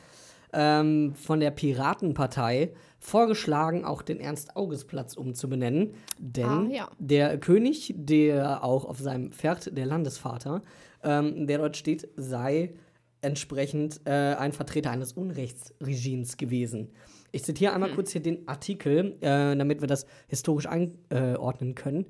Ähm, 0.52 1.14
von 1.14 1.40
der 1.40 1.50
Piratenpartei 1.50 2.72
vorgeschlagen, 3.00 3.84
auch 3.84 4.02
den 4.02 4.20
Ernst-August-Platz 4.20 5.14
umzubenennen. 5.16 5.94
Denn 6.18 6.44
Ah, 6.44 6.66
ja. 6.70 6.88
der 6.98 7.38
König, 7.38 7.94
der 7.96 8.62
auch 8.62 8.84
auf 8.84 8.98
seinem 8.98 9.32
Pferd, 9.32 9.76
der 9.76 9.86
Landesvater, 9.86 10.62
ähm, 11.02 11.46
der 11.46 11.58
dort 11.58 11.76
steht, 11.76 12.08
sei 12.16 12.74
entsprechend 13.22 14.00
äh, 14.04 14.10
ein 14.34 14.52
Vertreter 14.52 14.90
eines 14.90 15.14
Unrechtsregimes 15.14 16.36
gewesen. 16.36 16.90
Ich 17.32 17.44
zitiere 17.44 17.72
einmal 17.72 17.92
kurz 17.94 18.12
hier 18.12 18.22
den 18.22 18.46
Artikel, 18.48 19.16
äh, 19.20 19.56
damit 19.56 19.80
wir 19.80 19.88
das 19.88 20.06
historisch 20.28 20.66
einordnen 20.66 21.74
können. 21.74 22.06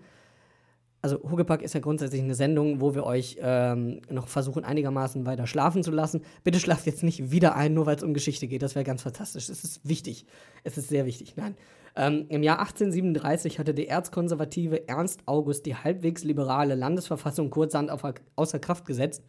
Also 1.02 1.18
Hugepack 1.22 1.62
ist 1.62 1.72
ja 1.72 1.80
grundsätzlich 1.80 2.20
eine 2.20 2.34
Sendung, 2.34 2.80
wo 2.80 2.94
wir 2.94 3.04
euch 3.04 3.38
ähm, 3.40 4.02
noch 4.10 4.28
versuchen, 4.28 4.64
einigermaßen 4.64 5.24
weiter 5.24 5.46
schlafen 5.46 5.82
zu 5.82 5.90
lassen. 5.90 6.22
Bitte 6.44 6.60
schlaft 6.60 6.84
jetzt 6.86 7.02
nicht 7.02 7.30
wieder 7.30 7.56
ein, 7.56 7.72
nur 7.72 7.86
weil 7.86 7.96
es 7.96 8.02
um 8.02 8.12
Geschichte 8.12 8.46
geht. 8.46 8.62
Das 8.62 8.74
wäre 8.74 8.84
ganz 8.84 9.02
fantastisch. 9.02 9.48
Es 9.48 9.64
ist 9.64 9.88
wichtig. 9.88 10.26
Es 10.62 10.76
ist 10.76 10.88
sehr 10.88 11.06
wichtig. 11.06 11.36
Nein. 11.36 11.56
Ähm, 11.96 12.26
Im 12.28 12.42
Jahr 12.42 12.60
1837 12.60 13.58
hatte 13.58 13.74
der 13.74 13.88
erzkonservative 13.88 14.88
Ernst 14.88 15.22
August 15.26 15.66
die 15.66 15.74
halbwegs 15.74 16.22
liberale 16.22 16.74
Landesverfassung 16.74 17.50
kurzerhand 17.50 17.90
auf, 17.90 18.02
außer 18.36 18.58
Kraft 18.58 18.84
gesetzt. 18.84 19.22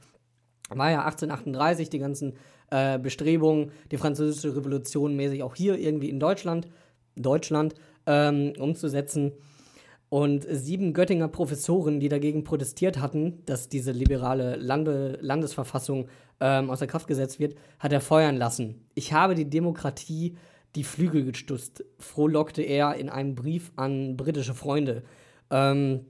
War 0.69 0.91
ja 0.91 1.05
1838 1.05 1.89
die 1.89 1.99
ganzen 1.99 2.33
äh, 2.69 2.99
Bestrebungen, 2.99 3.71
die 3.91 3.97
französische 3.97 4.55
Revolution 4.55 5.15
mäßig 5.15 5.43
auch 5.43 5.55
hier 5.55 5.77
irgendwie 5.77 6.09
in 6.09 6.19
Deutschland, 6.19 6.67
Deutschland 7.15 7.75
ähm, 8.05 8.53
umzusetzen. 8.57 9.33
Und 10.11 10.45
sieben 10.49 10.91
Göttinger 10.91 11.29
Professoren, 11.29 12.01
die 12.01 12.09
dagegen 12.09 12.43
protestiert 12.43 12.99
hatten, 12.99 13.43
dass 13.45 13.69
diese 13.69 13.93
liberale 13.93 14.57
Lande 14.57 15.17
Landesverfassung 15.21 16.09
ähm, 16.41 16.69
außer 16.69 16.85
Kraft 16.85 17.07
gesetzt 17.07 17.39
wird, 17.39 17.55
hat 17.79 17.93
er 17.93 18.01
feuern 18.01 18.35
lassen. 18.35 18.83
Ich 18.93 19.13
habe 19.13 19.35
die 19.35 19.49
Demokratie 19.49 20.35
die 20.75 20.83
Flügel 20.83 21.23
gestutzt, 21.23 21.85
frohlockte 21.97 22.61
er 22.61 22.95
in 22.95 23.07
einem 23.07 23.35
Brief 23.35 23.71
an 23.77 24.17
britische 24.17 24.53
Freunde. 24.53 25.03
Ähm, 25.49 26.01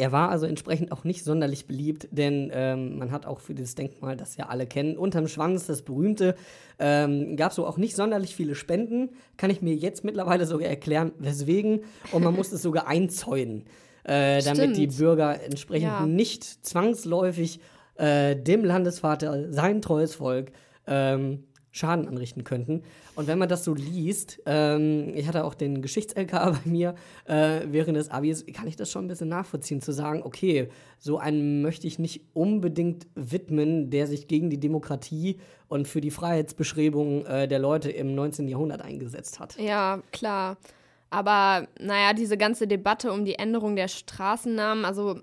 er 0.00 0.12
war 0.12 0.30
also 0.30 0.46
entsprechend 0.46 0.92
auch 0.92 1.04
nicht 1.04 1.24
sonderlich 1.24 1.66
beliebt, 1.66 2.08
denn 2.10 2.50
ähm, 2.54 2.96
man 2.98 3.10
hat 3.10 3.26
auch 3.26 3.38
für 3.38 3.54
dieses 3.54 3.74
Denkmal, 3.74 4.16
das 4.16 4.34
ja 4.38 4.46
alle 4.46 4.66
kennen, 4.66 4.96
unterm 4.96 5.28
Schwanz, 5.28 5.66
das 5.66 5.82
berühmte, 5.82 6.36
ähm, 6.78 7.36
gab 7.36 7.50
es 7.50 7.56
so 7.56 7.66
auch 7.66 7.76
nicht 7.76 7.94
sonderlich 7.94 8.34
viele 8.34 8.54
Spenden. 8.54 9.10
Kann 9.36 9.50
ich 9.50 9.60
mir 9.60 9.74
jetzt 9.74 10.02
mittlerweile 10.02 10.46
sogar 10.46 10.70
erklären, 10.70 11.12
weswegen. 11.18 11.80
Und 12.12 12.24
man 12.24 12.34
musste 12.34 12.54
es 12.54 12.62
sogar 12.62 12.86
einzäunen, 12.86 13.66
äh, 14.04 14.42
damit 14.42 14.78
die 14.78 14.86
Bürger 14.86 15.44
entsprechend 15.44 15.90
ja. 15.90 16.06
nicht 16.06 16.44
zwangsläufig 16.44 17.60
äh, 17.96 18.36
dem 18.36 18.64
Landesvater, 18.64 19.52
sein 19.52 19.82
treues 19.82 20.14
Volk, 20.14 20.52
ähm, 20.86 21.44
Schaden 21.72 22.08
anrichten 22.08 22.44
könnten. 22.44 22.82
Und 23.14 23.26
wenn 23.26 23.38
man 23.38 23.48
das 23.48 23.64
so 23.64 23.74
liest, 23.74 24.40
ähm, 24.46 25.12
ich 25.14 25.28
hatte 25.28 25.44
auch 25.44 25.54
den 25.54 25.82
Geschichts-LK 25.82 26.30
bei 26.32 26.60
mir 26.64 26.94
äh, 27.26 27.60
während 27.66 27.96
des 27.96 28.10
Abis, 28.10 28.44
kann 28.52 28.66
ich 28.66 28.76
das 28.76 28.90
schon 28.90 29.04
ein 29.04 29.08
bisschen 29.08 29.28
nachvollziehen, 29.28 29.80
zu 29.80 29.92
sagen, 29.92 30.22
okay, 30.24 30.68
so 30.98 31.18
einen 31.18 31.62
möchte 31.62 31.86
ich 31.86 31.98
nicht 31.98 32.22
unbedingt 32.34 33.06
widmen, 33.14 33.90
der 33.90 34.06
sich 34.06 34.26
gegen 34.26 34.50
die 34.50 34.58
Demokratie 34.58 35.38
und 35.68 35.86
für 35.86 36.00
die 36.00 36.10
Freiheitsbeschreibung 36.10 37.24
äh, 37.26 37.48
der 37.48 37.58
Leute 37.58 37.90
im 37.90 38.14
19. 38.14 38.48
Jahrhundert 38.48 38.82
eingesetzt 38.82 39.38
hat. 39.38 39.56
Ja, 39.58 40.02
klar. 40.12 40.56
Aber 41.10 41.66
naja, 41.80 42.12
diese 42.12 42.36
ganze 42.36 42.68
Debatte 42.68 43.12
um 43.12 43.24
die 43.24 43.34
Änderung 43.34 43.74
der 43.74 43.88
Straßennamen, 43.88 44.84
also 44.84 45.20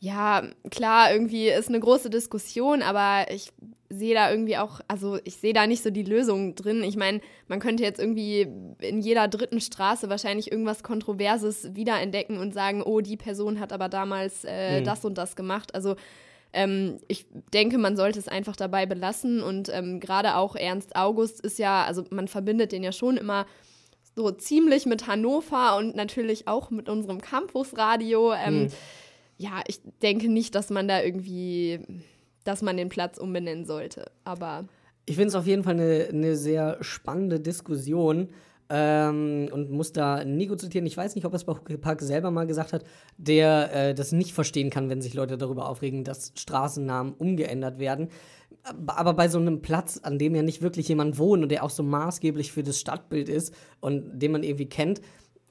ja, 0.00 0.42
klar, 0.70 1.12
irgendwie 1.12 1.48
ist 1.48 1.68
eine 1.68 1.80
große 1.80 2.10
Diskussion, 2.10 2.82
aber 2.82 3.32
ich 3.32 3.52
sehe 3.90 4.14
da 4.14 4.30
irgendwie 4.30 4.56
auch, 4.56 4.80
also 4.86 5.18
ich 5.24 5.36
sehe 5.36 5.52
da 5.52 5.66
nicht 5.66 5.82
so 5.82 5.90
die 5.90 6.02
Lösung 6.02 6.54
drin. 6.54 6.82
Ich 6.84 6.96
meine, 6.96 7.20
man 7.48 7.58
könnte 7.58 7.82
jetzt 7.82 7.98
irgendwie 7.98 8.46
in 8.80 9.00
jeder 9.00 9.28
dritten 9.28 9.60
Straße 9.60 10.08
wahrscheinlich 10.08 10.52
irgendwas 10.52 10.82
Kontroverses 10.82 11.74
wiederentdecken 11.74 12.38
und 12.38 12.52
sagen, 12.52 12.82
oh, 12.82 13.00
die 13.00 13.16
Person 13.16 13.58
hat 13.60 13.72
aber 13.72 13.88
damals 13.88 14.44
äh, 14.44 14.80
mhm. 14.80 14.84
das 14.84 15.04
und 15.04 15.16
das 15.16 15.36
gemacht. 15.36 15.74
Also 15.74 15.96
ähm, 16.52 16.98
ich 17.08 17.26
denke, 17.52 17.78
man 17.78 17.96
sollte 17.96 18.18
es 18.18 18.28
einfach 18.28 18.56
dabei 18.56 18.86
belassen 18.86 19.42
und 19.42 19.70
ähm, 19.72 20.00
gerade 20.00 20.36
auch 20.36 20.54
Ernst 20.54 20.94
August 20.94 21.40
ist 21.40 21.58
ja, 21.58 21.84
also 21.84 22.04
man 22.10 22.28
verbindet 22.28 22.72
den 22.72 22.84
ja 22.84 22.92
schon 22.92 23.16
immer 23.16 23.46
so 24.14 24.30
ziemlich 24.30 24.84
mit 24.84 25.06
Hannover 25.06 25.76
und 25.76 25.96
natürlich 25.96 26.46
auch 26.46 26.70
mit 26.70 26.88
unserem 26.88 27.20
Campusradio. 27.20 28.34
Ähm, 28.34 28.64
mhm 28.64 28.70
ja, 29.38 29.62
ich 29.66 29.80
denke 30.02 30.28
nicht, 30.28 30.54
dass 30.54 30.68
man 30.68 30.88
da 30.88 31.00
irgendwie, 31.02 31.80
dass 32.44 32.60
man 32.60 32.76
den 32.76 32.88
Platz 32.88 33.18
umbenennen 33.18 33.64
sollte. 33.64 34.10
Aber. 34.24 34.66
Ich 35.06 35.14
finde 35.14 35.28
es 35.28 35.34
auf 35.34 35.46
jeden 35.46 35.62
Fall 35.64 35.74
eine, 35.74 36.08
eine 36.10 36.36
sehr 36.36 36.76
spannende 36.82 37.40
Diskussion. 37.40 38.28
Ähm, 38.70 39.48
und 39.50 39.70
muss 39.70 39.94
da 39.94 40.22
Nico 40.26 40.54
zitieren. 40.54 40.86
Ich 40.86 40.96
weiß 40.96 41.14
nicht, 41.14 41.24
ob 41.24 41.32
es 41.32 41.44
Park 41.44 42.02
selber 42.02 42.30
mal 42.30 42.46
gesagt 42.46 42.74
hat, 42.74 42.84
der 43.16 43.72
äh, 43.72 43.94
das 43.94 44.12
nicht 44.12 44.34
verstehen 44.34 44.68
kann, 44.68 44.90
wenn 44.90 45.00
sich 45.00 45.14
Leute 45.14 45.38
darüber 45.38 45.70
aufregen, 45.70 46.04
dass 46.04 46.32
Straßennamen 46.36 47.14
umgeändert 47.14 47.78
werden. 47.78 48.08
Aber 48.86 49.14
bei 49.14 49.28
so 49.28 49.38
einem 49.38 49.62
Platz, 49.62 50.00
an 50.02 50.18
dem 50.18 50.34
ja 50.34 50.42
nicht 50.42 50.60
wirklich 50.60 50.86
jemand 50.88 51.16
wohnt 51.16 51.44
und 51.44 51.48
der 51.48 51.64
auch 51.64 51.70
so 51.70 51.82
maßgeblich 51.82 52.52
für 52.52 52.62
das 52.62 52.78
Stadtbild 52.78 53.30
ist 53.30 53.54
und 53.80 54.18
den 54.18 54.32
man 54.32 54.42
irgendwie 54.42 54.68
kennt, 54.68 55.00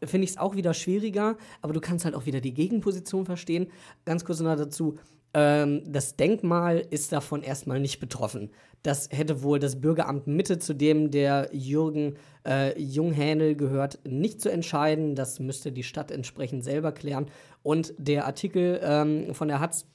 finde 0.03 0.25
ich 0.25 0.31
es 0.31 0.37
auch 0.37 0.55
wieder 0.55 0.73
schwieriger, 0.73 1.37
aber 1.61 1.73
du 1.73 1.81
kannst 1.81 2.05
halt 2.05 2.15
auch 2.15 2.25
wieder 2.25 2.41
die 2.41 2.53
Gegenposition 2.53 3.25
verstehen. 3.25 3.67
Ganz 4.05 4.25
kurz 4.25 4.39
noch 4.39 4.55
dazu. 4.55 4.97
Ähm, 5.33 5.83
das 5.85 6.15
Denkmal 6.15 6.85
ist 6.89 7.11
davon 7.11 7.43
erstmal 7.43 7.79
nicht 7.79 7.99
betroffen. 7.99 8.51
Das 8.83 9.09
hätte 9.11 9.43
wohl 9.43 9.59
das 9.59 9.81
Bürgeramt 9.81 10.27
Mitte, 10.27 10.59
zu 10.59 10.73
dem 10.73 11.11
der 11.11 11.49
Jürgen 11.51 12.15
äh, 12.47 12.79
Junghähnel 12.79 13.55
gehört, 13.55 13.99
nicht 14.07 14.39
zu 14.39 14.49
entscheiden. 14.49 15.15
Das 15.15 15.39
müsste 15.39 15.71
die 15.71 15.83
Stadt 15.83 16.11
entsprechend 16.11 16.63
selber 16.63 16.91
klären. 16.91 17.27
Und 17.63 17.93
der 17.97 18.25
Artikel 18.25 18.79
ähm, 18.81 19.33
von 19.33 19.47
der 19.47 19.59
Hatz 19.59 19.85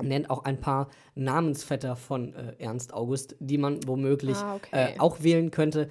nennt 0.00 0.30
auch 0.30 0.44
ein 0.44 0.60
paar 0.60 0.88
Namensvetter 1.14 1.96
von 1.96 2.34
äh, 2.34 2.54
Ernst 2.58 2.94
August, 2.94 3.36
die 3.40 3.58
man 3.58 3.80
womöglich 3.86 4.36
ah, 4.38 4.54
okay. 4.54 4.94
äh, 4.94 4.98
auch 4.98 5.22
wählen 5.22 5.50
könnte. 5.50 5.88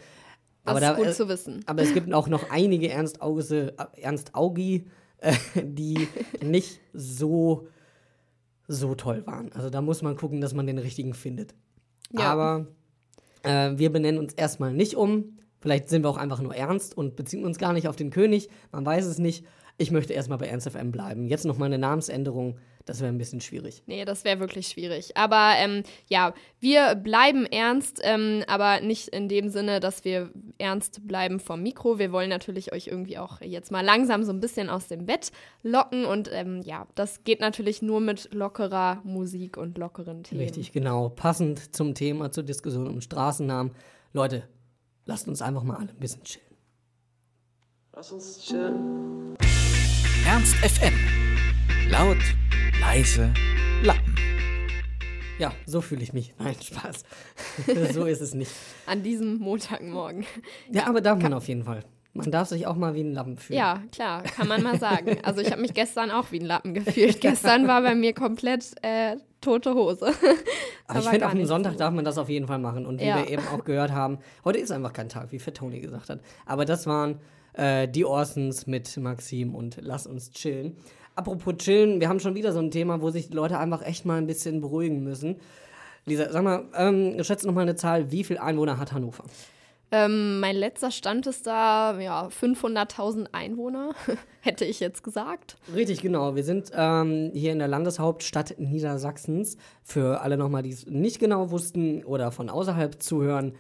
Das 0.64 0.76
aber 0.76 0.80
ist 0.80 0.90
da, 0.90 0.96
gut 0.96 1.08
äh, 1.08 1.12
zu 1.14 1.30
wissen. 1.30 1.64
Aber 1.66 1.82
es 1.82 1.94
gibt 1.94 2.14
auch 2.14 2.28
noch 2.28 2.50
einige 2.52 2.90
Ernst, 2.90 3.22
Auge, 3.22 3.74
Ernst 3.94 4.36
Augi, 4.36 4.86
äh, 5.18 5.34
die 5.56 6.08
nicht 6.44 6.80
so, 6.94 7.68
so 8.68 8.96
toll 8.96 9.26
waren. 9.26 9.52
Also 9.54 9.70
da 9.70 9.82
muss 9.82 10.02
man 10.02 10.16
gucken, 10.16 10.42
dass 10.42 10.54
man 10.54 10.68
den 10.68 10.78
richtigen 10.78 11.14
findet. 11.14 11.56
Ja. 12.12 12.32
Aber 12.32 12.68
äh, 13.44 13.72
wir 13.78 13.92
benennen 13.92 14.20
uns 14.20 14.34
erstmal 14.34 14.74
nicht 14.74 14.96
um. 14.96 15.38
Vielleicht 15.60 15.90
sind 15.90 16.04
wir 16.04 16.10
auch 16.10 16.18
einfach 16.18 16.42
nur 16.42 16.56
ernst 16.56 16.98
und 16.98 17.16
beziehen 17.16 17.46
uns 17.46 17.58
gar 17.58 17.74
nicht 17.74 17.88
auf 17.88 17.96
den 17.96 18.10
König. 18.10 18.50
Man 18.72 18.86
weiß 18.86 19.06
es 19.06 19.20
nicht. 19.20 19.46
Ich 19.78 19.92
möchte 19.92 20.14
erstmal 20.14 20.38
bei 20.38 20.48
Ernst 20.48 20.70
FM 20.70 20.92
bleiben. 20.92 21.28
Jetzt 21.28 21.46
noch 21.46 21.58
mal 21.58 21.66
eine 21.66 21.78
Namensänderung 21.78 22.58
das 22.86 23.00
wäre 23.00 23.12
ein 23.12 23.18
bisschen 23.18 23.42
schwierig. 23.42 23.84
Nee, 23.86 24.06
das 24.06 24.24
wäre 24.24 24.40
wirklich 24.40 24.68
schwierig. 24.68 25.16
Aber 25.16 25.54
ähm, 25.58 25.84
ja, 26.08 26.34
wir 26.60 26.96
bleiben 26.96 27.46
ernst, 27.46 28.00
ähm, 28.04 28.44
aber 28.48 28.82
nicht 28.82 29.10
in 29.10 29.30
dem 29.30 29.50
Sinne, 29.50 29.80
dass 29.80 30.04
wir 30.04 30.32
ernst 30.58 31.08
bleiben 31.08 31.40
vom 31.40 31.62
Mikro. 31.64 32.00
Wir 32.00 32.12
wollen 32.12 32.30
natürlich 32.30 32.74
euch 32.74 32.88
irgendwie 32.88 33.18
auch 33.18 33.42
jetzt 33.42 33.72
mal 33.72 33.86
langsam 33.86 34.24
so 34.24 34.32
ein 34.32 34.40
bisschen 34.40 34.70
aus 34.70 34.88
dem 34.88 35.06
Bett 35.06 35.32
locken. 35.64 36.06
Und 36.06 36.30
ähm, 36.32 36.62
ja, 36.64 36.88
das 36.96 37.24
geht 37.24 37.40
natürlich 37.42 37.82
nur 37.82 38.00
mit 38.00 38.34
lockerer 38.34 39.02
Musik 39.04 39.58
und 39.58 39.78
lockeren 39.78 40.24
Themen. 40.24 40.42
Richtig, 40.42 40.72
genau. 40.72 41.10
Passend 41.10 41.76
zum 41.76 41.96
Thema, 41.96 42.32
zur 42.32 42.44
Diskussion 42.44 42.88
um 42.88 43.02
Straßennamen. 43.02 43.74
Leute, 44.14 44.48
lasst 45.06 45.28
uns 45.28 45.42
einfach 45.42 45.64
mal 45.64 45.78
alle 45.78 45.90
ein 45.90 46.00
bisschen 46.00 46.24
chillen. 46.24 46.46
Lass 47.94 48.12
uns 48.12 48.40
chillen. 48.42 49.36
Ernst 50.26 50.56
FM. 50.56 51.31
Laut 51.92 52.18
leise 52.80 53.34
Lappen. 53.84 54.16
Ja, 55.40 55.52
so 55.66 55.82
fühle 55.82 56.02
ich 56.02 56.14
mich. 56.14 56.34
Nein, 56.40 56.56
Spaß. 56.56 57.04
so 57.94 58.06
ist 58.06 58.22
es 58.22 58.34
nicht. 58.34 58.50
An 58.86 59.04
diesem 59.04 59.40
Montagmorgen. 59.40 60.26
Ja, 60.72 60.88
aber 60.88 61.02
darf 61.02 61.22
man 61.22 61.34
auf 61.34 61.50
jeden 61.50 61.66
Fall. 61.66 61.84
Man 62.14 62.32
darf 62.32 62.48
sich 62.48 62.66
auch 62.66 62.78
mal 62.78 62.96
wie 62.96 63.02
ein 63.02 63.12
Lappen 63.12 63.38
fühlen. 63.38 63.60
Ja, 63.60 63.84
klar, 63.92 64.24
kann 64.24 64.48
man 64.48 64.64
mal 64.64 64.80
sagen. 64.80 65.18
Also 65.24 65.42
ich 65.42 65.52
habe 65.52 65.62
mich 65.62 65.74
gestern 65.74 66.12
auch 66.12 66.32
wie 66.32 66.40
ein 66.40 66.46
Lappen 66.46 66.74
gefühlt. 66.74 67.20
gestern 67.22 67.68
war 67.68 67.82
bei 67.82 67.94
mir 67.94 68.14
komplett 68.14 68.72
äh, 68.84 69.18
tote 69.42 69.74
Hose. 69.74 70.14
Aber 70.88 71.00
ich 71.00 71.10
finde, 71.10 71.26
auf 71.26 71.34
einem 71.34 71.46
Sonntag 71.46 71.74
so. 71.74 71.80
darf 71.80 71.94
man 71.94 72.06
das 72.06 72.18
auf 72.18 72.30
jeden 72.30 72.48
Fall 72.48 72.60
machen. 72.60 72.86
Und 72.86 73.02
wie 73.02 73.06
ja. 73.06 73.18
wir 73.18 73.30
eben 73.30 73.44
auch 73.50 73.66
gehört 73.66 73.92
haben, 73.92 74.20
heute 74.46 74.60
ist 74.60 74.72
einfach 74.72 74.94
kein 74.94 75.10
Tag, 75.10 75.34
wie 75.34 75.40
Fett 75.40 75.58
Tony 75.58 75.82
gesagt 75.82 76.10
hat. 76.10 76.22
Aber 76.46 76.64
das 76.64 76.88
waren 76.88 77.20
äh, 77.54 77.88
die 77.88 78.06
Orsons 78.06 78.66
mit 78.66 78.96
Maxim 78.98 79.56
und 79.56 79.78
Lass 79.82 80.08
uns 80.08 80.32
chillen. 80.32 80.78
Apropos 81.16 81.56
chillen, 81.58 82.00
wir 82.00 82.10
haben 82.10 82.20
schon 82.20 82.36
wieder 82.36 82.54
so 82.54 82.60
ein 82.60 82.72
Thema, 82.72 83.02
wo 83.02 83.10
sich 83.10 83.28
die 83.30 83.36
Leute 83.36 83.58
einfach 83.58 83.82
echt 83.82 84.06
mal 84.06 84.18
ein 84.18 84.28
bisschen 84.28 84.62
beruhigen 84.62 85.04
müssen. 85.04 85.38
Lisa, 86.06 86.32
sag 86.32 86.44
mal, 86.44 86.66
ähm, 86.76 87.24
schätze 87.24 87.46
noch 87.46 87.54
mal 87.54 87.62
eine 87.62 87.76
Zahl, 87.76 88.12
wie 88.12 88.24
viele 88.24 88.42
Einwohner 88.42 88.78
hat 88.78 88.92
Hannover? 88.92 89.24
Ähm, 89.94 90.40
mein 90.40 90.56
letzter 90.56 90.90
Stand 90.90 91.28
ist 91.28 91.46
da, 91.46 92.00
ja, 92.00 92.28
500.000 92.28 93.28
Einwohner, 93.34 93.94
hätte 94.40 94.64
ich 94.64 94.80
jetzt 94.80 95.04
gesagt. 95.04 95.58
Richtig, 95.76 96.02
genau. 96.02 96.34
Wir 96.34 96.46
sind 96.46 96.72
ähm, 96.74 97.32
hier 97.34 97.52
in 97.52 97.60
der 97.60 97.68
Landeshauptstadt 97.68 98.56
Niedersachsens. 98.58 99.58
Für 99.84 100.22
alle 100.22 100.38
nochmal, 100.38 100.64
die 100.64 100.72
es 100.72 100.88
nicht 100.88 101.20
genau 101.20 101.52
wussten 101.52 102.06
oder 102.06 102.32
von 102.32 102.50
außerhalb 102.50 103.04
zuhören, 103.04 103.54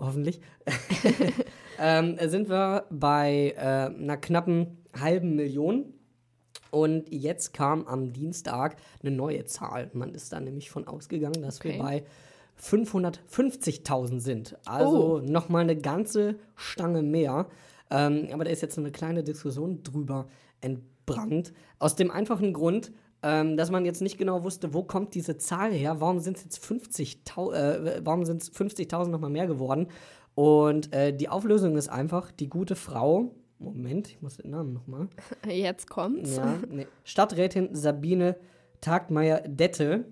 hoffentlich, 0.00 0.40
ähm, 1.80 2.18
sind 2.26 2.48
wir 2.48 2.86
bei 2.90 3.54
äh, 3.56 3.94
einer 3.96 4.16
knappen 4.16 4.84
halben 4.98 5.36
Million 5.36 5.94
und 6.70 7.12
jetzt 7.12 7.52
kam 7.52 7.86
am 7.86 8.12
Dienstag 8.12 8.76
eine 9.02 9.10
neue 9.10 9.44
Zahl. 9.44 9.90
Man 9.92 10.14
ist 10.14 10.32
da 10.32 10.40
nämlich 10.40 10.70
von 10.70 10.86
ausgegangen, 10.86 11.42
dass 11.42 11.60
okay. 11.60 11.74
wir 11.74 11.78
bei 11.82 12.04
550.000 12.62 14.20
sind. 14.20 14.56
Also 14.64 15.16
oh. 15.16 15.18
nochmal 15.20 15.62
eine 15.62 15.76
ganze 15.76 16.36
Stange 16.56 17.02
mehr. 17.02 17.46
Ähm, 17.90 18.28
aber 18.32 18.44
da 18.44 18.50
ist 18.50 18.62
jetzt 18.62 18.78
eine 18.78 18.90
kleine 18.90 19.22
Diskussion 19.22 19.82
drüber 19.82 20.28
entbrannt. 20.60 21.52
Aus 21.78 21.96
dem 21.96 22.10
einfachen 22.10 22.52
Grund, 22.52 22.92
ähm, 23.22 23.56
dass 23.56 23.70
man 23.70 23.84
jetzt 23.84 24.02
nicht 24.02 24.18
genau 24.18 24.42
wusste, 24.44 24.74
wo 24.74 24.82
kommt 24.82 25.14
diese 25.14 25.38
Zahl 25.38 25.72
her? 25.72 26.00
Warum 26.00 26.20
sind 26.20 26.36
es 26.36 26.44
jetzt 26.44 26.64
50.000 26.64 27.52
äh, 27.54 28.00
warum 28.04 28.24
sind 28.24 28.42
es 28.42 28.52
50.000 28.52 29.08
nochmal 29.08 29.30
mehr 29.30 29.46
geworden? 29.46 29.88
Und 30.34 30.92
äh, 30.92 31.12
die 31.12 31.28
Auflösung 31.28 31.76
ist 31.76 31.88
einfach, 31.88 32.30
die 32.30 32.48
gute 32.48 32.76
Frau, 32.76 33.34
Moment, 33.58 34.08
ich 34.08 34.22
muss 34.22 34.36
den 34.36 34.50
Namen 34.50 34.72
nochmal. 34.72 35.08
Jetzt 35.46 35.88
kommt's. 35.90 36.36
Ja, 36.36 36.54
nee. 36.70 36.86
Stadträtin 37.04 37.74
Sabine 37.74 38.36
Tagmeier-Dette 38.80 40.04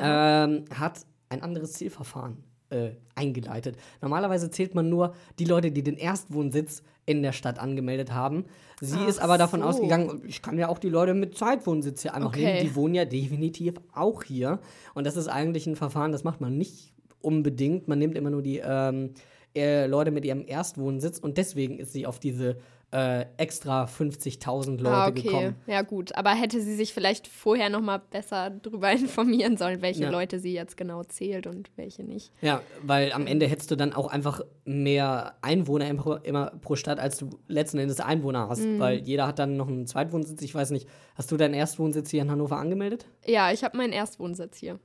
ähm, 0.00 0.64
hat 0.74 1.06
ein 1.28 1.42
anderes 1.42 1.72
Zielverfahren 1.74 2.44
äh, 2.70 2.90
eingeleitet. 3.14 3.76
Normalerweise 4.00 4.50
zählt 4.50 4.74
man 4.74 4.88
nur 4.88 5.14
die 5.38 5.44
Leute, 5.44 5.70
die 5.72 5.82
den 5.82 5.96
Erstwohnsitz 5.96 6.82
in 7.04 7.22
der 7.22 7.32
Stadt 7.32 7.58
angemeldet 7.58 8.12
haben. 8.12 8.44
Sie 8.80 8.98
Ach 9.00 9.08
ist 9.08 9.18
aber 9.20 9.38
davon 9.38 9.60
so. 9.60 9.66
ausgegangen, 9.66 10.22
ich 10.26 10.40
kann 10.42 10.58
ja 10.58 10.68
auch 10.68 10.78
die 10.78 10.88
Leute 10.88 11.14
mit 11.14 11.36
Zweitwohnsitz 11.36 12.02
hier 12.02 12.14
einfach 12.14 12.28
Okay. 12.28 12.44
nehmen. 12.44 12.60
Die 12.68 12.74
wohnen 12.76 12.94
ja 12.94 13.04
definitiv 13.04 13.74
auch 13.94 14.22
hier. 14.22 14.60
Und 14.94 15.06
das 15.06 15.16
ist 15.16 15.28
eigentlich 15.28 15.66
ein 15.66 15.76
Verfahren, 15.76 16.12
das 16.12 16.22
macht 16.24 16.40
man 16.40 16.56
nicht 16.56 16.94
unbedingt. 17.20 17.88
Man 17.88 17.98
nimmt 17.98 18.16
immer 18.16 18.30
nur 18.30 18.42
die 18.42 18.60
ähm, 18.64 19.14
äh, 19.54 19.86
Leute 19.86 20.10
mit 20.10 20.24
ihrem 20.24 20.46
Erstwohnsitz 20.46 21.18
und 21.18 21.38
deswegen 21.38 21.78
ist 21.78 21.92
sie 21.92 22.06
auf 22.06 22.18
diese 22.18 22.56
äh, 22.92 23.24
extra 23.38 23.84
50.000 23.84 24.76
Leute 24.76 24.90
ah, 24.90 25.08
okay. 25.08 25.22
gekommen. 25.22 25.56
Ja, 25.66 25.80
gut. 25.82 26.14
Aber 26.14 26.30
hätte 26.30 26.60
sie 26.60 26.74
sich 26.74 26.92
vielleicht 26.92 27.26
vorher 27.26 27.70
noch 27.70 27.80
mal 27.80 27.98
besser 27.98 28.50
darüber 28.50 28.92
informieren 28.92 29.56
sollen, 29.56 29.80
welche 29.80 30.04
Ja. 30.04 30.10
Leute 30.10 30.38
sie 30.38 30.52
jetzt 30.52 30.76
genau 30.76 31.02
zählt 31.02 31.46
und 31.46 31.70
welche 31.76 32.04
nicht. 32.04 32.32
Ja, 32.42 32.60
weil 32.82 33.12
am 33.12 33.26
Ende 33.26 33.46
hättest 33.46 33.70
du 33.70 33.76
dann 33.76 33.94
auch 33.94 34.08
einfach 34.08 34.42
mehr 34.64 35.36
Einwohner 35.40 35.88
immer 36.22 36.52
pro 36.60 36.76
Stadt, 36.76 36.98
als 36.98 37.16
du 37.16 37.30
letzten 37.48 37.78
Endes 37.78 38.00
Einwohner 38.00 38.48
hast. 38.48 38.64
Mhm. 38.64 38.78
Weil 38.78 38.98
jeder 38.98 39.26
hat 39.26 39.38
dann 39.38 39.56
noch 39.56 39.68
einen 39.68 39.86
Zweitwohnsitz. 39.86 40.42
Ich 40.42 40.54
weiß 40.54 40.70
nicht, 40.70 40.86
hast 41.14 41.32
du 41.32 41.38
deinen 41.38 41.54
Erstwohnsitz 41.54 42.10
hier 42.10 42.20
in 42.20 42.30
Hannover 42.30 42.58
angemeldet? 42.58 43.06
Ja, 43.24 43.50
ich 43.52 43.64
habe 43.64 43.76
meinen 43.78 43.94
Erstwohnsitz 43.94 44.58
hier. 44.58 44.78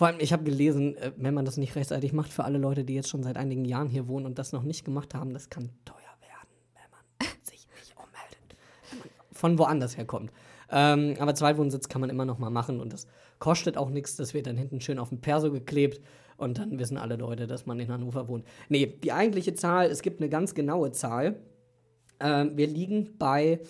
Vor 0.00 0.06
allem, 0.06 0.16
ich 0.18 0.32
habe 0.32 0.44
gelesen, 0.44 0.96
äh, 0.96 1.12
wenn 1.18 1.34
man 1.34 1.44
das 1.44 1.58
nicht 1.58 1.76
rechtzeitig 1.76 2.14
macht, 2.14 2.32
für 2.32 2.44
alle 2.44 2.56
Leute, 2.56 2.84
die 2.84 2.94
jetzt 2.94 3.10
schon 3.10 3.22
seit 3.22 3.36
einigen 3.36 3.66
Jahren 3.66 3.90
hier 3.90 4.08
wohnen 4.08 4.24
und 4.24 4.38
das 4.38 4.50
noch 4.50 4.62
nicht 4.62 4.86
gemacht 4.86 5.12
haben, 5.12 5.34
das 5.34 5.50
kann 5.50 5.68
teuer 5.84 6.16
werden, 6.22 6.48
wenn 6.72 6.90
man 6.90 7.00
sich 7.44 7.68
nicht 7.76 7.94
ummeldet. 7.98 8.56
Wenn 8.88 9.00
man 9.00 9.08
von 9.30 9.58
woanders 9.58 9.98
herkommt. 9.98 10.32
Ähm, 10.70 11.16
aber 11.18 11.34
Zweitwohnsitz 11.34 11.90
kann 11.90 12.00
man 12.00 12.08
immer 12.08 12.24
noch 12.24 12.38
mal 12.38 12.48
machen 12.48 12.80
und 12.80 12.94
das 12.94 13.06
kostet 13.40 13.76
auch 13.76 13.90
nichts. 13.90 14.16
Das 14.16 14.32
wird 14.32 14.46
dann 14.46 14.56
hinten 14.56 14.80
schön 14.80 14.98
auf 14.98 15.10
dem 15.10 15.20
Perso 15.20 15.52
geklebt 15.52 16.00
und 16.38 16.56
dann 16.56 16.78
wissen 16.78 16.96
alle 16.96 17.16
Leute, 17.16 17.46
dass 17.46 17.66
man 17.66 17.78
in 17.78 17.92
Hannover 17.92 18.26
wohnt. 18.26 18.46
Nee, 18.70 18.86
die 18.86 19.12
eigentliche 19.12 19.52
Zahl, 19.52 19.90
es 19.90 20.00
gibt 20.00 20.22
eine 20.22 20.30
ganz 20.30 20.54
genaue 20.54 20.92
Zahl. 20.92 21.42
Ähm, 22.20 22.56
wir 22.56 22.68
liegen 22.68 23.18
bei 23.18 23.60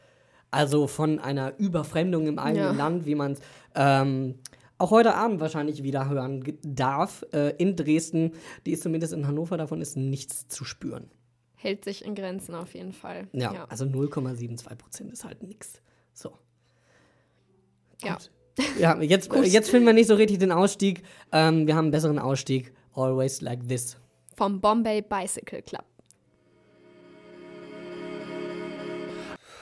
Also 0.52 0.88
von 0.88 1.20
einer 1.20 1.58
Überfremdung 1.58 2.28
im 2.28 2.38
eigenen 2.38 2.66
Ja. 2.66 2.72
Land, 2.74 3.06
wie 3.06 3.16
man 3.16 3.32
es 3.34 3.40
ähm, 3.74 4.36
auch 4.78 4.92
heute 4.92 5.16
Abend 5.16 5.40
wahrscheinlich 5.40 5.82
wieder 5.84 6.10
hören 6.10 6.44
darf, 6.64 7.24
äh, 7.34 7.56
in 7.58 7.76
Dresden. 7.76 8.34
Die 8.66 8.72
ist 8.72 8.84
zumindest 8.84 9.14
in 9.14 9.28
Hannover, 9.28 9.58
davon 9.58 9.82
ist 9.82 9.96
nichts 9.96 10.48
zu 10.50 10.66
spüren. 10.66 11.10
Hält 11.56 11.86
sich 11.86 12.04
in 12.04 12.16
Grenzen 12.16 12.56
auf 12.56 12.74
jeden 12.74 12.92
Fall. 12.92 13.28
Ja, 13.34 13.54
Ja. 13.54 13.66
also 13.70 13.86
0,72 13.86 14.76
Prozent 14.76 15.12
ist 15.14 15.24
halt 15.24 15.44
nichts. 15.44 15.82
So. 16.14 16.34
Ja. 18.04 18.16
Gut. 18.16 18.32
Ja, 18.80 19.00
jetzt, 19.02 19.32
jetzt 19.46 19.70
finden 19.70 19.86
wir 19.86 19.94
nicht 19.94 20.08
so 20.08 20.16
richtig 20.16 20.40
den 20.40 20.52
Ausstieg. 20.52 21.04
Ähm, 21.32 21.68
wir 21.68 21.76
haben 21.76 21.86
einen 21.86 21.92
besseren 21.92 22.20
Ausstieg. 22.20 22.74
Always 22.94 23.42
like 23.42 23.68
this. 23.68 23.98
Vom 24.36 24.60
Bombay 24.60 25.02
Bicycle 25.02 25.62
Club. 25.62 25.86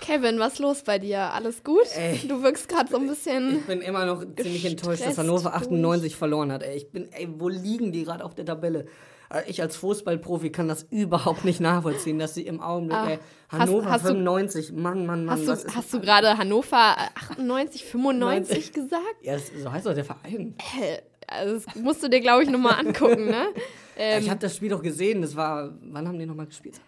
Kevin, 0.09 0.39
was 0.39 0.53
ist 0.53 0.59
los 0.59 0.81
bei 0.81 0.97
dir? 0.97 1.19
Alles 1.19 1.63
gut? 1.63 1.85
Ey. 1.95 2.19
Du 2.27 2.41
wirkst 2.41 2.67
gerade 2.67 2.89
so 2.89 2.97
ein 2.97 3.07
bisschen. 3.07 3.57
Ich 3.57 3.65
bin 3.67 3.81
immer 3.81 4.05
noch 4.05 4.23
ziemlich 4.41 4.65
enttäuscht, 4.65 5.05
dass 5.05 5.19
Hannover 5.19 5.51
durch. 5.51 5.61
98 5.61 6.15
verloren 6.15 6.51
hat. 6.51 6.63
Ey, 6.63 6.77
ich 6.77 6.89
bin, 6.91 7.11
ey, 7.11 7.27
wo 7.37 7.47
liegen 7.47 7.91
die 7.91 8.05
gerade 8.05 8.23
auf 8.25 8.33
der 8.33 8.45
Tabelle? 8.45 8.87
Äh, 9.31 9.43
Ich 9.47 9.61
als 9.61 9.75
Fußballprofi 9.75 10.49
kann 10.49 10.67
das 10.67 10.87
überhaupt 10.89 11.45
nicht 11.45 11.59
nachvollziehen, 11.59 12.17
dass 12.17 12.33
sie 12.33 12.41
im 12.41 12.59
Augenblick, 12.59 12.97
Ah, 12.97 13.07
ey, 13.09 13.19
hast- 13.49 13.59
Hannover 13.61 13.89
hast 13.91 14.05
du- 14.05 14.07
95, 14.13 14.71
Mann, 14.71 15.05
Mann, 15.05 15.25
Mann, 15.25 15.39
Hast 15.47 15.47
du, 15.67 15.75
hast 15.75 15.93
du 15.93 15.99
gerade 15.99 16.35
Hannover 16.39 16.95
äh, 16.97 17.19
98, 17.31 17.85
95 17.85 18.73
gesagt? 18.73 19.03
Ja, 19.21 19.33
das, 19.33 19.51
so 19.61 19.71
heißt 19.71 19.85
doch 19.85 19.93
der 19.93 20.05
Verein. 20.05 20.55
Hä? 20.59 21.01
Also 21.27 21.63
das 21.63 21.75
musst 21.75 22.01
du 22.01 22.09
dir, 22.09 22.21
glaube 22.21 22.41
ich, 22.41 22.49
nochmal 22.49 22.79
angucken, 22.79 23.25
ne? 23.27 23.49
Ähm, 24.01 24.23
ich 24.23 24.29
habe 24.29 24.39
das 24.39 24.55
Spiel 24.55 24.69
doch 24.69 24.81
gesehen, 24.81 25.21
das 25.21 25.35
war, 25.35 25.73
wann 25.81 26.07
haben 26.07 26.17
die 26.17 26.25
nochmal 26.25 26.45
gespielt? 26.45 26.79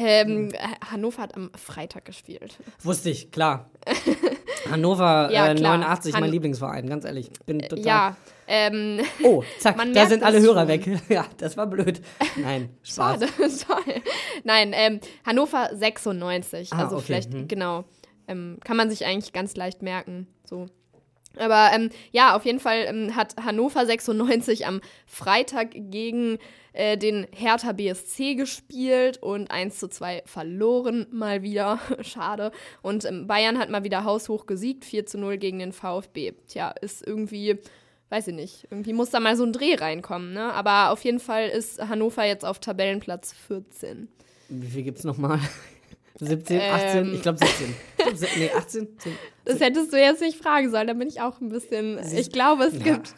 Ähm, 0.00 0.52
Hannover 0.90 1.22
hat 1.22 1.34
am 1.36 1.50
Freitag 1.56 2.04
gespielt. 2.04 2.56
Wusste 2.82 3.10
ich, 3.10 3.30
klar. 3.30 3.70
Hannover 4.70 5.30
Ja, 5.32 5.48
äh, 5.48 5.54
klar. 5.54 5.78
89, 5.78 6.12
mein 6.14 6.24
Han- 6.24 6.30
Lieblingsverein, 6.30 6.88
ganz 6.88 7.04
ehrlich. 7.04 7.30
Bin 7.46 7.60
total. 7.60 7.78
Ja, 7.84 8.16
ähm, 8.48 9.00
Oh, 9.22 9.42
zack, 9.58 9.76
da 9.94 10.06
sind 10.06 10.22
alle 10.22 10.40
Hörer 10.40 10.60
schon. 10.60 10.68
weg. 10.68 11.00
Ja, 11.08 11.26
das 11.38 11.56
war 11.56 11.66
blöd. 11.66 12.00
Nein, 12.36 12.70
Spaß. 12.82 13.20
schade, 13.20 13.26
toll. 13.66 13.94
Nein, 14.44 14.72
ähm, 14.74 15.00
Hannover 15.24 15.70
96, 15.72 16.72
Ah, 16.72 16.78
also 16.84 16.96
okay, 16.96 17.04
vielleicht, 17.06 17.32
hm. 17.32 17.48
genau, 17.48 17.84
ähm, 18.28 18.58
kann 18.64 18.76
man 18.76 18.90
sich 18.90 19.04
eigentlich 19.06 19.32
ganz 19.32 19.56
leicht 19.56 19.82
merken, 19.82 20.26
so. 20.44 20.66
Aber 21.36 21.70
ähm, 21.72 21.90
ja, 22.12 22.34
auf 22.36 22.44
jeden 22.44 22.60
Fall 22.60 22.86
ähm, 22.86 23.16
hat 23.16 23.36
Hannover 23.42 23.86
96 23.86 24.66
am 24.66 24.80
Freitag 25.06 25.70
gegen 25.74 26.38
äh, 26.72 26.98
den 26.98 27.26
Hertha 27.32 27.72
BSC 27.72 28.34
gespielt 28.34 29.22
und 29.22 29.50
1 29.50 29.78
zu 29.78 29.88
2 29.88 30.22
verloren, 30.26 31.06
mal 31.10 31.42
wieder. 31.42 31.80
Schade. 32.02 32.52
Und 32.82 33.04
ähm, 33.04 33.26
Bayern 33.26 33.58
hat 33.58 33.70
mal 33.70 33.84
wieder 33.84 34.04
haushoch 34.04 34.46
gesiegt, 34.46 34.84
4 34.84 35.06
zu 35.06 35.18
0 35.18 35.38
gegen 35.38 35.58
den 35.58 35.72
VfB. 35.72 36.32
Tja, 36.48 36.70
ist 36.70 37.06
irgendwie, 37.06 37.58
weiß 38.10 38.28
ich 38.28 38.34
nicht, 38.34 38.68
irgendwie 38.70 38.92
muss 38.92 39.10
da 39.10 39.20
mal 39.20 39.36
so 39.36 39.44
ein 39.44 39.52
Dreh 39.52 39.74
reinkommen, 39.74 40.34
ne? 40.34 40.52
Aber 40.52 40.90
auf 40.90 41.02
jeden 41.02 41.20
Fall 41.20 41.48
ist 41.48 41.80
Hannover 41.80 42.24
jetzt 42.24 42.44
auf 42.44 42.60
Tabellenplatz 42.60 43.32
14. 43.32 44.08
Wie 44.48 44.66
viel 44.68 44.82
gibt's 44.82 45.04
nochmal? 45.04 45.40
17, 46.20 46.60
18? 46.60 47.04
Ähm. 47.06 47.14
Ich 47.14 47.22
glaube 47.22 47.38
17. 47.38 47.66
Ich 47.98 48.04
glaub, 48.04 48.16
se- 48.16 48.26
nee, 48.38 48.50
18? 48.56 48.88
10. 48.98 49.12
Das 49.44 49.60
hättest 49.60 49.92
du 49.92 49.96
jetzt 49.98 50.20
nicht 50.20 50.38
fragen 50.42 50.70
sollen, 50.70 50.86
da 50.86 50.94
bin 50.94 51.08
ich 51.08 51.20
auch 51.20 51.40
ein 51.40 51.48
bisschen. 51.48 51.98
Ich 52.16 52.30
glaube, 52.30 52.64
es 52.64 52.74
Ja. 52.78 52.94
gibt. 52.94 53.14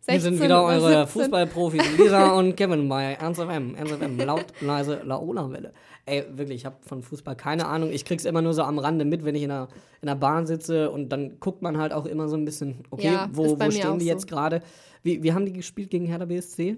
16 0.00 0.06
Wir 0.06 0.20
sind 0.20 0.40
wieder 0.42 0.64
eure 0.64 1.06
17. 1.06 1.06
Fußballprofis, 1.08 1.82
Lisa 1.98 2.30
und 2.32 2.56
Kevin 2.56 2.88
bei 2.88 3.14
Ernst 3.20 3.40
FM. 3.40 3.74
Ernst 3.74 3.92
FM, 3.94 4.18
laut, 4.18 4.46
leise, 4.60 5.00
Laola-Welle. 5.04 5.72
Ey, 6.04 6.24
wirklich, 6.32 6.56
ich 6.60 6.66
habe 6.66 6.76
von 6.80 7.02
Fußball 7.02 7.36
keine 7.36 7.66
Ahnung. 7.66 7.90
Ich 7.92 8.04
krieg's 8.04 8.24
immer 8.24 8.42
nur 8.42 8.54
so 8.54 8.62
am 8.62 8.78
Rande 8.80 9.04
mit, 9.04 9.24
wenn 9.24 9.36
ich 9.36 9.42
in 9.44 9.50
der, 9.50 9.68
in 10.00 10.06
der 10.08 10.16
Bahn 10.16 10.46
sitze 10.46 10.90
und 10.90 11.10
dann 11.10 11.38
guckt 11.38 11.62
man 11.62 11.78
halt 11.78 11.92
auch 11.92 12.06
immer 12.06 12.28
so 12.28 12.36
ein 12.36 12.44
bisschen, 12.44 12.78
okay, 12.90 13.06
Ja, 13.12 13.28
wo, 13.32 13.58
wo 13.58 13.70
stehen 13.70 13.98
die 14.00 14.06
so. 14.06 14.10
jetzt 14.10 14.26
gerade? 14.26 14.62
Wie, 15.04 15.22
wie 15.22 15.32
haben 15.32 15.46
die 15.46 15.52
gespielt 15.52 15.90
gegen 15.90 16.06
Hertha 16.06 16.24
BSC? 16.24 16.76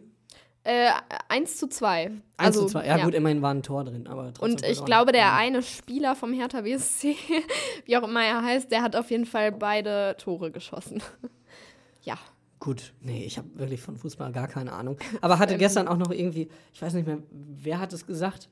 Äh, 0.66 0.88
1 1.28 1.58
zu 1.58 1.68
2. 1.68 2.06
1 2.06 2.22
also, 2.38 2.62
zu 2.62 2.68
2. 2.68 2.86
Ja, 2.86 3.04
gut, 3.04 3.12
immerhin 3.12 3.42
war 3.42 3.52
ein 3.52 3.62
Tor 3.62 3.84
drin, 3.84 4.06
aber 4.06 4.32
trotzdem 4.32 4.50
Und 4.50 4.66
ich 4.66 4.82
glaube, 4.86 5.12
der 5.12 5.34
eine 5.34 5.62
Spieler 5.62 6.16
vom 6.16 6.32
Hertha 6.32 6.62
BSC, 6.62 7.16
wie 7.84 7.96
auch 7.98 8.08
immer 8.08 8.24
er 8.24 8.42
heißt, 8.42 8.72
der 8.72 8.80
hat 8.80 8.96
auf 8.96 9.10
jeden 9.10 9.26
Fall 9.26 9.52
beide 9.52 10.16
Tore 10.18 10.50
geschossen. 10.50 11.02
ja. 12.02 12.18
Gut, 12.60 12.94
nee, 13.02 13.24
ich 13.26 13.36
habe 13.36 13.48
wirklich 13.56 13.82
von 13.82 13.98
Fußball 13.98 14.32
gar 14.32 14.48
keine 14.48 14.72
Ahnung. 14.72 14.96
Aber 15.20 15.38
hatte 15.38 15.58
gestern 15.58 15.86
auch 15.86 15.98
noch 15.98 16.10
irgendwie, 16.10 16.48
ich 16.72 16.80
weiß 16.80 16.94
nicht 16.94 17.06
mehr, 17.06 17.18
wer 17.30 17.78
hat 17.78 17.92
es 17.92 18.06
gesagt? 18.06 18.48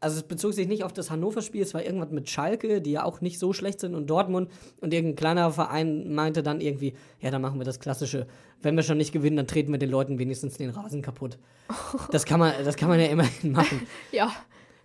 Also 0.00 0.16
es 0.16 0.22
bezog 0.22 0.54
sich 0.54 0.66
nicht 0.66 0.82
auf 0.82 0.94
das 0.94 1.10
Hannover-Spiel, 1.10 1.62
es 1.62 1.74
war 1.74 1.84
irgendwas 1.84 2.10
mit 2.10 2.28
Schalke, 2.30 2.80
die 2.80 2.92
ja 2.92 3.04
auch 3.04 3.20
nicht 3.20 3.38
so 3.38 3.52
schlecht 3.52 3.80
sind 3.80 3.94
und 3.94 4.08
Dortmund 4.08 4.50
und 4.80 4.94
irgendein 4.94 5.16
kleiner 5.16 5.50
Verein 5.50 6.14
meinte 6.14 6.42
dann 6.42 6.62
irgendwie, 6.62 6.94
ja, 7.20 7.30
dann 7.30 7.42
machen 7.42 7.60
wir 7.60 7.64
das 7.64 7.80
Klassische. 7.80 8.26
Wenn 8.62 8.76
wir 8.76 8.82
schon 8.82 8.96
nicht 8.96 9.12
gewinnen, 9.12 9.36
dann 9.36 9.46
treten 9.46 9.70
wir 9.72 9.78
den 9.78 9.90
Leuten 9.90 10.18
wenigstens 10.18 10.56
den 10.56 10.70
Rasen 10.70 11.02
kaputt. 11.02 11.38
Das 12.10 12.24
kann 12.24 12.40
man, 12.40 12.52
das 12.64 12.76
kann 12.76 12.88
man 12.88 12.98
ja 12.98 13.06
immerhin 13.06 13.52
machen. 13.52 13.86
Ja. 14.12 14.32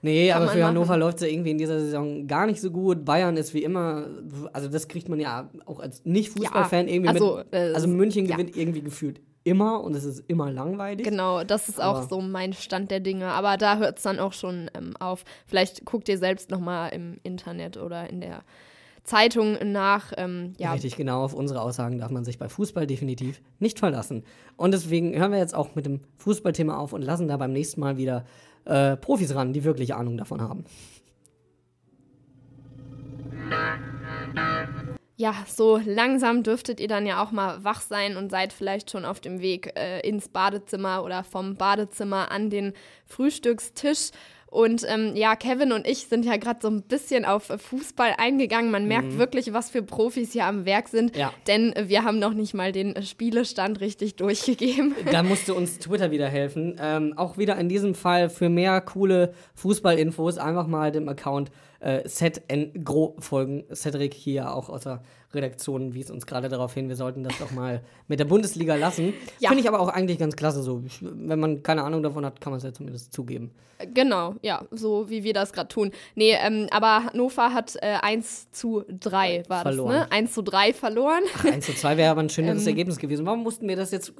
Nee, 0.01 0.31
aber 0.31 0.49
für. 0.49 0.63
Hannover 0.63 0.97
läuft 0.97 1.17
es 1.17 1.23
ja 1.23 1.29
irgendwie 1.29 1.49
in 1.51 1.57
dieser 1.57 1.79
Saison 1.79 2.27
gar 2.27 2.45
nicht 2.45 2.61
so 2.61 2.69
gut. 2.69 3.05
Bayern 3.05 3.37
ist 3.37 3.55
wie 3.55 3.63
immer, 3.63 4.05
also 4.53 4.67
das 4.67 4.87
kriegt 4.87 5.09
man 5.09 5.19
ja 5.19 5.49
auch 5.65 5.79
als 5.79 6.05
Nicht-Fußballfan 6.05 6.87
Ja, 6.87 6.93
irgendwie 6.93 7.09
also, 7.09 7.37
mit. 7.37 7.47
äh, 7.53 7.73
also 7.73 7.87
München 7.87 8.27
ja. 8.27 8.35
gewinnt 8.35 8.55
irgendwie 8.55 8.81
gefühlt 8.81 9.19
immer 9.45 9.81
und 9.81 9.95
es 9.95 10.03
ist 10.03 10.23
immer 10.27 10.51
langweilig. 10.51 11.05
Genau, 11.05 11.43
das 11.45 11.69
ist 11.69 11.79
auch 11.81 11.97
Aber- 11.99 12.07
so 12.07 12.19
mein 12.19 12.51
Stand 12.51 12.91
der 12.91 12.99
Dinge. 12.99 13.27
Aber 13.27 13.55
da 13.55 13.77
hört 13.77 13.97
es 13.97 14.03
dann 14.03 14.19
auch 14.19 14.33
schon 14.33 14.69
ähm, 14.73 14.97
auf. 14.99 15.23
Vielleicht 15.45 15.85
guckt 15.85 16.09
ihr 16.09 16.17
selbst 16.17 16.49
nochmal 16.49 16.91
im 16.93 17.19
Internet 17.23 17.77
oder 17.77 18.09
in 18.09 18.19
der 18.21 18.43
Zeitung 19.03 19.57
nach. 19.71 20.11
Ähm, 20.17 20.53
ja, 20.57 20.73
Richtig, 20.73 20.97
genau. 20.97 21.23
Auf 21.23 21.35
unsere 21.35 21.61
Aussagen 21.61 21.99
darf 21.99 22.09
man 22.09 22.25
sich 22.25 22.39
bei 22.39 22.49
Fußball 22.49 22.87
definitiv 22.87 23.39
nicht 23.59 23.77
verlassen. 23.77 24.23
Und 24.57 24.73
deswegen 24.73 25.15
hören 25.15 25.31
wir 25.31 25.37
jetzt 25.37 25.53
auch 25.55 25.75
mit 25.75 25.85
dem 25.85 26.01
Fußballthema 26.17 26.75
auf 26.75 26.91
und 26.91 27.03
lassen 27.03 27.27
da 27.27 27.37
beim 27.37 27.53
nächsten 27.53 27.79
Mal 27.81 27.97
wieder 27.97 28.25
äh, 28.65 28.97
Profis 28.97 29.35
ran, 29.35 29.53
die 29.53 29.63
wirklich 29.63 29.93
Ahnung 29.93 30.17
davon 30.17 30.41
haben. 30.41 30.65
Ja, 35.17 35.33
so 35.47 35.79
langsam 35.85 36.43
dürftet 36.43 36.79
ihr 36.79 36.89
dann 36.89 37.05
ja 37.05 37.23
auch 37.23 37.31
mal 37.31 37.63
wach 37.63 37.81
sein 37.81 38.17
und 38.17 38.29
seid 38.29 38.51
vielleicht 38.51 38.91
schon 38.91 39.05
auf 39.05 39.21
dem 39.21 39.39
Weg 39.39 39.71
äh, 39.77 40.01
ins 40.07 40.27
Badezimmer 40.27 41.03
oder 41.03 41.23
vom 41.23 41.55
Badezimmer 41.55 42.31
an 42.31 42.49
den 42.49 42.73
Frühstückstisch. 43.05 44.11
Und 44.47 44.85
ähm, 44.87 45.15
ja, 45.15 45.35
Kevin 45.35 45.73
und 45.73 45.85
ich 45.85 46.07
sind 46.07 46.23
ja 46.23 46.37
gerade 46.37 46.59
so 46.61 46.69
ein 46.69 46.83
bisschen 46.83 47.25
auf 47.25 47.51
Fußball 47.57 48.13
eingegangen. 48.17 48.71
Man 48.71 48.87
merkt 48.87 49.13
mhm. 49.13 49.17
wirklich, 49.17 49.51
was 49.51 49.69
für 49.69 49.83
Profis 49.83 50.31
hier 50.31 50.45
am 50.45 50.65
Werk 50.65 50.87
sind, 50.87 51.15
ja. 51.15 51.33
denn 51.47 51.73
wir 51.77 52.03
haben 52.03 52.19
noch 52.19 52.33
nicht 52.33 52.53
mal 52.53 52.71
den 52.71 53.01
Spielestand 53.03 53.81
richtig 53.81 54.15
durchgegeben. 54.15 54.95
Da 55.11 55.23
musste 55.23 55.53
uns 55.53 55.79
Twitter 55.79 56.11
wieder 56.11 56.27
helfen. 56.27 56.77
Ähm, 56.79 57.13
auch 57.17 57.37
wieder 57.37 57.57
in 57.57 57.69
diesem 57.69 57.95
Fall 57.95 58.29
für 58.29 58.49
mehr 58.49 58.79
coole 58.81 59.33
Fußballinfos 59.55 60.37
einfach 60.37 60.67
mal 60.67 60.91
dem 60.91 61.09
Account 61.09 61.51
äh, 61.79 62.07
Set 62.07 62.43
Gro 62.83 63.15
folgen. 63.19 63.63
Cedric 63.73 64.13
hier 64.13 64.53
auch 64.53 64.69
aus 64.69 64.83
der 64.83 65.01
Redaktion 65.35 65.93
wies 65.93 66.09
uns 66.09 66.25
gerade 66.25 66.49
darauf 66.49 66.73
hin, 66.73 66.89
wir 66.89 66.95
sollten 66.95 67.23
das 67.23 67.37
doch 67.37 67.51
mal 67.51 67.81
mit 68.07 68.19
der 68.19 68.25
Bundesliga 68.25 68.75
lassen. 68.75 69.13
Ja. 69.39 69.49
Finde 69.49 69.63
ich 69.63 69.67
aber 69.67 69.79
auch 69.79 69.89
eigentlich 69.89 70.17
ganz 70.17 70.35
klasse 70.35 70.63
so. 70.63 70.83
Wenn 71.01 71.39
man 71.39 71.61
keine 71.61 71.83
Ahnung 71.83 72.01
davon 72.01 72.25
hat, 72.25 72.39
kann 72.39 72.51
man 72.51 72.57
es 72.57 72.63
ja 72.63 72.71
zumindest 72.71 73.11
zugeben. 73.11 73.51
Genau, 73.93 74.35
ja, 74.41 74.63
so 74.71 75.09
wie 75.09 75.23
wir 75.23 75.33
das 75.33 75.51
gerade 75.51 75.67
tun. 75.67 75.91
Nee, 76.15 76.35
ähm, 76.39 76.67
aber 76.71 77.05
Hannover 77.05 77.53
hat 77.53 77.75
äh, 77.81 77.97
1 78.01 78.51
zu 78.51 78.85
3 78.87 79.43
war 79.49 79.63
verloren. 79.63 79.93
das, 79.93 80.09
ne? 80.09 80.11
1 80.11 80.33
zu 80.33 80.41
3 80.41 80.73
verloren. 80.73 81.23
Ach, 81.37 81.45
1 81.45 81.65
zu 81.65 81.73
2 81.73 81.97
wäre 81.97 82.11
aber 82.11 82.21
ein 82.21 82.29
schöneres 82.29 82.61
ähm, 82.63 82.69
Ergebnis 82.69 82.97
gewesen. 82.97 83.25
Warum 83.25 83.43
mussten 83.43 83.67
wir 83.67 83.75
das 83.75 83.91
jetzt 83.91 84.13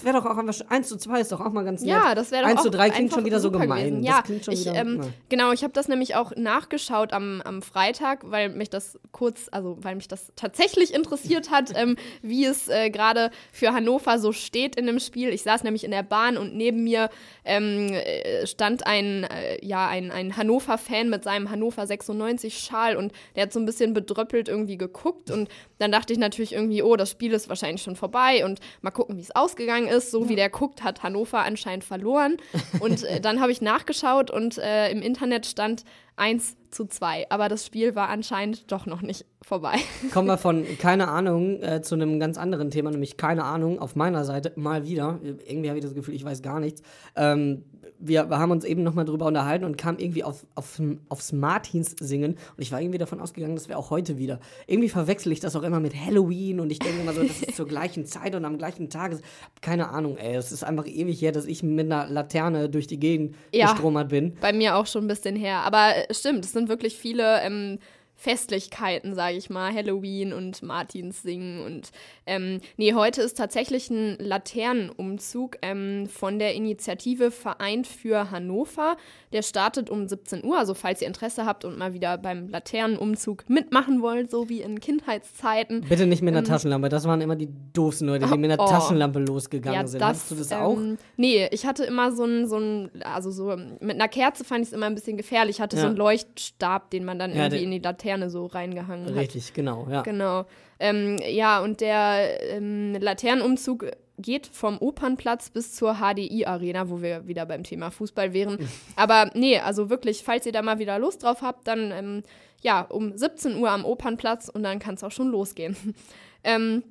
wäre 0.00 0.18
doch 0.18 0.26
auch 0.26 0.36
einfach 0.36 0.54
1 0.68 0.88
zu 0.88 0.96
2 0.96 1.20
ist 1.20 1.32
doch 1.32 1.40
auch 1.40 1.52
mal 1.52 1.64
ganz 1.64 1.82
nett. 1.82 1.90
Ja, 1.90 2.14
das 2.14 2.30
wäre 2.30 2.42
doch 2.42 2.50
1 2.50 2.62
zu 2.62 2.70
3 2.70 2.90
klingt 2.90 3.12
schon 3.12 3.24
wieder 3.24 3.40
so 3.40 3.50
gemein. 3.50 4.02
Ja, 4.02 4.22
ich, 4.26 4.46
wieder, 4.46 4.74
ähm, 4.74 5.00
genau, 5.28 5.52
ich 5.52 5.62
habe 5.62 5.72
das 5.72 5.88
nämlich 5.88 6.14
auch 6.14 6.32
nachgeschaut 6.36 7.12
am, 7.12 7.42
am 7.44 7.62
Freitag, 7.62 8.30
weil 8.30 8.48
mich 8.48 8.70
das 8.70 8.98
kurz, 9.10 9.48
also 9.50 9.76
weil 9.80 9.96
mich 9.96 10.08
das 10.08 10.32
tatsächlich 10.36 10.61
interessiert 10.94 11.50
hat, 11.50 11.72
ähm, 11.74 11.96
wie 12.22 12.44
es 12.44 12.68
äh, 12.68 12.90
gerade 12.90 13.30
für 13.52 13.72
Hannover 13.72 14.18
so 14.18 14.32
steht 14.32 14.76
in 14.76 14.86
dem 14.86 15.00
Spiel. 15.00 15.30
Ich 15.30 15.42
saß 15.42 15.62
nämlich 15.62 15.84
in 15.84 15.90
der 15.90 16.02
Bahn 16.02 16.36
und 16.36 16.54
neben 16.54 16.84
mir 16.84 17.10
ähm, 17.44 17.92
äh, 17.92 18.46
stand 18.46 18.86
ein, 18.86 19.24
äh, 19.24 19.64
ja, 19.64 19.88
ein, 19.88 20.10
ein 20.10 20.36
Hannover-Fan 20.36 21.10
mit 21.10 21.24
seinem 21.24 21.50
Hannover 21.50 21.82
96-Schal 21.82 22.96
und 22.96 23.12
der 23.36 23.44
hat 23.44 23.52
so 23.52 23.60
ein 23.60 23.66
bisschen 23.66 23.92
bedröppelt 23.94 24.48
irgendwie 24.48 24.76
geguckt 24.76 25.30
und 25.30 25.48
dann 25.78 25.92
dachte 25.92 26.12
ich 26.12 26.18
natürlich 26.18 26.52
irgendwie, 26.52 26.82
oh, 26.82 26.96
das 26.96 27.10
Spiel 27.10 27.32
ist 27.32 27.48
wahrscheinlich 27.48 27.82
schon 27.82 27.96
vorbei 27.96 28.44
und 28.44 28.60
mal 28.82 28.90
gucken, 28.90 29.16
wie 29.16 29.20
es 29.20 29.34
ausgegangen 29.34 29.88
ist. 29.88 30.10
So 30.10 30.28
wie 30.28 30.36
der 30.36 30.50
guckt, 30.50 30.84
hat 30.84 31.02
Hannover 31.02 31.40
anscheinend 31.40 31.84
verloren. 31.84 32.36
Und 32.80 33.02
äh, 33.04 33.20
dann 33.20 33.40
habe 33.40 33.52
ich 33.52 33.60
nachgeschaut 33.60 34.30
und 34.30 34.58
äh, 34.58 34.90
im 34.90 35.02
Internet 35.02 35.46
stand 35.46 35.84
1 36.16 36.56
zu 36.70 36.86
2. 36.86 37.26
Aber 37.30 37.48
das 37.48 37.66
Spiel 37.66 37.94
war 37.94 38.08
anscheinend 38.08 38.70
doch 38.70 38.86
noch 38.86 39.02
nicht 39.02 39.24
vorbei. 39.42 39.76
Kommen 40.12 40.28
wir 40.28 40.38
von 40.38 40.64
keine 40.78 41.08
Ahnung 41.08 41.62
äh, 41.62 41.82
zu 41.82 41.94
einem 41.94 42.20
ganz 42.20 42.38
anderen 42.38 42.70
Thema, 42.70 42.90
nämlich 42.90 43.16
keine 43.16 43.44
Ahnung 43.44 43.78
auf 43.78 43.96
meiner 43.96 44.24
Seite 44.24 44.52
mal 44.56 44.86
wieder. 44.86 45.20
Irgendwie 45.22 45.68
habe 45.68 45.78
ich 45.78 45.84
das 45.84 45.94
Gefühl, 45.94 46.14
ich 46.14 46.24
weiß 46.24 46.42
gar 46.42 46.60
nichts. 46.60 46.82
Ähm, 47.16 47.64
wir, 48.04 48.28
wir, 48.28 48.38
haben 48.38 48.50
uns 48.50 48.64
eben 48.64 48.82
nochmal 48.82 49.04
drüber 49.04 49.26
unterhalten 49.26 49.64
und 49.64 49.78
kamen 49.78 49.98
irgendwie 49.98 50.24
auf, 50.24 50.44
auf, 50.54 50.80
aufs 51.08 51.32
Martins 51.32 51.94
singen. 52.00 52.32
Und 52.32 52.62
ich 52.62 52.72
war 52.72 52.80
irgendwie 52.80 52.98
davon 52.98 53.20
ausgegangen, 53.20 53.54
dass 53.54 53.68
wir 53.68 53.78
auch 53.78 53.90
heute 53.90 54.18
wieder. 54.18 54.40
Irgendwie 54.66 54.88
verwechsel 54.88 55.30
ich 55.32 55.40
das 55.40 55.54
auch 55.54 55.62
immer 55.62 55.78
mit 55.78 55.94
Halloween 55.94 56.58
und 56.60 56.70
ich 56.70 56.80
denke 56.80 57.00
immer 57.00 57.12
so, 57.12 57.22
das 57.22 57.42
ist 57.42 57.56
zur 57.56 57.68
gleichen 57.68 58.04
Zeit 58.04 58.34
und 58.34 58.44
am 58.44 58.58
gleichen 58.58 58.90
Tag. 58.90 59.12
Keine 59.60 59.90
Ahnung, 59.90 60.16
ey. 60.16 60.34
Es 60.34 60.50
ist 60.50 60.64
einfach 60.64 60.86
ewig 60.86 61.20
her, 61.22 61.32
dass 61.32 61.46
ich 61.46 61.62
mit 61.62 61.86
einer 61.86 62.08
Laterne 62.08 62.68
durch 62.68 62.86
die 62.86 62.98
Gegend 62.98 63.36
ja, 63.52 63.70
gestromert 63.70 64.08
bin. 64.08 64.34
Bei 64.40 64.52
mir 64.52 64.76
auch 64.76 64.86
schon 64.86 65.04
ein 65.04 65.08
bisschen 65.08 65.36
her. 65.36 65.60
Aber 65.60 65.96
äh, 65.96 66.12
stimmt, 66.12 66.44
es 66.44 66.52
sind 66.52 66.68
wirklich 66.68 66.96
viele. 66.96 67.40
Ähm 67.42 67.78
Festlichkeiten, 68.22 69.16
sage 69.16 69.36
ich 69.36 69.50
mal, 69.50 69.74
Halloween 69.74 70.32
und 70.32 70.62
Martins 70.62 71.22
singen. 71.22 71.60
Und 71.64 71.90
ähm, 72.24 72.60
nee, 72.76 72.94
heute 72.94 73.20
ist 73.20 73.36
tatsächlich 73.36 73.90
ein 73.90 74.16
Laternenumzug 74.20 75.56
ähm, 75.60 76.06
von 76.06 76.38
der 76.38 76.54
Initiative 76.54 77.32
Vereint 77.32 77.88
für 77.88 78.30
Hannover. 78.30 78.96
Der 79.32 79.42
startet 79.42 79.90
um 79.90 80.06
17 80.06 80.44
Uhr. 80.44 80.56
Also 80.56 80.74
falls 80.74 81.02
ihr 81.02 81.08
Interesse 81.08 81.46
habt 81.46 81.64
und 81.64 81.76
mal 81.76 81.94
wieder 81.94 82.16
beim 82.16 82.46
Laternenumzug 82.46 83.50
mitmachen 83.50 84.02
wollt, 84.02 84.30
so 84.30 84.48
wie 84.48 84.60
in 84.60 84.78
Kindheitszeiten. 84.78 85.80
Bitte 85.88 86.06
nicht 86.06 86.22
mit 86.22 86.32
einer 86.32 86.46
ähm, 86.46 86.52
Taschenlampe. 86.52 86.90
Das 86.90 87.04
waren 87.06 87.20
immer 87.22 87.34
die 87.34 87.48
doofsten 87.72 88.06
Leute, 88.06 88.26
die 88.26 88.32
oh, 88.32 88.36
mit 88.36 88.52
einer 88.52 88.62
oh. 88.62 88.68
Taschenlampe 88.68 89.18
losgegangen 89.18 89.80
ja, 89.80 89.86
sind. 89.88 90.00
Das, 90.00 90.08
Hattest 90.10 90.30
du 90.30 90.34
das 90.36 90.52
auch? 90.52 90.76
Ähm, 90.76 90.96
nee, 91.16 91.48
ich 91.50 91.66
hatte 91.66 91.82
immer 91.82 92.12
so 92.12 92.24
ein, 92.24 92.46
so 92.46 92.58
ein, 92.58 92.90
also 93.02 93.32
so 93.32 93.56
mit 93.80 93.96
einer 93.96 94.06
Kerze 94.06 94.44
fand 94.44 94.60
ich 94.60 94.68
es 94.68 94.72
immer 94.72 94.86
ein 94.86 94.94
bisschen 94.94 95.16
gefährlich. 95.16 95.56
Ich 95.56 95.60
hatte 95.60 95.74
ja. 95.74 95.82
so 95.82 95.88
einen 95.88 95.96
Leuchtstab, 95.96 96.90
den 96.90 97.04
man 97.04 97.18
dann 97.18 97.34
ja, 97.34 97.46
irgendwie 97.46 97.64
in 97.64 97.72
die 97.72 97.80
Laterne 97.80 98.11
Laterne 98.12 98.30
so 98.30 98.46
reingehangen 98.46 99.06
hat. 99.06 99.14
Richtig, 99.14 99.54
genau, 99.54 99.86
ja. 99.90 100.02
Genau. 100.02 100.44
Ähm, 100.78 101.18
ja, 101.26 101.60
und 101.60 101.80
der 101.80 102.40
ähm, 102.50 102.94
Laternenumzug 102.98 103.86
geht 104.18 104.46
vom 104.46 104.78
Opernplatz 104.78 105.50
bis 105.50 105.74
zur 105.74 105.96
HDI-Arena, 105.96 106.90
wo 106.90 107.00
wir 107.00 107.26
wieder 107.26 107.46
beim 107.46 107.64
Thema 107.64 107.90
Fußball 107.90 108.32
wären. 108.32 108.58
Aber 108.96 109.30
nee, 109.34 109.58
also 109.58 109.90
wirklich, 109.90 110.22
falls 110.22 110.46
ihr 110.46 110.52
da 110.52 110.62
mal 110.62 110.78
wieder 110.78 110.98
Lust 110.98 111.22
drauf 111.22 111.42
habt, 111.42 111.66
dann 111.66 111.90
ähm, 111.92 112.22
ja, 112.60 112.82
um 112.82 113.16
17 113.16 113.56
Uhr 113.56 113.70
am 113.70 113.84
Opernplatz 113.84 114.48
und 114.48 114.62
dann 114.62 114.78
kann 114.78 114.94
es 114.94 115.02
auch 115.02 115.10
schon 115.10 115.28
losgehen. 115.28 115.76
ähm, 116.44 116.82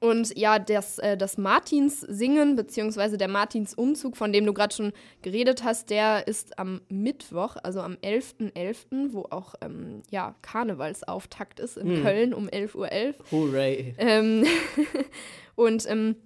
und 0.00 0.36
ja, 0.38 0.58
das, 0.58 0.98
äh, 0.98 1.16
das 1.16 1.38
Martins-Singen, 1.38 2.56
beziehungsweise 2.56 3.18
der 3.18 3.28
Martins-Umzug, 3.28 4.16
von 4.16 4.32
dem 4.32 4.46
du 4.46 4.52
gerade 4.52 4.74
schon 4.74 4.92
geredet 5.22 5.64
hast, 5.64 5.90
der 5.90 6.28
ist 6.28 6.58
am 6.58 6.80
Mittwoch, 6.88 7.56
also 7.62 7.80
am 7.80 7.94
11.11., 7.94 8.52
.11., 8.52 9.12
wo 9.12 9.26
auch 9.30 9.54
ähm, 9.60 10.02
ja, 10.10 10.34
Karnevalsauftakt 10.42 11.58
ist 11.58 11.76
in 11.76 11.96
hm. 11.96 12.02
Köln 12.02 12.34
um 12.34 12.48
11.11 12.48 12.76
Uhr. 12.76 12.88
.11. 12.88 13.14
Hooray. 13.32 13.94
Ähm, 13.98 14.46
und 15.56 15.90
ähm, 15.90 16.16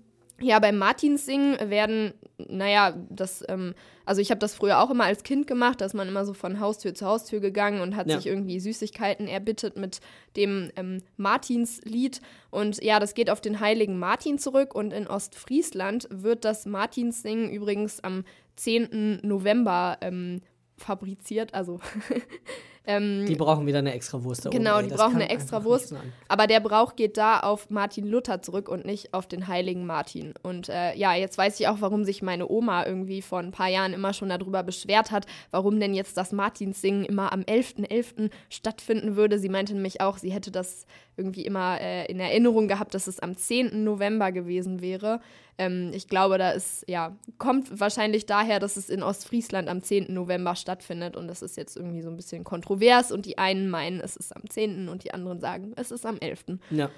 ja, 0.40 0.58
beim 0.58 0.78
Martinssingen 0.78 1.70
werden, 1.70 2.14
naja, 2.38 2.94
das, 3.10 3.44
ähm, 3.48 3.74
also 4.04 4.20
ich 4.20 4.30
habe 4.30 4.40
das 4.40 4.54
früher 4.54 4.80
auch 4.80 4.90
immer 4.90 5.04
als 5.04 5.22
Kind 5.22 5.46
gemacht, 5.46 5.80
dass 5.80 5.94
man 5.94 6.08
immer 6.08 6.24
so 6.24 6.34
von 6.34 6.58
Haustür 6.58 6.94
zu 6.94 7.06
Haustür 7.06 7.40
gegangen 7.40 7.80
und 7.80 7.96
hat 7.96 8.08
ja. 8.08 8.16
sich 8.16 8.26
irgendwie 8.26 8.58
Süßigkeiten 8.58 9.28
erbittet 9.28 9.76
mit 9.76 10.00
dem 10.36 10.70
ähm, 10.76 11.02
Martinslied. 11.16 12.20
Und 12.50 12.82
ja, 12.82 12.98
das 12.98 13.14
geht 13.14 13.30
auf 13.30 13.40
den 13.40 13.60
heiligen 13.60 13.98
Martin 13.98 14.38
zurück 14.38 14.74
und 14.74 14.92
in 14.92 15.06
Ostfriesland 15.06 16.08
wird 16.10 16.44
das 16.44 16.66
Martinssingen 16.66 17.50
übrigens 17.50 18.02
am 18.02 18.24
10. 18.56 19.20
November 19.22 19.98
ähm, 20.00 20.40
fabriziert, 20.76 21.54
also 21.54 21.80
Ähm, 22.84 23.26
die 23.26 23.36
brauchen 23.36 23.66
wieder 23.66 23.78
eine 23.78 23.92
extra 23.92 24.24
Wurst. 24.24 24.50
Genau, 24.50 24.78
oben, 24.78 24.88
die 24.88 24.94
brauchen 24.94 25.14
eine 25.14 25.30
extra 25.30 25.62
Wurst. 25.62 25.94
Aber 26.28 26.46
der 26.46 26.60
Brauch 26.60 26.96
geht 26.96 27.16
da 27.16 27.40
auf 27.40 27.70
Martin 27.70 28.06
Luther 28.06 28.42
zurück 28.42 28.68
und 28.68 28.84
nicht 28.84 29.14
auf 29.14 29.26
den 29.26 29.46
heiligen 29.46 29.86
Martin. 29.86 30.34
Und 30.42 30.68
äh, 30.68 30.94
ja, 30.96 31.14
jetzt 31.14 31.38
weiß 31.38 31.60
ich 31.60 31.68
auch, 31.68 31.76
warum 31.80 32.04
sich 32.04 32.22
meine 32.22 32.48
Oma 32.48 32.84
irgendwie 32.84 33.22
vor 33.22 33.38
ein 33.38 33.52
paar 33.52 33.68
Jahren 33.68 33.92
immer 33.92 34.12
schon 34.12 34.30
darüber 34.30 34.62
beschwert 34.64 35.12
hat, 35.12 35.26
warum 35.52 35.78
denn 35.78 35.94
jetzt 35.94 36.16
das 36.16 36.32
Martinssingen 36.32 37.04
immer 37.04 37.32
am 37.32 37.42
11.11. 37.42 37.88
.11. 37.92 38.30
stattfinden 38.48 39.16
würde. 39.16 39.38
Sie 39.38 39.48
meinte 39.48 39.74
nämlich 39.74 40.00
auch, 40.00 40.18
sie 40.18 40.32
hätte 40.32 40.50
das 40.50 40.86
irgendwie 41.16 41.44
immer 41.44 41.80
äh, 41.80 42.06
in 42.06 42.18
Erinnerung 42.18 42.68
gehabt, 42.68 42.94
dass 42.94 43.06
es 43.06 43.20
am 43.20 43.36
10. 43.36 43.84
November 43.84 44.32
gewesen 44.32 44.80
wäre. 44.80 45.20
Ähm, 45.58 45.90
ich 45.92 46.08
glaube, 46.08 46.38
da 46.38 46.50
ist, 46.50 46.84
ja, 46.88 47.16
kommt 47.38 47.78
wahrscheinlich 47.78 48.26
daher, 48.26 48.58
dass 48.58 48.76
es 48.76 48.88
in 48.88 49.02
Ostfriesland 49.02 49.68
am 49.68 49.82
10. 49.82 50.12
November 50.12 50.56
stattfindet 50.56 51.16
und 51.16 51.28
das 51.28 51.42
ist 51.42 51.56
jetzt 51.56 51.76
irgendwie 51.76 52.02
so 52.02 52.08
ein 52.08 52.16
bisschen 52.16 52.44
kontrovers 52.44 52.71
und 52.74 53.26
die 53.26 53.38
einen 53.38 53.68
meinen, 53.68 54.00
es 54.00 54.16
ist 54.16 54.34
am 54.34 54.48
10. 54.48 54.88
und 54.88 55.04
die 55.04 55.14
anderen 55.14 55.40
sagen, 55.40 55.72
es 55.76 55.90
ist 55.90 56.06
am 56.06 56.18
11. 56.18 56.44
Ja. 56.70 56.90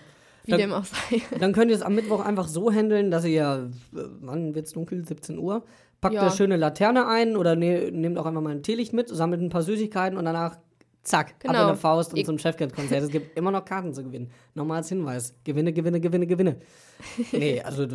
Wie 0.44 0.50
dann, 0.50 0.60
dem 0.60 0.72
auch 0.72 0.84
sei. 0.84 1.22
Dann 1.40 1.52
könnt 1.52 1.70
ihr 1.70 1.76
es 1.76 1.82
am 1.82 1.94
Mittwoch 1.94 2.20
einfach 2.22 2.48
so 2.48 2.70
handeln, 2.70 3.10
dass 3.10 3.24
ihr, 3.24 3.70
wann 3.92 4.54
wird 4.54 4.66
es 4.66 4.72
dunkel? 4.72 5.04
17 5.06 5.38
Uhr. 5.38 5.64
Packt 6.02 6.14
ja. 6.14 6.20
eine 6.20 6.30
schöne 6.30 6.56
Laterne 6.56 7.06
ein 7.06 7.34
oder 7.34 7.56
ne, 7.56 7.90
nehmt 7.90 8.18
auch 8.18 8.26
einfach 8.26 8.42
mal 8.42 8.50
ein 8.50 8.62
Teelicht 8.62 8.92
mit, 8.92 9.08
sammelt 9.08 9.40
ein 9.40 9.48
paar 9.48 9.62
Süßigkeiten 9.62 10.18
und 10.18 10.26
danach 10.26 10.58
zack, 11.04 11.38
genau. 11.40 11.54
ab 11.54 11.60
in 11.60 11.66
der 11.68 11.76
Faust 11.76 12.14
und 12.14 12.26
zum 12.26 12.38
Chefcat-Konzert. 12.38 13.02
es 13.04 13.08
gibt 13.08 13.36
immer 13.38 13.50
noch 13.50 13.64
Karten 13.64 13.94
zu 13.94 14.02
gewinnen. 14.02 14.30
Nochmal 14.54 14.78
als 14.78 14.88
Hinweis. 14.88 15.34
Gewinne, 15.44 15.72
gewinne, 15.72 16.00
gewinne, 16.00 16.26
gewinne. 16.26 16.56
nee, 17.32 17.60
also 17.62 17.86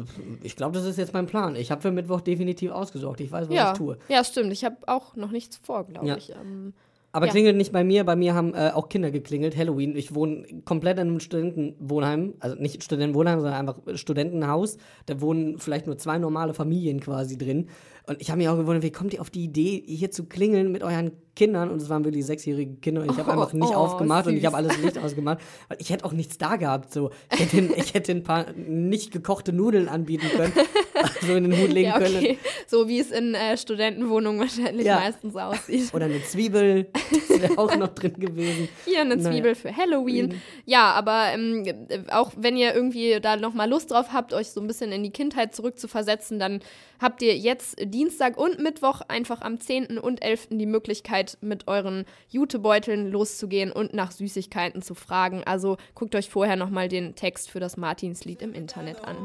ich 0.41 0.55
glaube, 0.55 0.77
das 0.77 0.86
ist 0.86 0.97
jetzt 0.97 1.13
mein 1.13 1.25
Plan. 1.25 1.55
Ich 1.55 1.71
habe 1.71 1.82
für 1.82 1.91
Mittwoch 1.91 2.21
definitiv 2.21 2.71
ausgesorgt. 2.71 3.19
Ich 3.21 3.32
weiß, 3.32 3.49
was 3.49 3.55
ja. 3.55 3.71
ich 3.71 3.77
tue. 3.77 3.97
Ja, 4.07 4.23
stimmt. 4.23 4.51
Ich 4.53 4.63
habe 4.63 4.77
auch 4.88 5.15
noch 5.15 5.32
nichts 5.32 5.57
vor, 5.57 5.86
glaube 5.86 6.07
ja. 6.07 6.17
ich. 6.17 6.32
Ähm, 6.32 6.73
aber 7.12 7.26
ja. 7.26 7.32
klingelt 7.32 7.57
nicht 7.57 7.72
bei 7.72 7.84
mir. 7.84 8.03
Bei 8.03 8.16
mir 8.16 8.36
haben 8.36 8.53
äh, 8.53 8.72
auch 8.74 8.89
Kinder 8.89 9.10
geklingelt. 9.10 9.57
Halloween. 9.57 9.95
Ich 9.95 10.14
wohne 10.14 10.45
komplett 10.66 10.97
in 10.97 11.07
einem 11.07 11.20
Studentenwohnheim. 11.20 12.36
Also 12.39 12.55
nicht 12.55 12.84
Studentenwohnheim, 12.84 13.39
sondern 13.39 13.68
einfach 13.68 13.80
Studentenhaus. 13.95 14.78
Da 15.07 15.20
wohnen 15.20 15.57
vielleicht 15.57 15.88
nur 15.88 15.97
zwei 15.97 16.20
normale 16.20 16.53
Familien 16.53 16.99
quasi 16.99 17.38
drin. 17.38 17.68
Und 18.07 18.22
ich 18.22 18.30
habe 18.30 18.38
mich 18.38 18.49
auch 18.49 18.57
gewundert, 18.57 18.84
wie 18.84 18.91
kommt 18.91 19.14
ihr 19.14 19.22
auf 19.22 19.30
die 19.30 19.43
Idee, 19.43 19.84
hier 19.86 20.12
zu 20.12 20.26
klingeln 20.26 20.72
mit 20.72 20.84
euren 20.84 21.12
Kindern 21.39 21.69
und 21.71 21.81
es 21.81 21.87
waren 21.89 22.03
wirklich 22.03 22.25
sechsjährige 22.25 22.75
Kinder 22.81 23.01
und 23.01 23.11
ich 23.11 23.17
habe 23.17 23.29
Oh, 23.29 23.33
einfach 23.33 23.53
nicht 23.53 23.69
oh, 23.71 23.75
aufgemacht 23.75 24.27
und 24.27 24.33
ich 24.33 24.39
süß. 24.41 24.47
habe 24.47 24.57
alles 24.57 24.77
Licht 24.79 24.97
ausgemacht, 25.03 25.39
weil 25.69 25.77
ich 25.79 25.89
hätte 25.89 26.03
auch 26.03 26.11
nichts 26.11 26.37
da 26.37 26.57
gehabt. 26.57 26.91
So. 26.93 27.11
Ich, 27.33 27.39
hätte, 27.39 27.55
den- 27.55 27.73
ich 27.77 27.93
hätte 27.93 28.11
ein 28.11 28.23
paar 28.23 28.45
nicht 28.53 29.11
gekochte 29.11 29.53
Nudeln 29.53 29.87
anbieten 29.87 30.27
können, 30.35 30.51
so 31.25 31.33
in 31.33 31.45
den 31.49 31.57
Hut 31.59 31.71
legen 31.71 31.87
Ja, 31.91 31.97
können. 31.97 32.17
okay. 32.17 32.37
So 32.67 32.87
wie 32.89 32.99
es 32.99 33.09
in 33.11 33.33
äh, 33.35 33.55
Studentenwohnungen 33.57 34.41
wahrscheinlich 34.41 34.85
Ja. 34.85 34.99
meistens 34.99 35.35
aussieht. 35.37 35.93
Oder 35.93 36.05
eine 36.05 36.21
Zwiebel, 36.23 36.87
das 36.93 37.41
wäre 37.41 37.57
auch 37.57 37.73
noch 37.77 37.87
drin 37.89 38.13
gewesen. 38.15 38.67
Hier 38.85 39.01
eine 39.01 39.15
Naja. 39.15 39.31
Zwiebel 39.31 39.55
für 39.55 39.75
Halloween. 39.75 40.35
Ja, 40.65 40.91
aber 40.91 41.27
ähm, 41.33 41.63
äh, 41.65 41.99
auch 42.11 42.31
wenn 42.35 42.57
ihr 42.57 42.75
irgendwie 42.75 43.19
da 43.21 43.37
nochmal 43.37 43.69
Lust 43.69 43.91
drauf 43.91 44.07
habt, 44.11 44.33
euch 44.33 44.49
so 44.49 44.59
ein 44.59 44.67
bisschen 44.67 44.91
in 44.91 45.03
die 45.03 45.11
Kindheit 45.11 45.55
zurückzuversetzen, 45.55 46.37
dann 46.37 46.59
habt 47.01 47.21
ihr 47.21 47.37
jetzt 47.37 47.77
Dienstag 47.81 48.37
und 48.37 48.59
Mittwoch 48.59 49.01
einfach 49.07 49.41
am 49.41 49.59
10. 49.59 49.97
und 49.99 50.21
11. 50.21 50.49
die 50.51 50.65
Möglichkeit, 50.65 51.28
mit 51.41 51.67
euren 51.67 52.05
Jutebeuteln 52.30 53.11
loszugehen 53.11 53.71
und 53.71 53.93
nach 53.93 54.11
Süßigkeiten 54.11 54.82
zu 54.82 54.95
fragen. 54.95 55.43
Also 55.45 55.77
guckt 55.95 56.15
euch 56.15 56.30
vorher 56.30 56.55
nochmal 56.55 56.88
den 56.88 57.15
Text 57.15 57.49
für 57.49 57.59
das 57.59 57.77
Martinslied 57.77 58.41
im 58.41 58.53
Internet 58.53 59.03
an. 59.03 59.17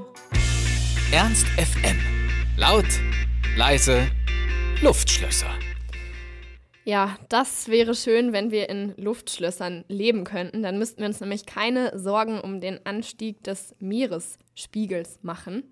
Ernst 1.12 1.46
FM. 1.46 1.98
Laut, 2.56 2.86
leise, 3.56 4.06
Luftschlösser. 4.82 5.50
Ja, 6.86 7.16
das 7.30 7.68
wäre 7.68 7.94
schön, 7.94 8.34
wenn 8.34 8.50
wir 8.50 8.68
in 8.68 8.94
Luftschlössern 8.98 9.84
leben 9.88 10.24
könnten. 10.24 10.62
Dann 10.62 10.78
müssten 10.78 11.00
wir 11.00 11.06
uns 11.06 11.20
nämlich 11.20 11.46
keine 11.46 11.98
Sorgen 11.98 12.40
um 12.40 12.60
den 12.60 12.84
Anstieg 12.84 13.42
des 13.42 13.74
Meeresspiegels 13.78 15.18
machen. 15.22 15.64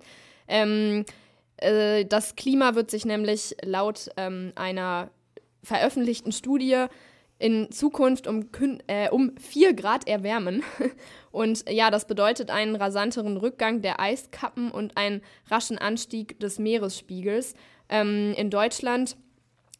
Ähm, 0.48 1.04
äh, 1.58 2.06
das 2.06 2.34
Klima 2.34 2.74
wird 2.74 2.90
sich 2.90 3.04
nämlich 3.04 3.54
laut 3.62 4.08
ähm, 4.16 4.52
einer 4.54 5.10
veröffentlichten 5.62 6.32
Studie 6.32 6.86
in 7.38 7.72
Zukunft 7.72 8.28
um, 8.28 8.48
äh, 8.86 9.08
um 9.10 9.32
4 9.36 9.74
Grad 9.74 10.06
erwärmen. 10.06 10.62
Und 11.32 11.68
ja, 11.68 11.90
das 11.90 12.06
bedeutet 12.06 12.50
einen 12.50 12.76
rasanteren 12.76 13.36
Rückgang 13.36 13.82
der 13.82 13.98
Eiskappen 13.98 14.70
und 14.70 14.96
einen 14.96 15.22
raschen 15.50 15.78
Anstieg 15.78 16.38
des 16.40 16.58
Meeresspiegels. 16.58 17.54
Ähm, 17.88 18.34
in 18.36 18.50
Deutschland 18.50 19.16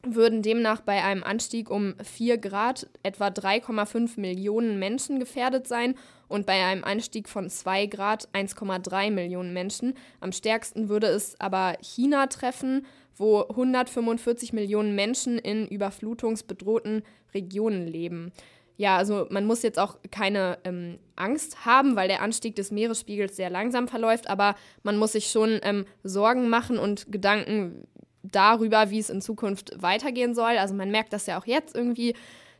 würden 0.04 0.42
demnach 0.42 0.80
bei 0.80 1.04
einem 1.04 1.22
Anstieg 1.22 1.70
um 1.70 1.94
4 2.02 2.38
Grad 2.38 2.88
etwa 3.02 3.28
3,5 3.28 4.18
Millionen 4.18 4.78
Menschen 4.78 5.20
gefährdet 5.20 5.68
sein 5.68 5.94
und 6.26 6.46
bei 6.46 6.64
einem 6.64 6.82
Anstieg 6.82 7.28
von 7.28 7.48
2 7.48 7.86
Grad 7.86 8.28
1,3 8.32 9.10
Millionen 9.10 9.52
Menschen. 9.52 9.94
Am 10.20 10.32
stärksten 10.32 10.88
würde 10.88 11.06
es 11.08 11.38
aber 11.38 11.76
China 11.80 12.26
treffen, 12.26 12.86
wo 13.16 13.42
145 13.42 14.52
Millionen 14.52 14.94
Menschen 14.94 15.38
in 15.38 15.66
überflutungsbedrohten 15.68 17.02
Regionen 17.34 17.86
leben. 17.86 18.32
Ja, 18.76 18.96
also 18.96 19.26
man 19.30 19.44
muss 19.44 19.62
jetzt 19.62 19.78
auch 19.78 19.98
keine 20.10 20.58
ähm, 20.64 20.98
Angst 21.14 21.64
haben, 21.66 21.94
weil 21.94 22.08
der 22.08 22.22
Anstieg 22.22 22.56
des 22.56 22.70
Meeresspiegels 22.70 23.36
sehr 23.36 23.50
langsam 23.50 23.86
verläuft, 23.86 24.28
aber 24.28 24.56
man 24.82 24.96
muss 24.96 25.12
sich 25.12 25.26
schon 25.26 25.60
ähm, 25.62 25.84
Sorgen 26.02 26.48
machen 26.48 26.78
und 26.78 27.12
Gedanken 27.12 27.86
darüber, 28.22 28.90
wie 28.90 28.98
es 28.98 29.10
in 29.10 29.20
Zukunft 29.20 29.80
weitergehen 29.80 30.34
soll. 30.34 30.56
Also 30.58 30.74
man 30.74 30.90
merkt 30.90 31.12
das 31.12 31.26
ja 31.26 31.38
auch 31.38 31.46
jetzt 31.46 31.76
irgendwie 31.76 32.14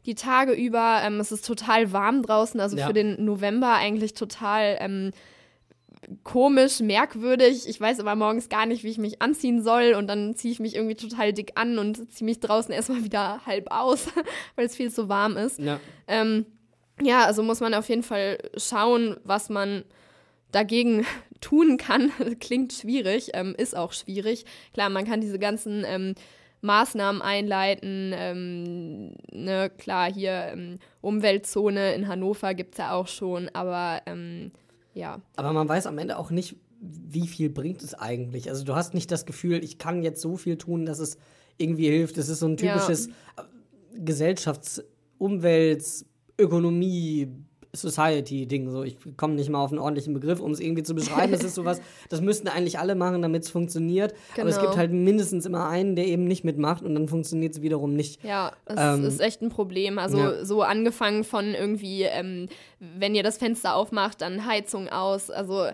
die 0.05 0.15
Tage 0.15 0.53
über. 0.53 1.01
Ähm, 1.05 1.19
es 1.21 1.33
ist 1.33 1.47
total 1.47 1.93
warm 1.93 2.23
draußen, 2.23 2.61
also 2.61 2.77
Ja. 2.77 2.87
für 2.87 2.93
den 2.93 3.25
November 3.25 3.73
eigentlich 3.75 4.15
total 4.15 4.77
ähm, 4.81 5.13
komisch, 6.25 6.81
merkwürdig. 6.81 7.69
Ich 7.69 7.81
weiß 7.81 8.01
aber 8.01 8.15
morgens 8.15 8.49
gar 8.49 8.67
nicht, 8.67 8.85
wie 8.85 8.89
ich 8.89 8.99
mich 8.99 9.23
anziehen 9.23 9.63
soll 9.63 9.95
und 9.95 10.07
dann 10.09 10.35
ziehe 10.35 10.53
ich 10.53 10.61
mich 10.61 10.75
irgendwie 10.75 10.97
total 10.97 11.33
dick 11.33 11.53
an 11.55 11.79
und 11.79 12.11
ziehe 12.13 12.25
mich 12.25 12.41
draußen 12.41 12.73
erstmal 12.73 13.05
wieder 13.05 13.45
halb 13.47 13.71
aus, 13.71 14.09
weil 14.57 14.67
es 14.67 14.77
viel 14.77 14.91
zu 14.91 15.09
warm 15.09 15.37
ist. 15.37 15.59
Ja. 15.59 15.81
Ähm, 16.09 16.47
ja, 17.01 17.25
also 17.25 17.43
muss 17.43 17.61
man 17.61 17.75
auf 17.75 17.89
jeden 17.89 18.03
Fall 18.03 18.39
schauen, 18.57 19.17
was 19.25 19.49
man 19.49 19.85
dagegen 20.51 21.07
tun 21.41 21.77
kann. 21.77 22.13
Klingt 22.41 22.73
schwierig, 22.73 23.31
ähm, 23.35 23.55
ist 23.57 23.77
auch 23.77 23.93
schwierig. 23.93 24.45
Klar, 24.75 24.91
man 24.91 25.05
kann 25.05 25.21
diese 25.21 25.39
ganzen 25.39 25.85
ähm, 25.87 26.15
Maßnahmen 26.61 27.23
einleiten. 27.23 28.13
Ähm, 28.15 29.15
ne, 29.33 29.71
klar, 29.79 30.13
hier 30.13 30.51
ähm, 30.53 30.79
Umweltzone 31.01 31.95
in 31.95 32.09
Hannover 32.09 32.55
gibt 32.55 32.75
es 32.75 32.79
ja 32.79 32.93
auch 32.93 33.09
schon, 33.09 33.49
aber 33.53 34.03
ähm, 34.07 34.53
ja. 34.95 35.21
Aber 35.37 35.53
man 35.53 35.69
weiß 35.69 35.87
am 35.87 35.99
Ende 35.99 36.19
auch 36.19 36.31
nicht, 36.31 36.57
wie 36.81 37.27
viel 37.29 37.49
bringt 37.49 37.83
es 37.83 37.95
eigentlich. 37.95 38.49
Also 38.51 38.65
du 38.65 38.75
hast 38.75 38.93
nicht 38.95 39.11
das 39.11 39.25
Gefühl, 39.27 39.63
ich 39.63 39.79
kann 39.79 40.03
jetzt 40.03 40.21
so 40.21 40.37
viel 40.37 40.57
tun, 40.59 40.85
dass 40.87 40.99
es 40.99 41.17
irgendwie 41.57 41.89
hilft. 41.89 42.19
Es 42.19 42.29
ist 42.29 42.41
so 42.41 42.47
ein 42.47 42.57
Ja. 42.57 42.75
typisches 42.75 43.07
äh, 43.09 43.11
Gesellschafts-, 43.99 44.83
Umwelt-, 45.19 46.05
Ökonomie-, 46.39 47.29
Society-Ding. 47.75 48.71
So, 48.71 48.83
ich 48.83 48.97
komme 49.17 49.35
nicht 49.35 49.49
mal 49.51 49.63
auf 49.63 49.71
einen 49.71 49.79
ordentlichen 49.79 50.15
Begriff, 50.15 50.41
um 50.41 50.51
es 50.53 50.61
irgendwie 50.61 50.83
zu 50.83 50.95
beschreiben. 50.95 51.33
Es 51.33 51.43
ist 51.45 51.55
sowas, 51.55 51.81
das 52.09 52.21
müssten 52.21 52.49
eigentlich 52.49 52.79
alle 52.79 52.95
machen, 52.95 53.23
damit 53.23 53.45
es 53.45 53.51
funktioniert. 53.51 54.15
Aber 54.39 54.49
es 54.49 54.57
Genau. 54.57 54.69
gibt 54.69 54.79
halt 54.79 54.93
mindestens 54.93 55.47
immer 55.47 55.69
einen, 55.69 55.97
der 55.97 56.07
eben 56.07 56.25
nicht 56.25 56.45
mitmacht 56.45 56.83
und 56.83 56.95
dann 56.95 57.09
funktioniert 57.09 57.55
es 57.55 57.63
wiederum 57.63 57.95
nicht. 57.95 58.23
Ja, 58.25 58.53
es 58.67 58.77
Ähm, 58.79 59.05
ist 59.05 59.21
echt 59.21 59.43
ein 59.43 59.49
Problem. 59.49 59.99
Also 59.99 60.19
ja. 60.19 60.45
so 60.45 60.63
angefangen 60.63 61.25
von 61.25 61.55
irgendwie, 61.55 62.03
ähm, 62.03 62.49
wenn 62.81 63.15
ihr 63.15 63.23
das 63.23 63.39
Fenster 63.39 63.75
aufmacht, 63.75 64.21
dann 64.21 64.47
Heizung 64.47 64.89
aus. 64.89 65.31
Also 65.31 65.67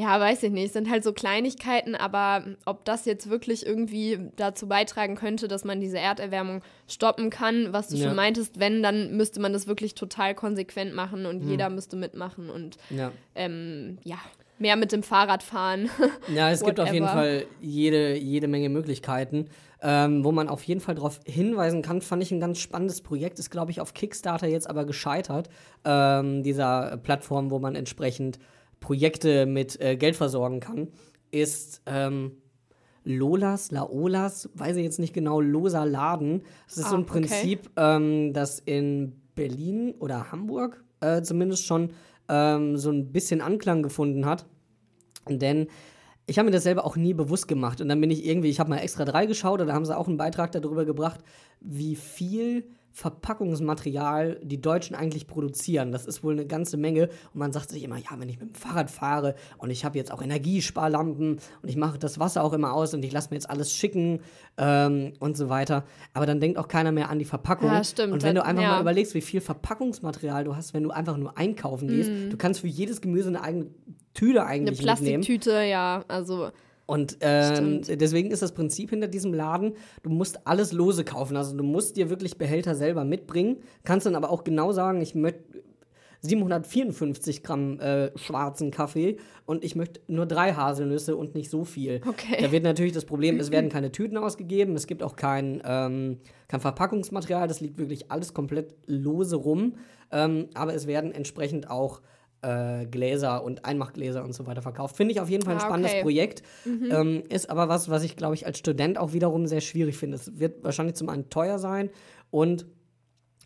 ja, 0.00 0.20
weiß 0.20 0.44
ich 0.44 0.52
nicht, 0.52 0.72
sind 0.72 0.88
halt 0.88 1.02
so 1.02 1.12
Kleinigkeiten, 1.12 1.96
aber 1.96 2.44
ob 2.64 2.84
das 2.84 3.04
jetzt 3.04 3.28
wirklich 3.30 3.66
irgendwie 3.66 4.30
dazu 4.36 4.68
beitragen 4.68 5.16
könnte, 5.16 5.48
dass 5.48 5.64
man 5.64 5.80
diese 5.80 5.98
Erderwärmung 5.98 6.62
stoppen 6.86 7.30
kann, 7.30 7.72
was 7.72 7.88
du 7.88 7.96
Ja. 7.96 8.06
schon 8.06 8.14
meintest, 8.16 8.60
wenn, 8.60 8.80
dann 8.80 9.16
müsste 9.16 9.40
man 9.40 9.52
das 9.52 9.66
wirklich 9.66 9.96
total 9.96 10.36
konsequent 10.36 10.94
machen 10.94 11.26
und 11.26 11.40
Hm. 11.42 11.48
jeder 11.48 11.68
müsste 11.68 11.96
mitmachen 11.96 12.48
und 12.48 12.76
Ja. 12.90 13.10
ähm, 13.34 13.98
ja, 14.04 14.18
mehr 14.60 14.76
mit 14.76 14.92
dem 14.92 15.02
Fahrrad 15.02 15.42
fahren. 15.42 15.88
Ja, 16.32 16.50
es 16.52 16.62
gibt 16.64 16.78
auf 16.78 16.92
jeden. 16.92 17.08
Fall 17.08 17.46
jede, 17.60 18.14
jede 18.16 18.46
Menge 18.46 18.68
Möglichkeiten. 18.68 19.46
Ähm, 19.80 20.24
wo 20.24 20.32
man 20.32 20.48
auf 20.48 20.62
jeden 20.64 20.80
Fall 20.80 20.96
darauf 20.96 21.20
hinweisen 21.24 21.82
kann, 21.82 22.02
fand 22.02 22.20
ich 22.22 22.30
ein 22.32 22.40
ganz 22.40 22.58
spannendes 22.58 23.00
Projekt. 23.00 23.38
Ist, 23.38 23.50
glaube 23.50 23.70
ich, 23.70 23.80
auf 23.80 23.94
Kickstarter 23.94 24.46
jetzt 24.48 24.68
aber 24.68 24.84
gescheitert. 24.84 25.48
Ähm, 25.84 26.42
dieser 26.42 26.96
Plattform, 26.98 27.50
wo 27.52 27.58
man 27.60 27.76
entsprechend 27.76 28.38
Projekte 28.80 29.46
mit 29.46 29.80
äh, 29.80 29.96
Geld 29.96 30.16
versorgen 30.16 30.60
kann, 30.60 30.88
ist 31.30 31.82
ähm, 31.86 32.32
Lolas, 33.04 33.70
Laolas, 33.70 34.50
weiß 34.54 34.76
ich 34.76 34.84
jetzt 34.84 34.98
nicht 34.98 35.14
genau, 35.14 35.40
Loser 35.40 35.86
Laden. 35.86 36.42
Das 36.66 36.78
ist 36.78 36.86
Ah, 36.86 36.90
so 36.90 36.96
ein 36.96 37.02
okay. 37.02 37.12
Prinzip, 37.12 37.70
ähm, 37.76 38.32
das 38.32 38.58
in 38.58 39.14
Berlin 39.34 39.94
oder 39.98 40.30
Hamburg 40.32 40.82
äh, 41.00 41.22
zumindest 41.22 41.64
schon 41.64 41.90
ähm, 42.28 42.76
so 42.76 42.90
ein 42.90 43.12
bisschen 43.12 43.40
Anklang 43.40 43.82
gefunden 43.82 44.26
hat. 44.26 44.46
Denn 45.28 45.68
ich 46.26 46.38
habe 46.38 46.46
mir 46.46 46.52
das 46.52 46.64
selber 46.64 46.84
auch 46.84 46.96
nie 46.96 47.14
bewusst 47.14 47.48
gemacht. 47.48 47.80
Und 47.80 47.88
dann 47.88 48.00
bin 48.00 48.10
ich 48.10 48.26
irgendwie, 48.26 48.48
ich 48.48 48.60
habe 48.60 48.70
mal 48.70 48.78
extra 48.78 49.04
drei 49.04 49.26
geschaut 49.26 49.60
und 49.60 49.68
da 49.68 49.74
haben 49.74 49.84
sie 49.86 49.96
auch 49.96 50.08
einen 50.08 50.18
Beitrag 50.18 50.52
darüber 50.52 50.84
gebracht, 50.84 51.20
wie 51.60 51.96
viel 51.96 52.68
Verpackungsmaterial 52.98 54.40
die 54.42 54.60
Deutschen 54.60 54.96
eigentlich 54.96 55.26
produzieren. 55.26 55.92
Das 55.92 56.06
ist 56.06 56.22
wohl 56.24 56.32
eine 56.32 56.46
ganze 56.46 56.76
Menge. 56.76 57.08
Und 57.32 57.36
man 57.40 57.52
sagt 57.52 57.70
sich 57.70 57.82
immer, 57.84 57.96
ja, 57.96 58.10
wenn 58.18 58.28
ich 58.28 58.40
mit 58.40 58.50
dem 58.50 58.54
Fahrrad 58.54 58.90
fahre 58.90 59.34
und 59.58 59.70
ich 59.70 59.84
habe 59.84 59.96
jetzt 59.98 60.12
auch 60.12 60.22
Energiesparlampen 60.22 61.38
und 61.62 61.68
ich 61.68 61.76
mache 61.76 61.98
das 61.98 62.18
Wasser 62.18 62.42
auch 62.42 62.52
immer 62.52 62.72
aus 62.74 62.94
und 62.94 63.04
ich 63.04 63.12
lasse 63.12 63.30
mir 63.30 63.36
jetzt 63.36 63.48
alles 63.50 63.72
schicken 63.72 64.20
ähm, 64.56 65.12
und 65.20 65.36
so 65.36 65.48
weiter. 65.48 65.84
Aber 66.14 66.26
dann 66.26 66.40
denkt 66.40 66.58
auch 66.58 66.68
keiner 66.68 66.92
mehr 66.92 67.08
an 67.10 67.18
die 67.18 67.24
Verpackung. 67.24 67.68
Ja, 67.70 67.84
stimmt. 67.84 68.12
Und 68.12 68.22
wenn 68.22 68.34
du 68.34 68.44
einfach 68.44 68.62
Ja. 68.62 68.70
mal 68.72 68.80
überlegst, 68.80 69.14
wie 69.14 69.20
viel 69.20 69.40
Verpackungsmaterial 69.40 70.44
du 70.44 70.56
hast, 70.56 70.74
wenn 70.74 70.82
du 70.82 70.90
einfach 70.90 71.16
nur 71.16 71.36
einkaufen 71.38 71.88
gehst, 71.88 72.10
du 72.30 72.36
kannst 72.36 72.60
für 72.60 72.66
jedes 72.68 73.00
Gemüse 73.00 73.28
eine 73.28 73.42
eigene 73.42 73.66
Tüte 74.14 74.32
Mhm. 74.32 74.38
Eine 74.38 74.46
eigentlich 74.48 74.78
mitnehmen. 74.84 75.20
Plastiktüte, 75.22 75.62
ja, 75.62 76.04
also 76.08 76.48
Und 76.88 77.18
ähm, 77.20 77.82
deswegen 77.82 78.30
ist 78.30 78.40
das 78.40 78.52
Prinzip 78.52 78.88
hinter 78.88 79.08
diesem 79.08 79.34
Laden, 79.34 79.74
du 80.02 80.08
musst 80.08 80.46
alles 80.46 80.72
lose 80.72 81.04
kaufen. 81.04 81.36
Also 81.36 81.54
du 81.54 81.62
musst 81.62 81.98
dir 81.98 82.08
wirklich 82.08 82.38
Behälter 82.38 82.74
selber 82.74 83.04
mitbringen, 83.04 83.58
kannst 83.84 84.06
dann 84.06 84.14
aber 84.14 84.30
auch 84.30 84.42
genau 84.42 84.72
sagen, 84.72 85.02
ich 85.02 85.14
möchte 85.14 85.42
754 86.22 87.42
Gramm 87.42 87.78
äh, 87.78 88.16
schwarzen 88.16 88.70
Kaffee 88.70 89.18
und 89.44 89.64
ich 89.64 89.76
möchte 89.76 90.00
nur 90.08 90.24
drei 90.24 90.54
Haselnüsse 90.54 91.14
und 91.14 91.34
nicht 91.34 91.50
so 91.50 91.66
viel. 91.66 92.00
Okay. 92.08 92.38
Da 92.40 92.50
wird 92.52 92.64
natürlich 92.64 92.94
das 92.94 93.04
Problem, 93.04 93.38
es 93.38 93.50
werden 93.50 93.68
keine 93.70 93.92
Tüten 93.92 94.16
ausgegeben, 94.16 94.74
es 94.74 94.86
gibt 94.86 95.02
auch 95.02 95.14
kein, 95.14 95.60
ähm, 95.66 96.20
kein 96.48 96.60
Verpackungsmaterial, 96.60 97.48
das 97.48 97.60
liegt 97.60 97.76
wirklich 97.76 98.10
alles 98.10 98.32
komplett 98.32 98.74
lose 98.86 99.36
rum. 99.36 99.74
Ähm, 100.10 100.48
aber 100.54 100.72
es 100.72 100.86
werden 100.86 101.12
entsprechend 101.12 101.70
auch 101.70 102.00
äh, 102.42 102.86
Gläser 102.86 103.42
und 103.42 103.64
Einmachgläser 103.64 104.24
und 104.24 104.32
so 104.32 104.46
weiter 104.46 104.62
verkauft. 104.62 104.96
Finde 104.96 105.12
ich 105.12 105.20
auf 105.20 105.28
jeden 105.28 105.44
Fall 105.44 105.54
ein 105.54 105.60
Ah, 105.60 105.64
spannendes 105.66 105.92
okay. 105.92 106.02
Projekt. 106.02 106.42
Ähm, 106.66 107.22
ist 107.28 107.50
aber 107.50 107.68
was, 107.68 107.88
was 107.88 108.04
ich, 108.04 108.16
glaube 108.16 108.34
ich, 108.34 108.46
als 108.46 108.58
Student 108.58 108.98
auch 108.98 109.12
wiederum 109.12 109.46
sehr 109.46 109.60
schwierig 109.60 109.96
finde. 109.96 110.16
Es 110.16 110.38
wird 110.38 110.62
wahrscheinlich 110.62 110.94
zum 110.96 111.08
einen 111.08 111.30
teuer 111.30 111.58
sein 111.58 111.90
und 112.30 112.66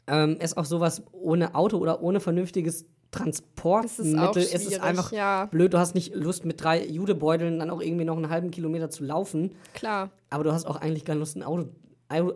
ähm, 0.09 0.37
ist 0.41 0.57
auch 0.57 0.65
sowas 0.65 1.03
ohne 1.13 1.55
Auto 1.55 1.79
oder 1.79 2.03
ohne 2.03 2.21
vernünftiges 2.21 2.87
Transportmittel. 3.13 4.43
ist 4.43 4.65
schwierig, 4.65 4.83
einfach 4.83 5.13
ja. 5.13 5.47
blöd. 5.47 5.73
Du 5.75 5.79
hast 5.79 5.95
nicht 5.95 6.15
Lust, 6.15 6.45
mit 6.45 6.63
drei 6.63 6.85
Judebeuteln 6.85 7.59
dann 7.59 7.71
auch 7.71 7.81
irgendwie 7.81 8.05
noch 8.05 8.17
einen 8.17 8.31
halben 8.31 8.51
Kilometer 8.51 8.91
zu 8.91 9.05
laufen. 9.05 9.53
klar. 9.75 10.11
Aber 10.31 10.45
du 10.45 10.53
hast 10.53 10.67
auch 10.67 10.77
eigentlich 10.77 11.05
keine 11.05 11.21
Lust, 11.21 11.37
ein 11.37 11.43
Auto 11.43 11.69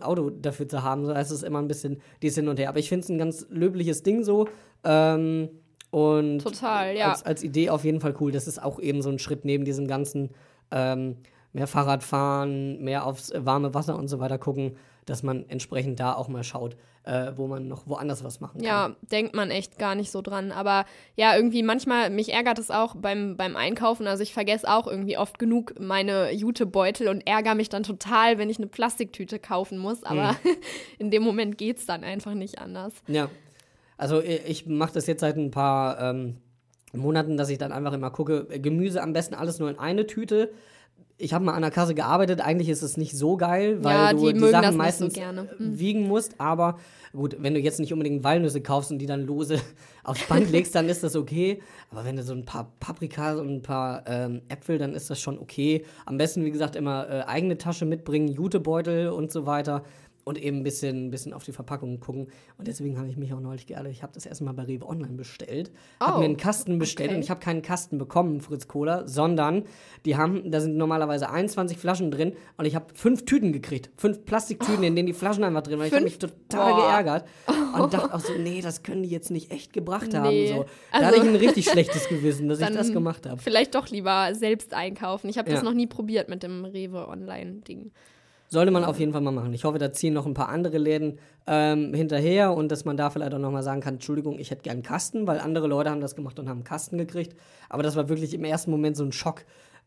Auto 0.01 0.31
dafür 0.31 0.67
zu 0.69 0.83
haben. 0.83 1.05
So 1.05 1.15
heißt 1.15 1.31
es 1.31 1.43
immer 1.43 1.59
ein 1.61 1.69
bisschen 1.69 2.01
dies 2.23 2.35
hin 2.35 2.49
und 2.49 2.59
her. 2.59 2.71
Aber 2.71 2.79
ich 2.79 2.89
finde 2.89 3.05
es 3.05 3.11
ein 3.11 3.19
ganz 3.19 3.47
löbliches 3.51 4.03
Ding 4.03 4.25
so. 4.25 4.49
Ähm, 4.85 5.51
und 5.91 6.41
Total, 6.41 6.97
ja. 6.97 7.11
als, 7.11 7.23
als 7.25 7.43
Idee 7.43 7.71
auf 7.71 7.85
jeden 7.85 8.01
Fall 8.01 8.15
cool. 8.21 8.33
Das 8.33 8.47
ist 8.47 8.63
auch 8.63 8.79
eben 8.81 9.03
so 9.03 9.11
ein 9.11 9.19
Schritt 9.19 9.45
neben 9.45 9.65
diesem 9.65 9.87
ganzen 9.87 10.31
ähm, 10.71 11.17
mehr 11.53 11.67
Fahrrad 11.67 12.03
fahren, 12.03 12.83
mehr 12.83 13.07
aufs 13.07 13.33
warme 13.35 13.73
Wasser 13.73 13.97
und 13.97 14.09
so 14.09 14.19
weiter 14.19 14.39
gucken, 14.39 14.77
dass 15.07 15.23
man 15.23 15.49
entsprechend 15.49 16.01
da 16.01 16.15
auch 16.15 16.29
mal 16.29 16.43
schaut, 16.43 16.77
äh, 17.05 17.31
wo 17.37 17.47
man 17.47 17.69
noch 17.69 17.87
woanders 17.87 18.25
was 18.25 18.41
machen 18.41 18.59
kann. 18.61 18.67
Ja, 18.67 18.97
denkt 19.01 19.35
man 19.37 19.53
echt 19.53 19.79
gar 19.79 19.95
nicht 19.95 20.11
so 20.11 20.21
dran. 20.21 20.51
Aber 20.51 20.85
ja, 21.15 21.37
irgendwie 21.37 21.63
manchmal, 21.63 22.11
mich 22.11 22.33
ärgert 22.33 22.59
es 22.59 22.73
auch 22.73 22.97
beim, 22.97 23.37
beim 23.37 23.55
Einkaufen. 23.55 24.09
Also 24.09 24.25
ich 24.25 24.35
vergesse 24.35 24.69
auch 24.69 24.89
irgendwie 24.89 25.17
oft 25.17 25.39
genug 25.39 25.75
meine 25.79 26.33
Jutebeutel 26.33 27.07
und 27.09 27.25
ärgere 27.27 27.55
mich 27.55 27.69
dann 27.69 27.85
total, 27.85 28.39
wenn 28.39 28.51
ich 28.51 28.59
eine 28.59 28.67
Plastiktüte 28.67 29.39
kaufen 29.39 29.79
muss. 29.79 30.03
Aber 30.03 30.33
Mhm. 30.33 30.37
in 30.99 31.11
dem 31.13 31.23
Moment 31.23 31.57
geht 31.57 31.79
es 31.79 31.87
dann 31.87 32.03
einfach 32.03 32.35
nicht 32.35 32.59
anders. 32.59 32.93
Ja. 33.07 33.29
Also 33.97 34.21
i- 34.21 34.41
ich 34.47 34.67
mache 34.67 34.93
das 34.95 35.07
jetzt 35.07 35.21
seit 35.21 35.37
ein 35.37 35.51
paar 35.51 36.01
ähm, 36.01 36.37
Monaten, 36.93 37.37
dass 37.37 37.49
ich 37.51 37.59
dann 37.59 37.73
einfach 37.73 37.93
immer 37.93 38.11
gucke, 38.11 38.47
äh, 38.51 38.59
Gemüse 38.59 39.03
am 39.03 39.13
besten 39.13 39.35
alles 39.35 39.59
nur 39.59 39.71
in 39.71 39.79
eine 39.79 40.07
Tüte. 40.07 40.51
Ich 41.19 41.33
habe 41.33 41.45
mal 41.47 41.55
an 41.55 41.63
der 41.63 41.71
Kasse 41.71 41.95
gearbeitet, 41.95 42.43
eigentlich 42.43 42.69
ist 42.69 42.83
es 42.83 42.99
nicht 42.99 43.17
so 43.17 43.39
geil, 43.39 43.83
weil 43.83 43.95
Ja, 43.95 44.13
du 44.13 44.33
die 44.33 44.49
Sachen 44.51 44.77
meistens 44.77 45.15
so 45.15 45.21
gerne. 45.21 45.49
äh, 45.59 45.63
Mhm. 45.63 45.79
wiegen 45.79 46.03
musst, 46.09 46.39
aber 46.39 46.79
gut, 47.15 47.37
wenn 47.41 47.55
du 47.55 47.61
jetzt 47.61 47.81
nicht 47.81 47.93
unbedingt 47.95 48.23
Walnüsse 48.23 48.61
kaufst 48.61 48.91
und 48.91 48.99
die 48.99 49.07
dann 49.07 49.23
lose 49.23 49.59
aufs 50.05 50.27
Band 50.29 50.51
legst, 50.51 50.75
dann 50.75 50.91
ist 50.91 51.03
das 51.03 51.17
okay. 51.17 51.63
Aber 51.91 52.05
wenn 52.05 52.17
du 52.17 52.23
so 52.23 52.35
ein 52.35 52.45
paar 52.45 52.71
Paprika 52.81 53.35
und 53.35 53.49
ein 53.49 53.63
paar 53.63 54.05
ähm, 54.07 54.43
Äpfel, 54.49 54.77
dann 54.77 54.95
ist 54.95 55.09
das 55.09 55.19
schon 55.19 55.39
okay. 55.39 55.85
Am 56.05 56.19
besten, 56.19 56.45
wie 56.45 56.51
gesagt, 56.51 56.77
immer 56.77 57.09
äh, 57.09 57.23
eigene 57.23 57.57
Tasche 57.57 57.87
mitbringen, 57.87 58.29
Jutebeutel 58.29 59.09
und 59.09 59.33
so 59.33 59.47
weiter 59.47 59.85
und 60.27 60.43
eben 60.43 60.57
ein 60.59 60.63
bisschen, 60.65 61.11
bisschen 61.13 61.33
auf 61.33 61.45
die 61.45 61.53
Verpackung 61.53 62.01
gucken. 62.01 62.27
Und 62.59 62.67
deswegen 62.67 62.99
habe 62.99 63.09
ich 63.09 63.17
mich 63.17 63.33
auch 63.33 63.39
neulich 63.39 63.67
geärgert. 63.69 63.93
Ich 63.93 64.03
habe 64.03 64.13
das 64.13 64.27
erstmal 64.27 64.55
bei 64.55 64.65
Rewe 64.65 64.85
Online 64.85 65.13
bestellt, 65.13 65.71
habe 66.01 66.17
Oh, 66.17 66.19
mir 66.19 66.25
einen 66.25 66.37
Kasten 66.37 66.81
bestellt 66.81 67.11
okay. 67.11 67.17
und 67.17 67.23
ich 67.23 67.31
habe 67.31 67.39
keinen 67.39 67.63
Kasten 67.63 67.97
bekommen, 67.97 68.41
Fritz 68.41 68.67
Cola, 68.67 69.07
sondern 69.07 69.63
die 70.05 70.17
haben, 70.17 70.51
da 70.51 70.61
sind 70.61 70.77
normalerweise 70.77 71.31
21 71.31 71.79
Flaschen 71.79 72.11
drin 72.11 72.33
und 72.57 72.65
ich 72.65 72.75
habe 72.75 72.87
fünf 72.95 73.25
Tüten 73.25 73.53
gekriegt. 73.53 73.89
Fünf 73.97 74.25
Plastiktüten, 74.25 74.83
in 74.83 74.97
denen 74.97 75.07
die 75.07 75.13
Flaschen 75.13 75.45
einfach 75.45 75.63
drin 75.63 75.79
waren. 75.79 75.87
Ich 75.87 75.93
habe 75.95 76.03
mich 76.03 76.19
total 76.19 76.73
Boah. 76.73 76.81
geärgert 76.89 77.25
und 77.81 77.95
dachte 77.95 78.13
auch 78.13 78.19
so, 78.21 78.33
nee, 78.37 78.61
das 78.61 78.83
können 78.83 79.05
die 79.05 79.11
jetzt 79.11 79.31
nicht 79.31 79.53
echt 79.53 79.73
gebracht 79.73 80.13
haben. 80.13 80.29
Nee. 80.31 80.49
So. 80.49 80.65
Da 80.65 80.67
Also- 80.91 81.07
hatte 81.07 81.17
ich 81.19 81.23
ein 81.23 81.37
richtig 81.37 81.67
schlechtes 81.71 82.09
Gewissen, 82.09 82.49
dass 82.49 82.61
ich 82.61 82.67
das 82.67 82.93
gemacht 82.93 83.27
habe. 83.27 83.41
Vielleicht 83.41 83.77
doch 83.77 83.87
lieber 83.91 84.35
selbst 84.35 84.75
einkaufen. 84.75 85.29
Ich 85.29 85.39
habe 85.39 85.49
das 85.49 85.61
Ja. 85.61 85.65
noch 85.65 85.73
nie 85.75 85.87
probiert 85.87 86.29
mit 86.29 86.43
dem 86.43 86.65
Rewe 86.65 87.07
Online-Ding. 87.07 87.93
Sollte 88.49 88.71
man 88.71 88.85
auf 88.85 88.99
jeden 89.01 89.13
Fall 89.13 89.21
mal 89.21 89.33
machen. 89.33 89.53
Ich 89.55 89.65
hoffe, 89.65 89.79
da 89.79 89.93
ziehen 89.93 90.15
noch 90.15 90.25
ein 90.27 90.35
paar 90.35 90.49
andere 90.49 90.79
Läden 90.79 91.19
ähm, 91.47 91.93
hinterher 91.95 92.53
und 92.53 92.71
dass 92.71 92.85
man 92.85 92.97
da 92.97 93.11
vielleicht 93.11 93.35
auch 93.35 93.39
nochmal 93.39 93.63
sagen 93.63 93.81
kann, 93.81 93.95
Entschuldigung, 93.95 94.39
ich 94.39 94.51
hätte 94.51 94.63
gern 94.63 94.75
einen 94.75 94.83
Kasten, 94.83 95.27
weil 95.27 95.39
andere 95.41 95.67
Leute 95.67 95.91
haben 95.91 96.01
das 96.01 96.15
gemacht 96.15 96.39
und 96.39 96.49
haben 96.49 96.59
einen 96.59 96.65
Kasten 96.65 96.97
gekriegt. 96.99 97.37
Aber 97.69 97.83
das 97.83 97.97
war 97.97 98.09
wirklich 98.09 98.35
im 98.35 98.45
ersten 98.45 98.71
Moment 98.71 98.97
so 98.97 99.05
ein 99.05 99.13
Schock. 99.13 99.45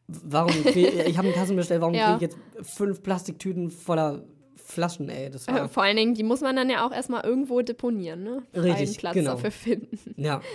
Warum 0.07 0.51
krieg, 0.65 0.91
ich 1.07 1.17
habe 1.17 1.27
einen 1.27 1.35
Kasten 1.35 1.55
bestellt, 1.55 1.81
warum 1.81 1.93
Ja. 1.93 2.17
kriege 2.17 2.25
ich 2.25 2.33
jetzt 2.61 2.69
fünf 2.75 3.01
Plastiktüten 3.03 3.69
voller 3.71 4.23
Flaschen, 4.55 5.09
ey? 5.09 5.29
Das 5.29 5.47
Äh, 5.47 5.53
war, 5.53 5.69
Vor 5.69 5.83
allen 5.83 5.95
Dingen, 5.97 6.13
die 6.13 6.23
muss 6.23 6.41
man 6.41 6.55
dann 6.55 6.69
ja 6.69 6.85
auch 6.85 6.91
erstmal 6.91 7.23
irgendwo 7.23 7.61
deponieren, 7.61 8.23
ne? 8.23 8.43
Richtig, 8.55 8.97
Platz 8.97 9.13
genau. 9.13 9.31
dafür 9.31 9.51
finden. 9.51 9.97
ja. 10.17 10.41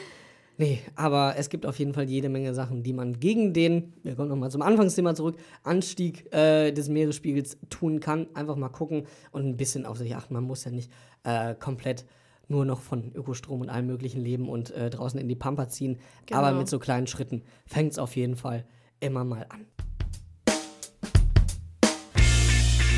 Nee, 0.56 0.78
aber 0.94 1.34
es 1.36 1.48
gibt 1.48 1.66
auf 1.66 1.78
jeden 1.80 1.94
Fall 1.94 2.08
jede 2.08 2.28
Menge 2.28 2.54
Sachen, 2.54 2.82
die 2.84 2.92
man 2.92 3.18
gegen 3.18 3.52
den, 3.52 3.92
wir 4.04 4.14
kommen 4.14 4.28
nochmal 4.28 4.50
zum 4.52 4.62
Anfangsthema 4.62 5.14
zurück, 5.14 5.36
Anstieg 5.64 6.32
äh, 6.32 6.70
des 6.70 6.88
Meeresspiegels 6.88 7.58
tun 7.70 7.98
kann. 7.98 8.28
Einfach 8.34 8.54
mal 8.54 8.68
gucken 8.68 9.06
und 9.32 9.44
ein 9.46 9.56
bisschen 9.56 9.84
auf 9.84 9.98
sich 9.98 10.14
achten. 10.14 10.32
Man 10.34 10.44
muss 10.44 10.64
ja 10.64 10.70
nicht 10.70 10.92
äh, 11.24 11.54
komplett 11.54 12.04
nur 12.46 12.64
noch 12.64 12.82
von 12.82 13.10
Ökostrom 13.14 13.62
und 13.62 13.68
allem 13.70 13.86
möglichen 13.86 14.20
leben 14.20 14.48
und 14.48 14.70
äh, 14.70 14.90
draußen 14.90 15.18
in 15.18 15.28
die 15.28 15.34
Pampa 15.34 15.68
ziehen. 15.68 15.98
Aber 16.30 16.48
Genau. 16.48 16.58
mit 16.60 16.68
so 16.68 16.78
kleinen 16.78 17.06
Schritten 17.08 17.42
fängt 17.66 17.92
es 17.92 17.98
auf 17.98 18.14
jeden 18.14 18.36
Fall 18.36 18.64
immer 19.00 19.24
mal 19.24 19.46
an. 19.48 19.66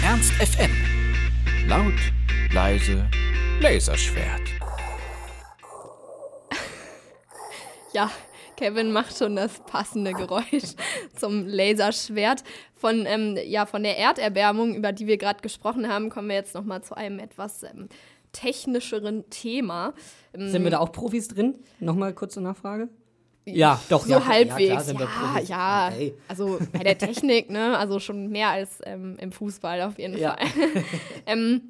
Ernst 0.04 0.32
FM. 0.32 0.70
Laut, 1.68 1.94
leise, 2.52 3.08
Laserschwert. 3.60 4.42
Ja, 7.96 8.10
Kevin 8.58 8.92
macht 8.92 9.16
schon 9.16 9.36
das 9.36 9.58
passende 9.60 10.12
Geräusch 10.12 10.74
zum 11.16 11.46
Laserschwert. 11.46 12.44
Von, 12.74 13.06
ähm, 13.06 13.38
ja, 13.46 13.64
von 13.64 13.82
der 13.82 13.96
Erderwärmung, 13.96 14.74
über 14.74 14.92
die 14.92 15.06
wir 15.06 15.16
gerade 15.16 15.40
gesprochen 15.40 15.88
haben, 15.88 16.10
kommen 16.10 16.28
wir 16.28 16.34
jetzt 16.36 16.54
noch 16.54 16.64
mal 16.64 16.82
zu 16.82 16.94
einem 16.94 17.18
etwas 17.18 17.62
ähm, 17.62 17.88
technischeren 18.32 19.30
Thema. 19.30 19.94
Ähm, 20.34 20.50
Sind 20.50 20.62
wir 20.64 20.70
da 20.70 20.80
auch 20.80 20.92
Profis 20.92 21.28
drin? 21.28 21.58
Nochmal 21.80 22.12
kurze 22.12 22.42
Nachfrage. 22.42 22.90
Ja, 23.46 23.80
doch, 23.88 24.04
so 24.04 24.10
ja, 24.10 24.26
halbwegs. 24.26 24.70
klar 24.72 24.82
sind 24.82 24.98
wir 24.98 25.06
Ja, 25.06 25.32
Profis. 25.32 25.48
ja. 25.48 25.88
Ey. 25.88 26.14
Also 26.28 26.58
bei 26.72 26.80
der 26.80 26.98
Technik, 26.98 27.48
ne? 27.48 27.78
Also 27.78 27.98
schon 27.98 28.28
mehr 28.28 28.50
als 28.50 28.80
ähm, 28.84 29.16
im 29.20 29.32
Fußball 29.32 29.80
auf 29.80 29.98
jeden 29.98 30.18
Ja. 30.18 30.36
Fall. 30.36 30.84
ähm, 31.26 31.62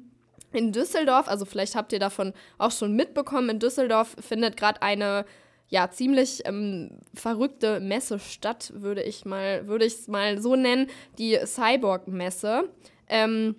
in 0.51 0.73
Düsseldorf, 0.73 1.29
also 1.29 1.45
vielleicht 1.45 1.75
habt 1.75 1.93
ihr 1.93 1.99
davon 1.99 2.33
auch 2.57 2.71
schon 2.71 2.95
mitbekommen, 2.97 3.47
in 3.47 3.59
Düsseldorf 3.59 4.13
findet 4.19 4.57
gerade 4.57 4.81
eine 4.81 5.23
ja 5.69 5.89
ziemlich 5.91 6.41
ähm, 6.45 6.99
verrückte 7.13 7.79
Messe 7.79 8.19
statt, 8.19 8.71
würde 8.75 9.03
ich 9.03 9.25
mal, 9.25 9.67
würde 9.67 9.85
ich 9.85 9.93
es 9.93 10.07
mal 10.07 10.41
so 10.41 10.55
nennen, 10.55 10.87
die 11.17 11.37
Cyborg-Messe. 11.45 12.69
Ähm, 13.09 13.55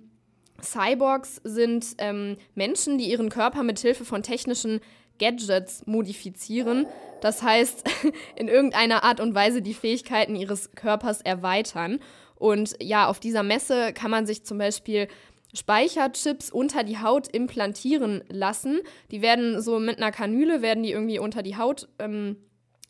Cyborgs 0.61 1.39
sind 1.43 1.95
ähm, 1.99 2.37
Menschen, 2.55 2.97
die 2.97 3.09
ihren 3.09 3.29
Körper 3.29 3.63
mit 3.63 3.79
Hilfe 3.79 4.05
von 4.05 4.23
technischen 4.23 4.81
Gadgets 5.19 5.85
modifizieren. 5.85 6.87
Das 7.21 7.43
heißt, 7.43 7.83
in 8.35 8.47
irgendeiner 8.47 9.03
Art 9.03 9.19
und 9.19 9.35
Weise 9.35 9.61
die 9.61 9.73
Fähigkeiten 9.73 10.35
ihres 10.35 10.71
Körpers 10.71 11.21
erweitern. 11.21 11.99
Und 12.35 12.75
ja, 12.81 13.07
auf 13.07 13.19
dieser 13.19 13.43
Messe 13.43 13.93
kann 13.93 14.09
man 14.09 14.25
sich 14.25 14.43
zum 14.45 14.57
Beispiel 14.57 15.09
Speicherchips 15.53 16.51
unter 16.51 16.83
die 16.83 16.99
Haut 16.99 17.27
implantieren 17.27 18.23
lassen. 18.29 18.81
Die 19.11 19.21
werden 19.21 19.61
so 19.61 19.79
mit 19.79 19.97
einer 19.97 20.11
Kanüle, 20.11 20.61
werden 20.61 20.83
die 20.83 20.91
irgendwie 20.91 21.19
unter 21.19 21.41
die 21.41 21.57
Haut 21.57 21.87
ähm, 21.97 22.37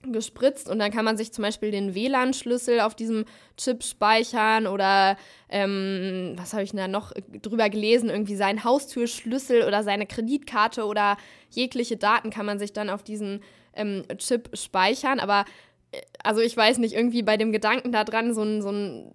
gespritzt 0.04 0.70
und 0.70 0.80
dann 0.80 0.92
kann 0.92 1.04
man 1.04 1.18
sich 1.18 1.34
zum 1.34 1.44
Beispiel 1.44 1.72
den 1.72 1.94
WLAN-Schlüssel 1.94 2.80
auf 2.80 2.96
diesem 2.96 3.26
Chip 3.58 3.84
speichern 3.84 4.66
oder 4.66 5.18
ähm, 5.50 6.34
was 6.38 6.54
habe 6.54 6.64
ich 6.64 6.72
da 6.72 6.88
noch 6.88 7.12
drüber 7.42 7.70
gelesen, 7.70 8.10
irgendwie 8.10 8.38
seinen 8.38 8.64
Haustürschlüssel 8.64 9.64
oder 9.64 9.84
seine 9.84 10.06
Kreditkarte 10.06 10.86
oder 10.86 11.18
jegliche 11.50 11.98
Daten 11.98 12.30
kann 12.30 12.46
man 12.46 12.60
sich 12.60 12.72
dann 12.72 12.90
auf 12.90 13.04
diesen 13.04 13.42
ähm, 13.74 14.04
Chip 14.18 14.50
speichern. 14.54 15.20
Aber 15.20 15.44
äh, 15.92 16.02
also 16.24 16.40
ich 16.40 16.56
weiß 16.56 16.78
nicht, 16.78 16.96
irgendwie 16.96 17.24
bei 17.24 17.36
dem 17.36 17.52
Gedanken 17.52 17.92
daran, 17.92 18.34
so 18.34 18.42
ein, 18.42 18.62
so 18.62 18.70
ein 18.72 19.12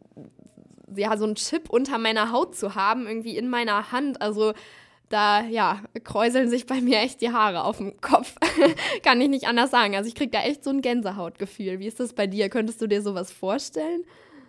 ja, 0.96 1.16
so 1.16 1.24
ein 1.24 1.34
Chip 1.34 1.70
unter 1.70 1.98
meiner 1.98 2.32
Haut 2.32 2.56
zu 2.56 2.74
haben, 2.74 3.06
irgendwie 3.06 3.36
in 3.36 3.48
meiner 3.48 3.92
Hand. 3.92 4.20
Also 4.20 4.52
da, 5.08 5.44
ja, 5.44 5.82
kräuseln 6.02 6.48
sich 6.48 6.66
bei 6.66 6.80
mir 6.80 6.98
echt 6.98 7.20
die 7.20 7.30
Haare 7.30 7.64
auf 7.64 7.76
dem 7.78 8.00
Kopf. 8.00 8.34
Kann 9.02 9.20
ich 9.20 9.28
nicht 9.28 9.46
anders 9.46 9.70
sagen. 9.70 9.94
Also 9.96 10.08
ich 10.08 10.14
krieg 10.14 10.32
da 10.32 10.42
echt 10.42 10.64
so 10.64 10.70
ein 10.70 10.80
Gänsehautgefühl. 10.80 11.78
Wie 11.78 11.86
ist 11.86 12.00
das 12.00 12.14
bei 12.14 12.26
dir? 12.26 12.48
Könntest 12.48 12.80
du 12.82 12.86
dir 12.86 13.02
sowas 13.02 13.30
vorstellen? 13.30 14.04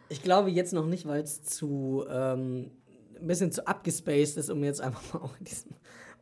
Ich 0.09 0.21
glaube 0.21 0.49
jetzt 0.49 0.73
noch 0.73 0.85
nicht, 0.85 1.07
weil 1.07 1.21
es 1.21 1.43
zu 1.43 2.05
ähm, 2.09 2.71
ein 3.19 3.27
bisschen 3.27 3.51
zu 3.51 3.67
abgespaced 3.67 4.37
ist, 4.37 4.49
um 4.49 4.63
jetzt 4.63 4.81
einfach 4.81 5.13
mal 5.13 5.21
auch 5.21 5.37
in 5.39 5.45
diesem. 5.45 5.71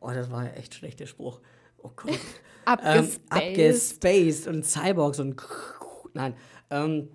Oh, 0.00 0.10
das 0.10 0.30
war 0.30 0.44
ja 0.44 0.52
echt 0.52 0.74
schlecht, 0.74 1.00
der 1.00 1.06
Spruch. 1.06 1.40
Oh 1.82 1.90
Gott. 1.94 2.10
ähm, 2.12 2.18
Abgespaced. 2.66 3.20
abgespaced 3.30 4.48
und 4.48 4.64
Cyborgs 4.64 5.20
und. 5.20 5.40
Nein. 6.14 6.34
Ähm, 6.70 7.08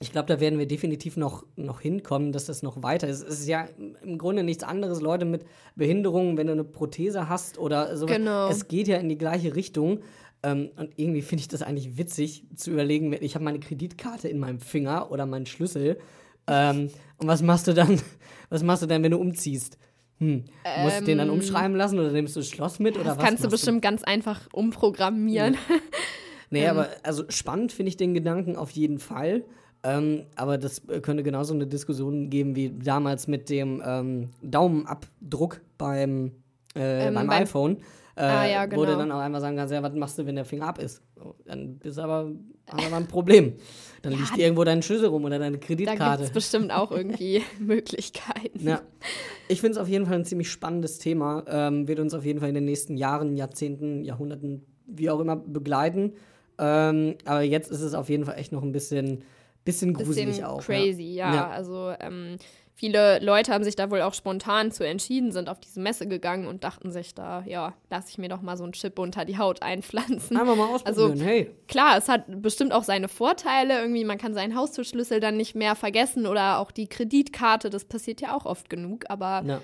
ich 0.00 0.12
glaube, 0.12 0.26
da 0.28 0.40
werden 0.40 0.58
wir 0.58 0.66
definitiv 0.66 1.16
noch, 1.16 1.44
noch 1.56 1.80
hinkommen, 1.80 2.32
dass 2.32 2.44
das 2.46 2.62
noch 2.62 2.82
weiter 2.82 3.08
ist. 3.08 3.22
Es 3.22 3.40
ist 3.40 3.48
ja 3.48 3.66
im 4.02 4.18
Grunde 4.18 4.42
nichts 4.42 4.62
anderes, 4.62 5.00
Leute 5.00 5.24
mit 5.24 5.44
Behinderungen, 5.74 6.36
wenn 6.36 6.46
du 6.48 6.52
eine 6.52 6.64
Prothese 6.64 7.28
hast 7.28 7.58
oder 7.58 7.96
so. 7.96 8.06
Genau. 8.06 8.48
Es 8.48 8.68
geht 8.68 8.88
ja 8.88 8.98
in 8.98 9.08
die 9.08 9.18
gleiche 9.18 9.54
Richtung. 9.56 10.00
Ähm, 10.42 10.70
und 10.76 10.92
irgendwie 10.96 11.22
finde 11.22 11.40
ich 11.40 11.48
das 11.48 11.62
eigentlich 11.62 11.96
witzig 11.96 12.44
zu 12.56 12.70
überlegen, 12.72 13.14
ich 13.20 13.34
habe 13.34 13.44
meine 13.44 13.58
Kreditkarte 13.58 14.28
in 14.28 14.38
meinem 14.38 14.60
Finger 14.60 15.10
oder 15.10 15.24
meinen 15.24 15.46
Schlüssel. 15.46 15.98
Ähm, 16.46 16.90
und 17.16 17.26
was 17.26 17.40
machst 17.42 17.66
du 17.66 17.72
dann? 17.72 18.00
Was 18.48 18.62
machst 18.62 18.80
du 18.82 18.86
dann, 18.86 19.02
wenn 19.02 19.10
du 19.10 19.18
umziehst? 19.18 19.76
Hm. 20.18 20.44
Musst 20.84 21.00
du 21.00 21.04
den 21.04 21.18
dann 21.18 21.30
umschreiben 21.30 21.76
lassen 21.76 21.98
oder 21.98 22.12
nimmst 22.12 22.36
du 22.36 22.40
das 22.40 22.48
Schloss 22.48 22.78
mit? 22.78 22.94
oder 22.94 23.00
Ähm, 23.00 23.06
Das 23.08 23.16
was 23.18 23.24
kannst 23.24 23.44
du 23.44 23.48
bestimmt 23.48 23.82
ganz 23.82 24.04
einfach 24.04 24.46
umprogrammieren. 24.52 25.56
Nee, 26.48 26.62
Ähm. 26.62 26.70
aber 26.70 26.88
also 27.02 27.24
spannend 27.28 27.72
finde 27.72 27.88
ich 27.88 27.96
den 27.96 28.14
Gedanken 28.14 28.54
auf 28.54 28.70
jeden 28.70 29.00
Fall. 29.00 29.44
Ähm, 29.86 30.24
aber 30.34 30.58
das 30.58 30.80
äh, 30.88 31.00
könnte 31.00 31.22
genauso 31.22 31.54
eine 31.54 31.66
Diskussion 31.66 32.28
geben 32.30 32.56
wie 32.56 32.70
damals 32.70 33.28
mit 33.28 33.48
dem 33.50 33.82
ähm, 33.86 34.30
Daumenabdruck 34.42 35.60
beim, 35.78 36.32
äh, 36.74 37.08
Ähm, 37.08 37.14
beim, 37.14 37.26
beim- 37.26 37.42
iPhone. 37.42 37.76
Äh, 38.18 38.22
Ah, 38.22 38.46
ja, 38.48 38.64
genau. 38.64 38.86
dann 38.86 39.12
auch 39.12 39.18
einmal 39.20 39.42
sagen 39.42 39.58
kannst, 39.58 39.74
ja, 39.74 39.82
was 39.82 39.92
machst 39.94 40.18
du, 40.18 40.24
wenn 40.24 40.36
der 40.36 40.46
Finger 40.46 40.68
ab 40.68 40.78
ist? 40.78 41.02
So, 41.16 41.34
dann 41.44 41.76
bist 41.76 41.98
aber 41.98 42.30
haben 42.70 42.80
wir 42.82 42.88
mal 42.88 42.96
ein 42.96 43.06
Problem. 43.08 43.52
Dann 44.00 44.14
liegt 44.14 44.38
irgendwo 44.38 44.64
dein 44.64 44.80
Schlüssel 44.80 45.08
rum 45.08 45.24
oder 45.24 45.38
deine 45.38 45.58
Da 45.58 45.66
Kreditkarte. 45.66 46.22
gibt 46.22 46.28
es 46.28 46.30
bestimmt 46.30 46.72
auch 46.72 46.90
irgendwie 46.96 47.42
Möglichkeiten. 47.60 48.66
Ja. 48.66 48.80
Ich 49.48 49.60
finde 49.60 49.72
es 49.72 49.78
auf 49.78 49.88
jeden 49.88 50.06
Fall 50.06 50.14
ein 50.14 50.24
ziemlich 50.24 50.50
spannendes 50.50 50.98
Thema. 50.98 51.44
Ähm, 51.46 51.86
wird 51.88 52.00
uns 52.00 52.14
auf 52.14 52.24
jeden 52.24 52.40
Fall 52.40 52.48
in 52.48 52.54
den 52.54 52.64
nächsten 52.64 52.96
Jahren, 52.96 53.36
Jahrzehnten, 53.36 54.02
Jahrhunderten, 54.02 54.64
wie 54.86 55.10
auch 55.10 55.20
immer, 55.20 55.36
begleiten. 55.36 56.14
Ähm, 56.58 57.16
aber 57.26 57.42
jetzt 57.42 57.70
ist 57.70 57.82
es 57.82 57.92
auf 57.92 58.08
jeden 58.08 58.24
Fall 58.24 58.38
echt 58.38 58.50
noch 58.50 58.62
ein 58.62 58.72
bisschen, 58.72 59.24
bisschen 59.66 59.92
gruselig 59.92 60.26
bisschen 60.26 60.44
auch. 60.44 60.62
crazy, 60.64 61.12
ja. 61.14 61.34
Ja. 61.34 61.50
Also 61.50 61.92
ähm, 62.00 62.38
viele 62.74 63.18
Leute 63.24 63.52
haben 63.52 63.64
sich 63.64 63.76
da 63.76 63.90
wohl 63.90 64.02
auch 64.02 64.14
spontan 64.14 64.70
zu 64.70 64.86
entschieden, 64.86 65.32
sind 65.32 65.48
auf 65.48 65.58
diese 65.60 65.80
Messe 65.80 66.06
gegangen 66.06 66.46
und 66.46 66.64
dachten 66.64 66.90
sich 66.90 67.14
da, 67.14 67.42
ja, 67.46 67.74
lass 67.90 68.08
ich 68.08 68.18
mir 68.18 68.28
doch 68.28 68.42
mal 68.42 68.56
so 68.56 68.64
einen 68.64 68.72
Chip 68.72 68.98
unter 68.98 69.24
die 69.24 69.38
Haut 69.38 69.62
einpflanzen. 69.62 70.36
Einfach 70.36 70.56
mal 70.56 70.68
ausprobieren. 70.68 71.12
Also, 71.12 71.24
hey. 71.24 71.50
Klar, 71.68 71.98
es 71.98 72.08
hat 72.08 72.24
bestimmt 72.42 72.72
auch 72.72 72.84
seine 72.84 73.08
Vorteile. 73.08 73.80
Irgendwie, 73.80 74.04
man 74.04 74.18
kann 74.18 74.34
seinen 74.34 74.54
Haustürschlüssel 74.56 75.20
dann 75.20 75.36
nicht 75.36 75.54
mehr 75.54 75.74
vergessen 75.74 76.26
oder 76.26 76.58
auch 76.58 76.70
die 76.70 76.86
Kreditkarte, 76.86 77.70
das 77.70 77.84
passiert 77.84 78.20
ja 78.20 78.36
auch 78.36 78.46
oft 78.46 78.70
genug. 78.70 79.04
Aber 79.08 79.42
Ja. 79.46 79.60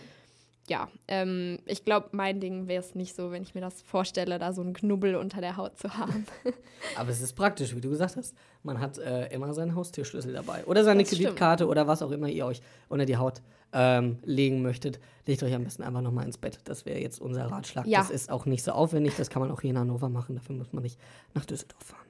Ja, 0.68 0.88
ähm, 1.08 1.58
ich 1.66 1.84
glaube, 1.84 2.10
mein 2.12 2.38
Ding 2.40 2.68
wäre 2.68 2.82
es 2.82 2.94
nicht 2.94 3.16
so, 3.16 3.32
wenn 3.32 3.42
ich 3.42 3.54
mir 3.54 3.60
das 3.60 3.82
vorstelle, 3.82 4.38
da 4.38 4.52
so 4.52 4.62
einen 4.62 4.74
Knubbel 4.74 5.16
unter 5.16 5.40
der 5.40 5.56
Haut 5.56 5.78
zu 5.78 5.96
haben. 5.96 6.24
Aber 6.96 7.10
es 7.10 7.20
ist 7.20 7.32
praktisch, 7.34 7.74
wie 7.74 7.80
du 7.80 7.90
gesagt 7.90 8.16
hast. 8.16 8.34
Man 8.62 8.80
hat 8.80 8.98
äh, 8.98 9.26
immer 9.34 9.52
seinen 9.54 9.74
Haustürschlüssel 9.74 10.32
dabei. 10.32 10.64
Oder 10.66 10.84
seine 10.84 11.02
Das 11.02 11.08
stimmt. 11.08 11.22
Kreditkarte 11.22 11.66
oder 11.66 11.88
was 11.88 12.00
auch 12.02 12.12
immer 12.12 12.28
ihr 12.28 12.46
euch 12.46 12.60
unter 12.88 13.06
die 13.06 13.16
Haut 13.16 13.42
ähm, 13.72 14.18
legen 14.24 14.62
möchtet. 14.62 15.00
Legt 15.26 15.42
euch 15.42 15.52
am 15.52 15.64
besten 15.64 15.82
einfach 15.82 16.00
nochmal 16.00 16.26
ins 16.26 16.38
Bett. 16.38 16.60
Das 16.64 16.86
wäre 16.86 17.00
jetzt 17.00 17.20
unser 17.20 17.46
Ratschlag. 17.46 17.86
Ja. 17.86 17.98
Das 17.98 18.10
ist 18.10 18.30
auch 18.30 18.46
nicht 18.46 18.62
so 18.62 18.70
aufwendig. 18.72 19.14
Das 19.16 19.30
kann 19.30 19.42
man 19.42 19.50
auch 19.50 19.60
hier 19.62 19.70
in 19.70 19.78
Hannover 19.78 20.08
machen. 20.08 20.36
Dafür 20.36 20.54
muss 20.54 20.72
man 20.72 20.84
nicht 20.84 20.98
nach 21.34 21.44
Düsseldorf 21.44 21.82
fahren. 21.82 22.06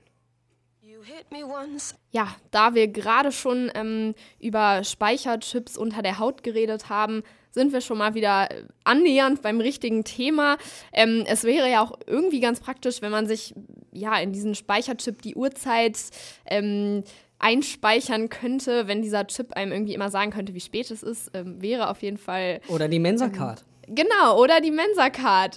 You 0.82 1.02
hit 1.02 1.30
me 1.30 1.44
once. 1.46 1.94
Ja, 2.10 2.28
da 2.50 2.74
wir 2.74 2.88
gerade 2.88 3.32
schon 3.32 3.70
ähm, 3.74 4.14
über 4.38 4.84
Speicherchips 4.84 5.78
unter 5.78 6.02
der 6.02 6.18
Haut 6.18 6.42
geredet 6.42 6.90
haben, 6.90 7.22
sind 7.52 7.72
wir 7.72 7.80
schon 7.80 7.98
mal 7.98 8.14
wieder 8.14 8.50
äh, 8.50 8.64
annähernd 8.84 9.42
beim 9.42 9.60
richtigen 9.60 10.04
Thema. 10.04 10.56
Ähm, 10.92 11.24
es 11.26 11.44
wäre 11.44 11.70
ja 11.70 11.82
auch 11.82 11.92
irgendwie 12.06 12.40
ganz 12.40 12.60
praktisch, 12.60 13.00
wenn 13.02 13.12
man 13.12 13.26
sich 13.26 13.54
ja 13.92 14.18
in 14.18 14.32
diesen 14.32 14.54
Speicherchip 14.54 15.22
die 15.22 15.34
Uhrzeit 15.36 15.98
ähm, 16.46 17.04
einspeichern 17.38 18.28
könnte, 18.28 18.86
wenn 18.88 19.02
dieser 19.02 19.26
Chip 19.26 19.52
einem 19.54 19.72
irgendwie 19.72 19.94
immer 19.94 20.10
sagen 20.10 20.30
könnte, 20.30 20.54
wie 20.54 20.60
spät 20.60 20.90
es 20.90 21.02
ist, 21.02 21.30
ähm, 21.34 21.60
wäre 21.60 21.90
auf 21.90 22.02
jeden 22.02 22.16
Fall 22.18 22.60
Oder 22.68 22.88
die 22.88 22.98
Mensa-Card. 23.00 23.64
genau 23.88 24.40
oder 24.40 24.60
die 24.60 24.70
Mensa-Card. 24.70 25.56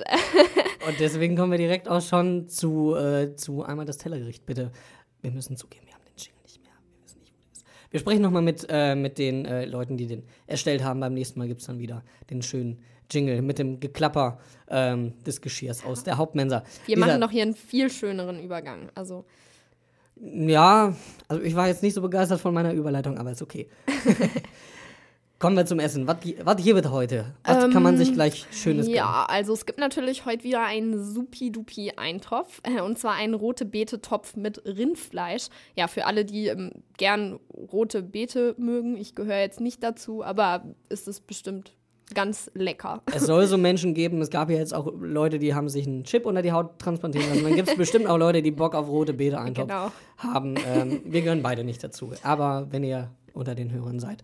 Und 0.88 1.00
deswegen 1.00 1.36
kommen 1.38 1.52
wir 1.52 1.60
direkt 1.60 1.88
auch 1.88 2.02
schon 2.02 2.48
zu, 2.50 2.96
äh, 2.96 3.36
zu 3.36 3.64
einmal 3.64 3.86
das 3.86 3.98
Tellergericht, 3.98 4.46
bitte. 4.46 4.72
Wir 5.22 5.32
müssen 5.32 5.56
zugeben, 5.58 5.86
wir 5.86 5.94
haben 5.94 6.04
den 6.06 6.18
Jingle 6.18 6.42
nicht 6.44 6.62
mehr. 6.62 6.72
Wir 6.98 7.04
wissen 7.06 7.20
nicht, 7.22 7.34
wo 7.34 7.40
der 7.42 7.52
ist. 7.54 7.66
Wir 7.96 8.02
sprechen 8.02 8.24
nochmal 8.24 8.42
mit, 8.42 8.68
äh, 8.68 8.94
mit 8.94 9.18
den 9.18 9.46
äh, 9.46 9.64
Leuten, 9.64 9.96
die 9.96 10.06
den 10.06 10.24
erstellt 10.48 10.84
haben. 10.84 11.00
Beim 11.00 11.14
nächsten 11.14 11.40
Mal 11.40 11.48
gibt 11.48 11.62
es 11.62 11.68
dann 11.68 11.80
wieder 11.80 12.04
den 12.30 12.42
schönen 12.42 12.82
Jingle 13.10 13.42
mit 13.42 13.58
dem 13.58 13.80
Geklapper 13.80 14.38
ähm, 14.68 15.14
des 15.26 15.40
Geschirrs 15.40 15.86
aus 15.86 16.04
der 16.04 16.18
Hauptmensa. 16.18 16.64
Wir 16.88 16.96
Dieser- 16.98 17.08
machen 17.08 17.22
noch 17.22 17.32
hier 17.32 17.44
einen 17.44 17.56
viel 17.56 17.90
schöneren 17.90 18.44
Übergang. 18.44 18.90
Also 18.96 19.24
Ja, 20.18 20.94
also 21.30 21.42
ich 21.42 21.56
war 21.56 21.70
jetzt 21.70 21.84
nicht 21.84 21.94
so 21.94 22.02
begeistert 22.02 22.42
von 22.42 22.54
meiner 22.54 22.74
Überleitung, 22.74 23.18
aber 23.18 23.32
ist 23.32 23.42
okay. 23.42 23.70
Kommen 25.38 25.58
wir 25.58 25.66
zum 25.66 25.80
Essen. 25.80 26.08
Was, 26.08 26.18
was 26.44 26.56
gibt 26.64 26.86
es 26.86 26.90
heute? 26.92 27.26
Was 27.44 27.70
kann 27.72 27.84
man 27.84 27.98
sich 27.98 28.14
gleich 28.14 28.46
Schönes 28.52 28.86
gönnen? 28.86 28.88
Ähm, 28.88 28.96
Ja, 28.96 29.26
also 29.28 29.52
es 29.54 29.66
gibt 29.66 29.80
natürlich 29.80 30.26
heute 30.26 30.44
wieder 30.46 30.64
einen 30.64 31.04
supi-dupi-Eintopf. 31.04 32.62
äh, 32.64 32.82
Und 32.82 32.98
zwar 32.98 33.14
einen 33.14 33.34
rote 33.34 33.66
Beete-Topf 33.66 34.36
mit 34.38 34.64
Rindfleisch. 34.66 35.48
Ja, 35.76 35.88
für 35.88 36.06
alle, 36.06 36.26
die 36.26 36.48
ähm, 36.48 36.72
gern 36.98 37.40
rote 37.54 38.02
Beete 38.02 38.56
mögen. 38.58 38.96
Ich 38.98 39.16
gehöre 39.16 39.40
jetzt 39.40 39.60
nicht 39.60 39.84
dazu, 39.84 40.24
aber 40.24 40.64
ist 40.90 41.08
es 41.08 41.20
bestimmt 41.20 41.74
ganz 42.14 42.52
lecker. 42.54 43.02
Es 43.14 43.26
soll 43.26 43.48
so 43.48 43.58
Menschen 43.58 43.94
geben, 43.96 44.22
es 44.22 44.30
gab 44.30 44.50
ja 44.52 44.58
jetzt 44.58 44.74
auch 44.76 44.88
Leute, 45.00 45.40
die 45.40 45.56
haben 45.56 45.70
sich 45.70 45.88
einen 45.88 46.04
Chip 46.04 46.26
unter 46.28 46.44
die 46.44 46.52
Haut 46.52 46.78
transplantieren 46.80 47.28
lassen. 47.30 47.44
Dann 47.44 47.56
gibt 47.56 47.68
es 47.70 47.76
bestimmt 47.78 48.06
auch 48.08 48.18
Leute, 48.18 48.42
die 48.42 48.52
Bock 48.52 48.76
auf 48.76 48.88
rote 48.88 49.14
Beete 49.14 49.40
eintopf 49.40 49.68
Genau. 49.68 49.92
haben. 50.18 50.56
Ähm, 50.68 51.02
wir 51.04 51.22
gehören 51.22 51.42
beide 51.42 51.64
nicht 51.64 51.84
dazu. 51.84 52.12
Aber 52.24 52.68
wenn 52.70 52.84
ihr 52.84 53.10
unter 53.34 53.56
den 53.56 53.72
Hörern 53.74 54.00
seid, 54.00 54.24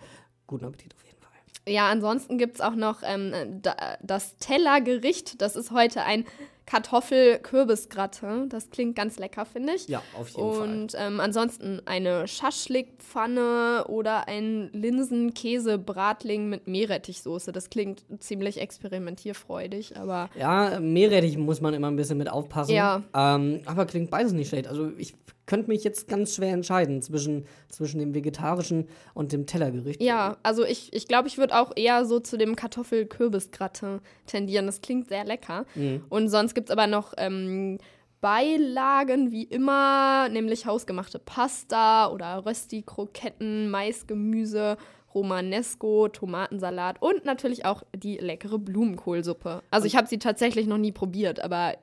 guten 0.52 0.66
Appetit 0.66 0.94
auf 0.94 1.04
jeden 1.04 1.20
Fall. 1.20 1.32
Ja, 1.68 1.90
ansonsten 1.90 2.38
gibt 2.38 2.56
es 2.56 2.62
auch 2.62 2.76
noch 2.76 3.02
ähm, 3.04 3.34
da, 3.62 3.76
das 4.02 4.38
Tellergericht. 4.38 5.42
Das 5.42 5.56
ist 5.56 5.72
heute 5.72 6.04
ein 6.04 6.26
Kartoffel-Kürbisgratin. 6.66 8.50
Das 8.50 8.70
klingt 8.70 8.96
ganz 8.96 9.20
lecker, 9.20 9.46
finde 9.46 9.74
ich. 9.74 9.88
Ja, 9.88 10.02
auf 10.18 10.30
jeden 10.30 10.54
Fall. 10.54 10.70
Und 10.70 10.96
ähm, 10.98 11.20
ansonsten 11.20 11.82
eine 11.86 12.28
Schaschlikpfanne 12.28 13.86
oder 13.90 14.28
ein 14.28 14.70
Linsen-Käse-Bratling 14.72 16.50
mit 16.50 16.68
Meerrettichsoße. 16.68 17.52
Das 17.52 17.70
klingt 17.70 18.04
ziemlich 18.20 18.62
experimentierfreudig, 18.62 19.98
aber 19.98 20.30
Ja, 20.38 20.80
Meerrettich 20.80 21.38
muss 21.38 21.62
man 21.62 21.74
immer 21.74 21.90
ein 21.90 21.96
bisschen 21.96 22.18
mit 22.18 22.30
aufpassen. 22.30 22.74
Ja. 22.74 23.04
Ähm, 23.14 23.62
aber 23.66 23.86
klingt 23.86 24.10
beides 24.10 24.32
nicht 24.32 24.50
schlecht. 24.50 24.68
Also 24.68 24.92
ich 24.98 25.14
könnte 25.46 25.70
mich 25.70 25.84
jetzt 25.84 26.08
ganz 26.08 26.36
schwer 26.36 26.54
entscheiden 26.54 27.02
zwischen, 27.02 27.46
zwischen 27.70 28.00
dem 28.00 28.14
vegetarischen 28.14 28.88
und 29.14 29.32
dem 29.32 29.46
Tellergericht. 29.46 30.02
ja, 30.02 30.38
also 30.44 30.64
ich 30.64 30.94
ich, 30.94 31.08
glaube, 31.08 31.28
ich 31.28 31.38
würde 31.38 31.60
auch 31.60 31.72
eher 31.76 32.06
so 32.06 32.20
zu 32.20 32.38
dem 32.38 32.56
Kartoffel-Kürbisgratin 32.56 34.00
tendieren. 34.28 34.66
Das 34.66 34.82
klingt 34.82 35.10
sehr 35.10 35.26
lecker. 35.26 35.66
Und 36.10 36.30
sonst 36.30 36.54
gibt 36.54 36.70
es 36.70 36.72
aber 36.72 36.88
noch 36.88 37.14
ähm, 37.18 37.80
Beilagen 38.22 39.32
wie 39.32 39.44
immer, 39.44 40.30
nämlich 40.30 40.68
hausgemachte 40.68 41.18
Pasta 41.20 42.10
oder 42.12 42.46
Rösti-Kroketten, 42.46 43.70
Maisgemüse, 43.70 44.78
Romanesco, 45.14 46.08
Tomatensalat 46.08 47.02
und 47.02 47.26
natürlich 47.26 47.66
auch 47.66 47.84
die 47.96 48.18
leckere 48.18 48.60
Blumenkohlsuppe. 48.60 49.62
Also 49.72 49.88
ich 49.88 49.96
habe 49.96 50.08
sie 50.08 50.20
tatsächlich 50.20 50.68
noch 50.68 50.78
nie 50.78 50.92
probiert, 50.92 51.40
aber 51.40 51.76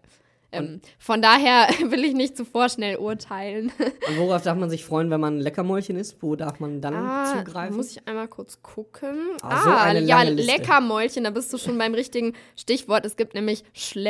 ähm, 0.51 0.81
von 0.99 1.21
daher 1.23 1.69
will 1.91 2.05
ich 2.05 2.15
nicht 2.15 2.37
zu 2.37 2.45
vorschnell 2.45 2.97
urteilen. 2.97 3.71
Und 4.09 4.19
worauf 4.19 4.43
darf 4.43 4.57
man 4.57 4.71
sich 4.71 4.85
freuen, 4.85 5.11
wenn 5.11 5.21
man 5.21 5.37
ein 5.37 5.41
Leckermäulchen 5.41 5.97
isst? 5.97 6.17
Wo 6.23 6.37
darf 6.37 6.59
man 6.61 6.81
dann 6.81 6.95
Ah, 6.95 7.35
zugreifen? 7.45 7.77
muss 7.77 7.91
ich 7.93 8.07
einmal 8.09 8.29
kurz 8.29 8.63
gucken. 8.63 9.19
Ah, 9.43 9.63
so 9.63 9.71
Ah, 9.71 9.93
ja, 9.93 10.23
Liste. 10.23 10.51
Leckermäulchen, 10.53 11.25
da 11.25 11.31
bist 11.31 11.53
du 11.53 11.59
schon 11.59 11.77
beim 11.79 11.93
richtigen 11.95 12.33
Stichwort. 12.57 13.05
Es 13.05 13.17
gibt 13.17 13.35
nämlich 13.35 13.63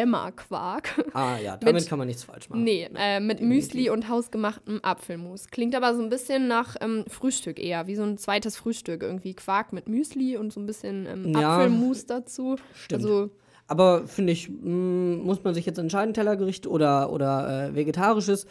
Schlemmerquark. 0.08 1.04
ah 1.14 1.36
ja, 1.42 1.56
damit 1.56 1.74
mit- 1.82 1.88
kann 1.88 1.98
man 1.98 2.06
nichts 2.08 2.24
falsch 2.24 2.48
machen. 2.48 2.62
Nee, 2.64 2.88
äh, 2.94 3.20
mit 3.20 3.40
Müsli 3.40 3.90
und 3.90 4.08
hausgemachtem 4.08 4.80
Apfelmus. 4.82 5.48
Klingt 5.48 5.74
aber 5.74 5.94
so 5.94 6.02
ein 6.02 6.08
bisschen 6.08 6.48
nach 6.48 6.76
ähm, 6.80 7.04
Frühstück 7.08 7.58
eher, 7.58 7.86
wie 7.86 7.96
so 7.96 8.02
ein 8.04 8.16
zweites 8.18 8.56
Frühstück. 8.56 9.02
Irgendwie 9.02 9.34
Quark 9.34 9.72
mit 9.72 9.88
Müsli 9.88 10.36
und 10.36 10.52
so 10.52 10.60
ein 10.60 10.66
bisschen 10.66 11.06
ähm, 11.06 11.32
Ja, 11.38 11.56
Apfelmus 11.56 12.06
dazu. 12.06 12.56
stimmt. 12.74 13.02
Also, 13.04 13.30
Aber 13.68 14.08
finde 14.08 14.32
ich, 14.32 14.48
mh, 14.48 15.22
muss 15.22 15.44
man 15.44 15.54
sich 15.54 15.66
jetzt 15.66 15.78
entscheiden, 15.78 16.14
Tellergericht 16.14 16.66
oder, 16.66 17.12
oder 17.12 17.68
äh, 17.68 17.74
vegetarisches. 17.74 18.46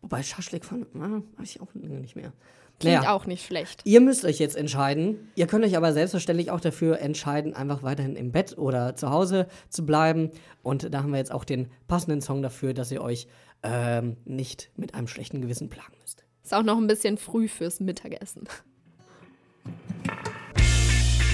Wobei 0.00 0.22
Schaschlik 0.22 0.64
von, 0.64 0.86
ah, 0.94 1.02
habe 1.02 1.44
ich 1.44 1.60
auch 1.60 1.74
nicht 1.74 2.16
mehr. 2.16 2.32
klingt 2.78 2.96
Naja. 2.98 3.12
auch 3.12 3.26
nicht 3.26 3.44
schlecht. 3.44 3.82
Ihr 3.84 4.00
müsst 4.00 4.24
euch 4.24 4.38
jetzt 4.38 4.56
entscheiden. 4.56 5.28
Ihr 5.34 5.46
könnt 5.46 5.64
euch 5.64 5.76
aber 5.76 5.92
selbstverständlich 5.92 6.50
auch 6.50 6.60
dafür 6.60 7.00
entscheiden, 7.00 7.52
einfach 7.54 7.82
weiterhin 7.82 8.16
im 8.16 8.32
Bett 8.32 8.56
oder 8.56 8.96
zu 8.96 9.10
Hause 9.10 9.46
zu 9.68 9.84
bleiben. 9.84 10.30
Und 10.62 10.94
da 10.94 11.02
haben 11.02 11.10
wir 11.10 11.18
jetzt 11.18 11.32
auch 11.32 11.44
den 11.44 11.68
passenden 11.88 12.22
Song 12.22 12.40
dafür, 12.40 12.72
dass 12.72 12.90
ihr 12.92 13.02
euch 13.02 13.26
ähm, 13.62 14.16
nicht 14.24 14.70
mit 14.76 14.94
einem 14.94 15.08
schlechten 15.08 15.42
Gewissen 15.42 15.68
plagen 15.68 15.94
müsst. 16.00 16.24
Ist 16.42 16.54
auch 16.54 16.62
noch 16.62 16.78
ein 16.78 16.86
bisschen 16.86 17.18
früh 17.18 17.48
fürs 17.48 17.80
Mittagessen. 17.80 18.44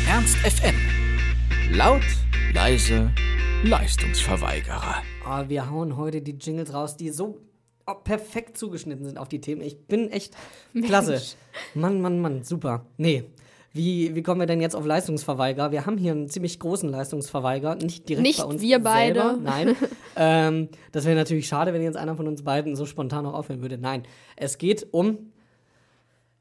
Ernst 0.08 0.36
FM. 0.38 0.74
Laut, 1.72 2.02
leise, 2.52 3.12
Leistungsverweigerer. 3.64 5.02
Ah, 5.24 5.44
wir 5.48 5.70
hauen 5.70 5.96
heute 5.96 6.22
die 6.22 6.32
Jingles 6.32 6.72
raus, 6.72 6.96
die 6.96 7.10
so 7.10 7.40
oh, 7.86 7.94
perfekt 7.94 8.56
zugeschnitten 8.56 9.04
sind 9.04 9.18
auf 9.18 9.28
die 9.28 9.40
Themen. 9.40 9.62
Ich 9.62 9.86
bin 9.86 10.10
echt 10.10 10.34
klasse. 10.84 11.20
Mann, 11.74 12.00
Mann, 12.00 12.20
Mann, 12.20 12.42
super. 12.42 12.86
Nee. 12.96 13.24
Wie, 13.72 14.14
wie 14.14 14.22
kommen 14.22 14.40
wir 14.40 14.46
denn 14.46 14.60
jetzt 14.62 14.74
auf 14.74 14.86
Leistungsverweigerer? 14.86 15.70
Wir 15.70 15.84
haben 15.84 15.98
hier 15.98 16.12
einen 16.12 16.28
ziemlich 16.28 16.58
großen 16.58 16.88
Leistungsverweigerer, 16.88 17.74
nicht 17.74 18.08
direkt 18.08 18.26
Nicht 18.26 18.38
bei 18.38 18.44
uns 18.44 18.62
wir 18.62 18.78
beide. 18.78 19.20
Selber. 19.20 19.38
Nein. 19.42 19.76
ähm, 20.16 20.68
das 20.92 21.04
wäre 21.04 21.16
natürlich 21.16 21.46
schade, 21.46 21.74
wenn 21.74 21.82
jetzt 21.82 21.96
einer 21.96 22.16
von 22.16 22.26
uns 22.26 22.42
beiden 22.42 22.74
so 22.74 22.86
spontan 22.86 23.24
noch 23.24 23.34
aufhören 23.34 23.60
würde. 23.60 23.76
Nein, 23.76 24.04
es 24.36 24.56
geht 24.56 24.86
um. 24.92 25.32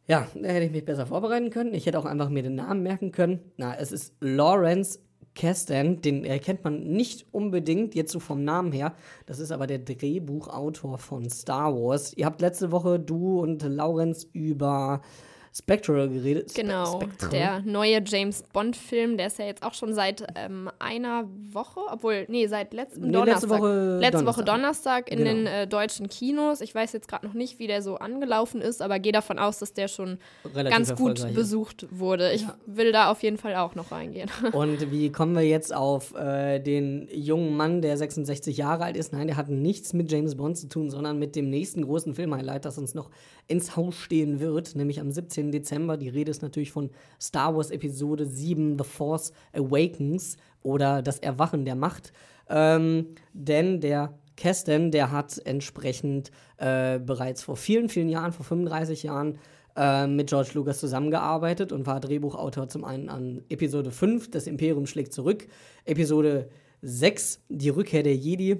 Ja, 0.08 0.28
da 0.36 0.48
hätte 0.48 0.66
ich 0.66 0.72
mich 0.72 0.86
besser 0.86 1.08
vorbereiten 1.08 1.50
können. 1.50 1.74
Ich 1.74 1.88
hätte 1.88 2.00
auch 2.00 2.06
einfach 2.06 2.30
mir 2.30 2.44
den 2.44 2.56
Namen 2.56 2.84
merken 2.84 3.12
können. 3.12 3.40
Na, 3.58 3.76
es 3.76 3.92
ist 3.92 4.14
Lawrence 4.22 5.00
Kasdan. 5.36 6.02
Den 6.02 6.24
erkennt 6.26 6.64
man 6.64 6.84
nicht 6.84 7.26
unbedingt 7.32 7.94
jetzt 7.94 8.12
so 8.12 8.20
vom 8.20 8.44
Namen 8.44 8.72
her. 8.72 8.96
Das 9.26 9.40
ist 9.40 9.52
aber 9.52 9.68
der 9.68 9.80
Drehbuchautor 9.80 10.98
von 10.98 11.30
Star 11.30 11.76
Wars. 11.76 12.14
Ihr 12.16 12.26
habt 12.26 12.42
letzte 12.42 12.72
Woche, 12.72 13.00
du 13.00 13.40
und 13.42 13.62
Lawrence, 13.64 14.28
über 14.34 15.02
Spectral 15.58 16.10
geredet. 16.10 16.52
Spe 16.52 16.64
Genau, 16.64 17.00
Spectral. 17.00 17.30
der 17.32 17.60
neue 17.62 18.02
James 18.06 18.44
Bond-Film, 18.52 19.16
der 19.16 19.28
ist 19.28 19.40
ja 19.40 19.46
jetzt 19.46 19.64
auch 19.64 19.74
schon 19.74 19.94
seit 19.94 20.26
ähm, 20.36 20.70
einer 20.80 21.30
Woche, 21.54 21.80
obwohl, 21.90 22.26
nee, 22.28 22.46
seit 22.48 22.74
letzten 22.74 23.06
Nee, 23.08 23.12
Donnerstag. 23.14 23.50
letzte 23.50 23.50
Woche 23.50 23.98
Letzte 24.00 24.18
Donnerstag. 24.18 24.26
Woche 24.36 24.44
Donnerstag 24.46 25.12
in 25.12 25.18
Genau. 25.20 25.30
den 25.32 25.48
äh, 25.48 25.66
deutschen 25.68 26.10
Kinos. 26.10 26.60
Ich 26.60 26.76
weiß 26.76 26.92
jetzt 26.92 27.08
gerade 27.08 27.26
noch 27.26 27.34
nicht, 27.34 27.58
wie 27.60 27.68
der 27.68 27.82
so 27.82 27.96
angelaufen 27.96 28.60
ist, 28.60 28.82
aber 28.82 29.00
gehe 29.00 29.14
davon 29.14 29.40
aus, 29.40 29.60
dass 29.60 29.72
der 29.72 29.88
schon 29.88 30.18
Relativ 30.54 30.78
ganz 30.78 30.96
gut 30.96 31.34
besucht 31.34 31.86
wurde. 31.90 32.34
Ich 32.34 32.42
Ja. 32.42 32.56
will 32.66 32.92
da 32.92 33.10
auf 33.10 33.24
jeden 33.24 33.38
Fall 33.38 33.56
auch 33.56 33.76
noch 33.76 33.94
reingehen. 33.94 34.30
Und 34.52 34.92
wie 34.92 35.10
kommen 35.12 35.36
wir 35.36 35.44
jetzt 35.44 35.74
auf 35.74 36.14
äh, 36.16 36.60
den 36.60 37.08
jungen 37.14 37.56
Mann, 37.56 37.82
der 37.82 37.96
66 37.96 38.58
Jahre 38.58 38.84
alt 38.84 38.98
ist? 38.98 39.14
Nein, 39.14 39.28
der 39.28 39.38
hat 39.38 39.48
nichts 39.48 39.94
mit 39.94 40.12
James 40.12 40.36
Bond 40.36 40.58
zu 40.58 40.68
tun, 40.68 40.90
sondern 40.90 41.18
mit 41.18 41.38
dem 41.38 41.50
nächsten 41.50 41.86
großen 41.86 42.14
Filmhighlight, 42.14 42.66
das 42.66 42.78
uns 42.78 42.94
noch 42.94 43.10
ins 43.48 43.78
Haus 43.78 43.96
stehen 43.96 44.42
wird, 44.42 44.76
nämlich 44.76 45.00
am 45.00 45.12
17. 45.12 45.45
Dezember. 45.52 45.98
Die 45.98 46.10
Rede 46.10 46.32
ist 46.32 46.42
natürlich 46.42 46.72
von 46.72 46.90
Star 47.22 47.56
Wars 47.56 47.72
Episode 47.72 48.26
7, 48.26 48.78
The 48.78 48.84
Force 48.84 49.32
Awakens 49.54 50.38
oder 50.62 51.02
Das 51.02 51.20
Erwachen 51.20 51.66
der 51.66 51.76
Macht. 51.76 52.14
Ähm, 52.50 53.16
denn 53.34 53.82
der 53.82 54.18
Kesten, 54.36 54.92
der 54.92 55.12
hat 55.12 55.42
entsprechend 55.46 56.32
äh, 56.58 57.00
bereits 57.00 57.44
vor 57.44 57.56
vielen, 57.56 57.90
vielen 57.90 58.10
Jahren, 58.10 58.32
vor 58.32 58.46
35 58.46 59.04
Jahren, 59.04 59.40
äh, 59.76 60.08
mit 60.08 60.28
George 60.28 60.52
Lucas 60.54 60.80
zusammengearbeitet 60.80 61.72
und 61.72 61.86
war 61.86 62.00
Drehbuchautor 62.00 62.68
zum 62.68 62.84
einen 62.84 63.10
an 63.10 63.44
Episode 63.50 63.92
5, 63.92 64.32
Das 64.32 64.48
Imperium 64.48 64.86
schlägt 64.86 65.14
zurück, 65.14 65.48
Episode 65.86 66.50
6, 66.82 67.42
Die 67.50 67.70
Rückkehr 67.70 68.04
der 68.04 68.16
Jedi 68.16 68.58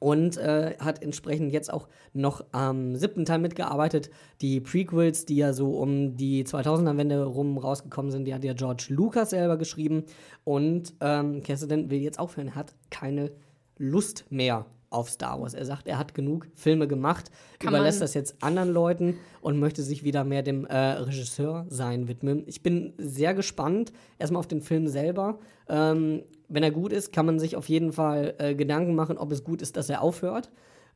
und 0.00 0.36
äh, 0.36 0.76
hat 0.78 1.02
entsprechend 1.02 1.52
jetzt 1.52 1.72
auch 1.72 1.88
noch 2.12 2.44
am 2.52 2.96
siebten 2.96 3.24
Teil 3.24 3.38
mitgearbeitet. 3.38 4.10
Die 4.40 4.60
Prequels, 4.60 5.24
die 5.24 5.36
ja 5.36 5.52
so 5.52 5.78
um 5.78 6.16
die 6.16 6.44
2000er-Wende 6.44 7.24
rum 7.24 7.58
rausgekommen 7.58 8.10
sind, 8.10 8.24
die 8.24 8.34
hat 8.34 8.44
ja 8.44 8.52
George 8.52 8.86
Lucas 8.88 9.30
selber 9.30 9.56
geschrieben. 9.56 10.04
Und 10.44 10.94
ähm, 11.00 11.42
Cassidy 11.42 11.90
will 11.90 12.00
jetzt 12.00 12.18
aufhören. 12.18 12.48
Er 12.48 12.54
hat 12.56 12.74
keine 12.90 13.32
Lust 13.78 14.24
mehr 14.30 14.66
auf 14.90 15.10
Star 15.10 15.40
Wars. 15.40 15.54
Er 15.54 15.64
sagt, 15.64 15.88
er 15.88 15.98
hat 15.98 16.14
genug 16.14 16.48
Filme 16.54 16.88
gemacht, 16.88 17.30
Kann 17.58 17.70
überlässt 17.70 18.00
das 18.00 18.14
jetzt 18.14 18.42
anderen 18.42 18.72
Leuten 18.72 19.18
und 19.40 19.58
möchte 19.58 19.82
sich 19.82 20.04
wieder 20.04 20.24
mehr 20.24 20.42
dem 20.42 20.64
äh, 20.64 20.76
Regisseur 20.76 21.66
sein 21.68 22.08
widmen. 22.08 22.44
Ich 22.46 22.62
bin 22.62 22.94
sehr 22.98 23.34
gespannt, 23.34 23.92
erstmal 24.18 24.40
auf 24.40 24.46
den 24.46 24.62
Film 24.62 24.86
selber. 24.88 25.38
Ähm, 25.68 26.22
wenn 26.48 26.62
er 26.62 26.70
gut 26.70 26.92
ist, 26.92 27.12
kann 27.12 27.26
man 27.26 27.38
sich 27.38 27.56
auf 27.56 27.68
jeden 27.68 27.92
Fall 27.92 28.34
äh, 28.38 28.54
Gedanken 28.54 28.94
machen, 28.94 29.18
ob 29.18 29.32
es 29.32 29.44
gut 29.44 29.62
ist, 29.62 29.76
dass 29.76 29.90
er 29.90 30.02
aufhört. 30.02 30.50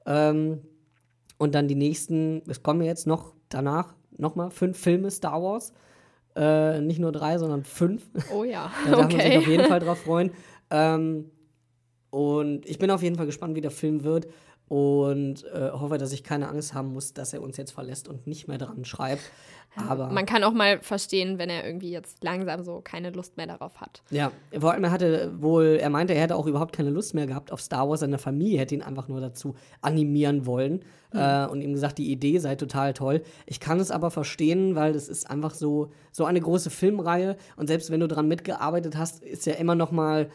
Ähm, 0.07 0.63
und 1.39 1.55
dann 1.55 1.69
die 1.69 1.75
nächsten, 1.75 2.43
es 2.49 2.63
kommen 2.63 2.83
jetzt 2.83 3.07
noch 3.07 3.35
danach 3.49 3.95
nochmal 4.17 4.51
fünf 4.51 4.79
Filme 4.79 5.11
Star 5.11 5.43
Wars. 5.43 5.73
Äh, 6.37 6.81
nicht 6.81 7.01
nur 7.01 7.13
drei, 7.13 7.39
sondern 7.39 7.65
fünf. 7.65 8.09
Oh 8.33 8.45
ja, 8.45 8.71
Da 8.85 8.93
darf 8.93 9.13
man 9.13 9.21
sich 9.21 9.37
auf 9.37 9.43
okay. 9.43 9.51
jeden 9.51 9.65
Fall 9.65 9.81
drauf 9.81 9.99
freuen. 9.99 10.31
Ähm, 10.71 11.31
und 12.11 12.67
ich 12.67 12.79
bin 12.79 12.91
auf 12.91 13.03
jeden 13.03 13.17
Fall 13.17 13.27
gespannt, 13.27 13.57
wie 13.57 13.61
der 13.61 13.71
Film 13.71 14.05
wird. 14.05 14.29
Und 14.71 15.45
äh, 15.53 15.73
hoffe, 15.73 15.99
dass 15.99 16.13
ich 16.13 16.23
keine 16.23 16.49
Angst 16.49 16.75
haben 16.75 16.93
muss, 16.93 17.13
dass 17.13 17.33
er 17.33 17.43
uns 17.43 17.57
jetzt 17.57 17.73
verlässt 17.73 18.07
und 18.07 18.29
nicht 18.29 18.47
mehr 18.47 18.57
dran 18.57 18.85
schreibt. 18.85 19.23
Aber 19.75 20.11
Man 20.11 20.27
kann 20.27 20.45
auch 20.45 20.53
mal 20.53 20.79
verstehen, 20.81 21.39
wenn 21.39 21.51
er 21.51 21.67
irgendwie 21.67 21.91
jetzt 21.91 22.23
langsam 22.23 22.63
so 22.63 22.81
keine 22.81 23.11
Lust 23.11 23.37
mehr 23.37 23.49
darauf 23.49 23.81
hat. 23.81 24.05
ja, 24.11 24.31
vor 24.57 24.71
allem 24.71 24.85
er 24.85 24.93
hatte 24.93 25.33
wohl, 25.41 25.79
er 25.81 25.91
meinte, 25.91 26.15
er 26.15 26.23
hätte 26.23 26.37
auch 26.37 26.47
überhaupt 26.47 26.73
keine 26.73 26.91
Lust 26.91 27.15
mehr 27.15 27.27
gehabt 27.27 27.51
auf 27.51 27.61
Star 27.61 27.89
Wars. 27.89 27.99
Seine 27.99 28.19
Familie 28.19 28.61
hätte 28.61 28.77
ihn 28.77 28.83
einfach 28.83 29.09
nur 29.09 29.21
dazu 29.21 29.57
animieren 29.81 30.47
wollen 30.47 30.85
äh, 31.13 31.47
und 31.47 31.63
ihm 31.63 31.73
gesagt, 31.73 31.99
die 31.99 32.13
Idee 32.13 32.39
sei 32.39 32.55
total 32.55 32.95
toll. 32.95 33.23
Ich 33.47 33.59
kann 33.59 33.81
es 33.81 33.91
aber 33.91 34.13
verstehen, 34.13 34.77
weil 34.77 34.93
das 34.93 35.09
ist 35.09 35.29
einfach 35.29 35.53
so, 35.53 35.91
so 36.13 36.27
eine 36.27 36.41
große 36.41 36.71
Filmreihe 36.71 37.37
und 37.57 37.67
selbst 37.67 37.91
wenn 37.91 37.99
du 37.99 38.07
dran 38.07 38.29
mitgearbeitet 38.29 38.97
hast, 38.97 39.25
ist 39.25 39.47
ja 39.47 39.55
immer 39.55 39.75
noch 39.75 39.91
mal 39.91 40.31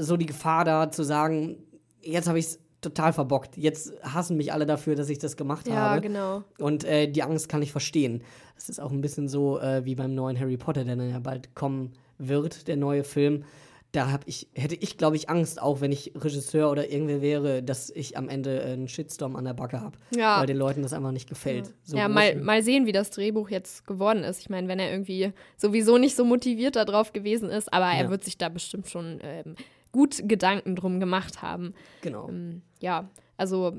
so 0.00 0.16
die 0.16 0.26
Gefahr 0.26 0.64
da 0.64 0.90
zu 0.90 1.04
sagen, 1.04 1.58
jetzt 2.00 2.28
habe 2.28 2.40
ich 2.40 2.46
es 2.46 2.61
total 2.82 3.12
verbockt. 3.14 3.56
Jetzt 3.56 3.92
hassen 4.02 4.36
mich 4.36 4.52
alle 4.52 4.66
dafür, 4.66 4.94
dass 4.96 5.08
ich 5.08 5.18
das 5.18 5.36
gemacht 5.38 5.66
Ja, 5.68 5.74
habe. 5.76 6.00
genau. 6.02 6.42
Und 6.58 6.84
äh, 6.84 7.08
die 7.08 7.22
Angst 7.22 7.48
kann 7.48 7.62
ich 7.62 7.72
verstehen. 7.72 8.22
Das 8.56 8.68
ist 8.68 8.80
auch 8.80 8.90
ein 8.92 9.00
bisschen 9.00 9.28
so 9.28 9.58
äh, 9.58 9.84
wie 9.86 9.94
beim 9.94 10.14
neuen 10.14 10.38
Harry 10.38 10.56
Potter, 10.58 10.84
der 10.84 10.96
dann 10.96 11.08
ja 11.10 11.18
bald 11.20 11.54
kommen 11.54 11.92
wird, 12.18 12.68
der 12.68 12.76
neue 12.76 13.04
Film. 13.04 13.44
Da 13.92 14.10
hab 14.10 14.22
ich, 14.26 14.48
hätte 14.54 14.74
ich, 14.74 14.96
glaube 14.96 15.16
ich, 15.16 15.28
Angst, 15.28 15.60
auch 15.60 15.82
wenn 15.82 15.92
ich 15.92 16.12
Regisseur 16.16 16.70
oder 16.70 16.90
irgendwer 16.90 17.20
wäre, 17.20 17.62
dass 17.62 17.90
ich 17.90 18.16
am 18.16 18.30
Ende 18.30 18.62
einen 18.62 18.88
Shitstorm 18.88 19.36
an 19.36 19.44
der 19.44 19.52
Backe 19.52 19.82
habe. 19.82 19.98
Ja. 20.16 20.40
Weil 20.40 20.46
den 20.46 20.56
Leuten 20.56 20.82
das 20.82 20.94
einfach 20.94 21.12
nicht 21.12 21.28
gefällt. 21.28 21.74
So 21.84 21.98
ja, 21.98 22.08
mal, 22.08 22.36
mal 22.36 22.62
sehen, 22.62 22.86
wie 22.86 22.92
das 22.92 23.10
Drehbuch 23.10 23.50
jetzt 23.50 23.86
geworden 23.86 24.24
ist. 24.24 24.40
Ich 24.40 24.48
meine, 24.48 24.66
wenn 24.68 24.78
er 24.78 24.90
irgendwie 24.90 25.32
sowieso 25.58 25.98
nicht 25.98 26.16
so 26.16 26.24
motiviert 26.24 26.76
darauf 26.76 27.12
gewesen 27.12 27.50
ist, 27.50 27.70
aber 27.70 27.84
er 27.86 28.04
Ja. 28.04 28.10
wird 28.10 28.24
sich 28.24 28.38
da 28.38 28.48
bestimmt 28.48 28.88
schon 28.88 29.18
ähm, 29.22 29.56
gut 29.92 30.22
Gedanken 30.26 30.74
drum 30.74 31.00
gemacht 31.00 31.42
haben. 31.42 31.74
Genau. 32.00 32.28
Ähm, 32.28 32.62
ja, 32.80 33.08
also 33.36 33.76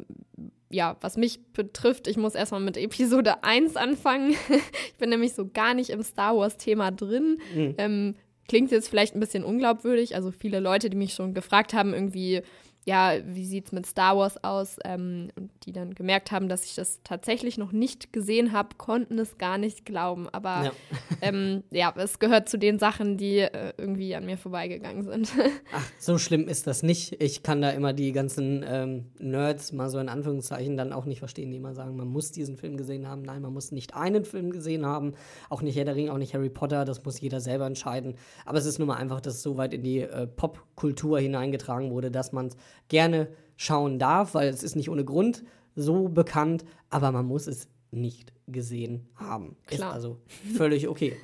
ja, 0.69 0.97
was 1.01 1.17
mich 1.17 1.39
betrifft, 1.53 2.07
ich 2.07 2.17
muss 2.17 2.35
erstmal 2.35 2.61
mit 2.61 2.77
Episode 2.77 3.43
1 3.43 3.75
anfangen. 3.75 4.31
ich 4.87 4.95
bin 4.97 5.09
nämlich 5.09 5.33
so 5.33 5.47
gar 5.47 5.73
nicht 5.73 5.89
im 5.89 6.03
Star 6.03 6.35
Wars-Thema 6.35 6.91
drin. 6.91 7.39
Mhm. 7.55 7.75
Ähm, 7.77 8.15
klingt 8.47 8.71
jetzt 8.71 8.89
vielleicht 8.89 9.15
ein 9.15 9.19
bisschen 9.19 9.43
unglaubwürdig. 9.43 10.15
Also 10.15 10.31
viele 10.31 10.59
Leute, 10.59 10.89
die 10.89 10.97
mich 10.97 11.13
schon 11.13 11.33
gefragt 11.33 11.73
haben, 11.73 11.93
irgendwie, 11.93 12.41
ja, 12.85 13.13
wie 13.25 13.45
sieht's 13.45 13.71
mit 13.71 13.85
Star 13.85 14.17
Wars 14.17 14.43
aus? 14.43 14.77
Ähm, 14.83 15.29
und 15.35 15.51
die 15.65 15.71
dann 15.71 15.93
gemerkt 15.93 16.31
haben, 16.31 16.49
dass 16.49 16.65
ich 16.65 16.75
das 16.75 16.99
tatsächlich 17.03 17.57
noch 17.57 17.71
nicht 17.71 18.11
gesehen 18.11 18.51
habe, 18.51 18.75
konnten 18.77 19.17
es 19.19 19.37
gar 19.37 19.57
nicht 19.57 19.85
glauben. 19.85 20.27
Aber 20.29 20.65
Ja. 20.65 20.71
ähm, 21.21 21.63
ja, 21.71 21.93
es 21.97 22.19
gehört 22.19 22.49
zu 22.49 22.57
den 22.57 22.79
Sachen, 22.79 23.17
die 23.17 23.39
äh, 23.39 23.73
irgendwie 23.77 24.15
an 24.15 24.25
mir 24.25 24.37
vorbeigegangen 24.37 25.03
sind. 25.03 25.31
Ach, 25.73 25.85
so 25.97 26.17
schlimm 26.17 26.47
ist 26.47 26.67
das 26.67 26.83
nicht. 26.83 27.21
Ich 27.21 27.43
kann 27.43 27.61
da 27.61 27.69
immer 27.69 27.93
die 27.93 28.11
ganzen 28.11 28.63
ähm, 28.67 29.05
Nerds, 29.19 29.71
mal 29.71 29.89
so 29.89 29.99
in 29.99 30.09
Anführungszeichen, 30.09 30.75
dann 30.75 30.93
auch 30.93 31.05
nicht 31.05 31.19
verstehen, 31.19 31.51
die 31.51 31.57
immer 31.57 31.73
sagen, 31.73 31.95
man 31.95 32.07
muss 32.07 32.31
diesen 32.31 32.57
Film 32.57 32.75
gesehen 32.75 33.07
haben. 33.07 33.21
Nein, 33.21 33.41
man 33.41 33.53
muss 33.53 33.71
nicht 33.71 33.95
einen 33.95 34.25
Film 34.25 34.51
gesehen 34.51 34.85
haben. 34.85 35.13
Auch 35.49 35.61
nicht 35.61 35.77
Herr 35.77 35.85
der 35.85 35.95
Ring, 35.95 36.09
auch 36.09 36.17
nicht 36.17 36.33
Harry 36.33 36.49
Potter. 36.49 36.83
Das 36.85 37.03
muss 37.05 37.19
jeder 37.19 37.39
selber 37.39 37.65
entscheiden. 37.65 38.15
Aber 38.45 38.57
es 38.57 38.65
ist 38.65 38.79
nun 38.79 38.89
mal 38.89 38.97
einfach, 38.97 39.21
dass 39.21 39.35
es 39.35 39.43
so 39.43 39.57
weit 39.57 39.73
in 39.73 39.83
die 39.83 40.01
äh, 40.01 40.27
Popkultur 40.27 41.19
hineingetragen 41.19 41.91
wurde, 41.91 42.11
dass 42.11 42.31
man 42.33 42.47
es 42.47 42.57
gerne 42.87 43.27
schauen 43.57 43.99
darf, 43.99 44.33
weil 44.33 44.49
es 44.49 44.63
ist 44.63 44.75
nicht 44.75 44.89
ohne 44.89 45.05
Grund 45.05 45.43
so 45.75 46.09
bekannt, 46.09 46.65
aber 46.89 47.11
man 47.11 47.25
muss 47.25 47.47
es 47.47 47.67
nicht 47.91 48.33
gesehen 48.47 49.07
haben. 49.15 49.55
Klar. 49.67 49.89
Ist 49.89 49.95
also 49.95 50.19
völlig 50.55 50.87
okay. 50.87 51.15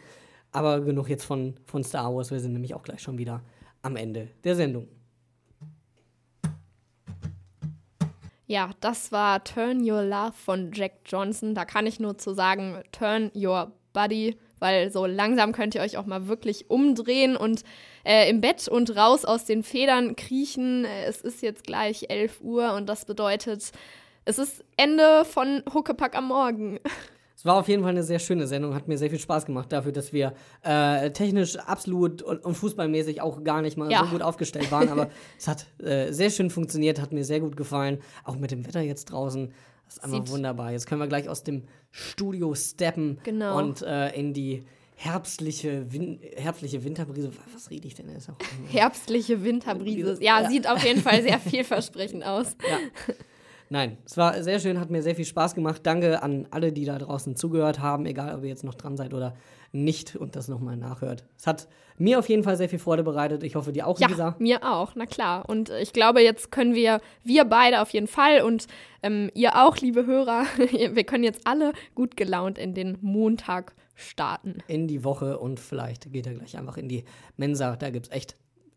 Aber 0.52 0.82
genug 0.82 1.10
jetzt 1.10 1.26
von, 1.26 1.56
von 1.66 1.84
Star 1.84 2.14
Wars. 2.14 2.32
Wir 2.32 2.40
sind 2.40 2.54
nämlich 2.54 2.74
auch 2.74 2.84
gleich 2.84 3.02
schon 3.02 3.18
wieder 3.18 3.44
am 3.82 3.96
Ende 3.96 4.30
der 4.44 4.56
Sendung. 4.56 4.88
Ja, 8.48 8.72
das 8.80 9.12
war 9.12 9.44
Turn 9.44 9.88
Your 9.88 10.02
Love 10.02 10.34
von 10.34 10.72
Jack 10.72 11.02
Johnson. 11.06 11.54
Da 11.54 11.66
kann 11.66 11.86
ich 11.86 12.00
nur 12.00 12.18
zu 12.18 12.34
sagen, 12.34 12.82
Turn 12.92 13.30
Your 13.36 13.72
Body, 13.94 14.40
weil 14.60 14.92
so 14.92 15.06
langsam 15.06 15.52
könnt 15.52 15.76
ihr 15.76 15.82
euch 15.82 15.98
auch 15.98 16.06
mal 16.06 16.28
wirklich 16.28 16.70
umdrehen 16.70 17.36
und 17.36 17.64
äh, 18.04 18.30
im 18.30 18.42
Bett 18.42 18.68
und 18.68 18.96
raus 18.96 19.26
aus 19.26 19.46
den 19.46 19.64
Federn 19.64 20.16
kriechen. 20.16 20.86
Äh, 20.86 21.06
Es 21.08 21.22
ist 21.22 21.42
jetzt 21.42 21.64
gleich 21.64 22.06
11 22.10 22.42
Uhr 22.42 22.74
und 22.74 22.88
das 22.88 23.06
bedeutet, 23.06 23.72
es 24.26 24.38
ist 24.38 24.64
Ende 24.78 25.26
von 25.26 25.64
Huckepack 25.74 26.16
am 26.16 26.28
Morgen. 26.28 26.80
Es 27.36 27.46
war 27.46 27.56
auf 27.56 27.70
jeden 27.70 27.84
Fall 27.84 27.92
eine 27.92 28.04
sehr 28.04 28.20
schöne 28.20 28.48
Sendung, 28.48 28.76
hat 28.76 28.90
mir 28.90 28.98
sehr 28.98 29.10
viel 29.10 29.18
Spaß 29.18 29.46
gemacht 29.46 29.72
dafür, 29.72 29.94
dass 29.94 30.12
wir 30.12 30.34
äh, 30.62 31.10
technisch 31.12 31.56
absolut 31.56 32.22
und, 32.22 32.44
und 32.44 32.54
fußballmäßig 32.56 33.22
auch 33.22 33.46
gar 33.46 33.62
nicht 33.62 33.78
mal 33.78 33.90
Ja. 33.90 34.04
so 34.04 34.08
gut 34.12 34.22
aufgestellt 34.22 34.70
waren, 34.74 34.90
aber 34.90 35.08
es 35.40 35.48
hat 35.48 35.66
äh, 35.82 36.12
sehr 36.12 36.32
schön 36.32 36.50
funktioniert, 36.50 37.00
hat 37.00 37.14
mir 37.14 37.24
sehr 37.24 37.40
gut 37.40 37.56
gefallen. 37.56 38.00
Auch 38.26 38.36
mit 38.36 38.52
dem 38.52 38.68
Wetter 38.68 38.82
jetzt 38.82 39.06
draußen, 39.06 39.54
das 39.90 39.98
ist 39.98 40.04
einfach 40.04 40.26
Sieht- 40.26 40.32
wunderbar. 40.32 40.72
Jetzt 40.72 40.86
können 40.88 41.02
wir 41.02 41.08
gleich 41.08 41.28
aus 41.28 41.44
dem 41.44 41.64
Studio 41.92 42.54
steppen 42.56 43.18
Genau. 43.24 43.58
und 43.58 43.82
äh, 43.82 44.10
in 44.16 44.34
die 44.34 44.64
herbstliche, 44.96 45.92
Win 45.92 46.20
herbstliche 46.36 46.84
Winterbrise. 46.84 47.32
Was 47.54 47.70
rede 47.70 47.88
ich 47.88 47.96
denn? 47.96 48.10
Ist 48.10 48.30
auch 48.30 48.36
Herbstliche 48.72 49.44
Winterbrise. 49.44 50.18
Ja, 50.22 50.42
Ja. 50.42 50.50
sieht 50.50 50.70
auf 50.70 50.84
jeden 50.86 51.02
Fall 51.02 51.22
sehr 51.24 51.40
vielversprechend 51.40 52.24
aus. 52.24 52.56
Ja. 52.70 52.78
Nein, 53.70 53.98
es 54.06 54.18
war 54.18 54.42
sehr 54.44 54.60
schön, 54.60 54.80
hat 54.80 54.90
mir 54.90 55.02
sehr 55.04 55.16
viel 55.16 55.26
Spaß 55.26 55.56
gemacht. 55.56 55.82
Danke 55.84 56.22
an 56.24 56.48
alle, 56.52 56.72
die 56.72 56.86
da 56.86 56.98
draußen 56.98 57.36
zugehört 57.36 57.80
haben, 57.80 58.06
egal 58.06 58.36
ob 58.36 58.44
ihr 58.44 58.50
jetzt 58.50 58.64
noch 58.64 58.76
dran 58.76 58.98
seid 58.98 59.14
oder 59.14 59.36
nicht 59.72 60.16
und 60.16 60.36
das 60.36 60.48
nochmal 60.48 60.78
nachhört. 60.78 61.26
Es 61.38 61.46
hat 61.48 61.68
mir 61.98 62.18
auf 62.20 62.30
jeden 62.30 62.44
Fall 62.44 62.58
sehr 62.58 62.70
viel 62.70 62.80
Freude 62.80 63.04
bereitet. 63.04 63.44
Ich 63.44 63.56
hoffe, 63.56 63.72
dir 63.72 63.86
auch, 63.88 64.00
Ja, 64.00 64.08
Lisa. 64.08 64.36
mir 64.40 64.64
auch, 64.64 64.94
na 64.96 65.06
klar. 65.06 65.48
Und 65.48 65.70
äh, 65.70 65.82
ich 65.82 65.94
glaube, 65.94 66.22
jetzt 66.22 66.52
können 66.52 66.74
wir, 66.76 67.02
wir 67.24 67.46
beide 67.46 67.82
auf 67.82 67.92
jeden 67.92 68.08
Fall 68.08 68.42
und 68.42 68.68
ähm, 69.04 69.30
ihr 69.34 69.56
auch, 69.64 69.78
liebe 69.78 70.06
Hörer, 70.06 70.44
wir 70.94 71.04
können 71.04 71.24
jetzt 71.24 71.46
alle 71.46 71.74
gut 71.96 72.18
gelaunt 72.18 72.58
in 72.58 72.74
den 72.74 72.98
Montag 73.02 73.74
starten. 73.96 74.60
In 74.68 74.88
die 74.88 75.04
Woche 75.04 75.38
und 75.40 75.60
vielleicht 75.60 76.12
geht 76.12 76.26
er 76.26 76.34
gleich 76.34 76.58
einfach 76.58 76.78
in 76.78 76.88
die 76.88 77.04
Mensa. 77.38 77.76
Da 77.76 77.90
gibt 77.90 78.08
es 78.08 78.12
echt 78.12 78.36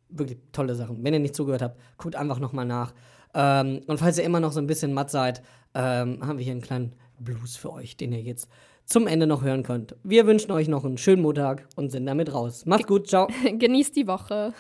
wirklich 0.09 0.39
tolle 0.53 0.75
Sachen. 0.75 1.03
Wenn 1.05 1.15
ihr 1.15 1.21
nicht 1.21 1.37
zugehört 1.37 1.63
habt, 1.63 1.81
guckt 1.97 2.17
einfach 2.17 2.39
nochmal 2.41 2.67
nach. 2.67 2.93
Ähm, 3.35 3.81
und 3.87 3.99
falls 3.99 4.19
ihr 4.19 4.25
immer 4.25 4.41
noch 4.41 4.53
so 4.53 4.61
ein 4.61 4.67
bisschen 4.67 4.93
matt 4.93 5.11
seid, 5.11 5.43
ähm, 5.75 6.19
haben 6.27 6.37
wir 6.39 6.45
hier 6.45 6.53
einen 6.53 6.61
kleinen 6.61 6.93
Blues 7.19 7.57
für 7.57 7.73
euch, 7.73 7.97
den 7.97 8.13
ihr 8.13 8.21
jetzt 8.21 8.49
zum 8.87 9.07
Ende 9.07 9.27
noch 9.27 9.43
hören 9.43 9.63
könnt. 9.63 9.97
Wir 10.03 10.27
wünschen 10.27 10.53
euch 10.53 10.69
noch 10.69 10.85
einen 10.85 10.99
schönen 10.99 11.23
Montag 11.23 11.67
und 11.77 11.91
sind 11.91 12.07
damit 12.07 12.33
raus. 12.33 12.65
Macht's 12.67 12.87
gut, 12.87 13.09
ciao. 13.09 13.29
Genießt 13.59 13.97
die 13.97 14.07
Woche. 14.07 14.53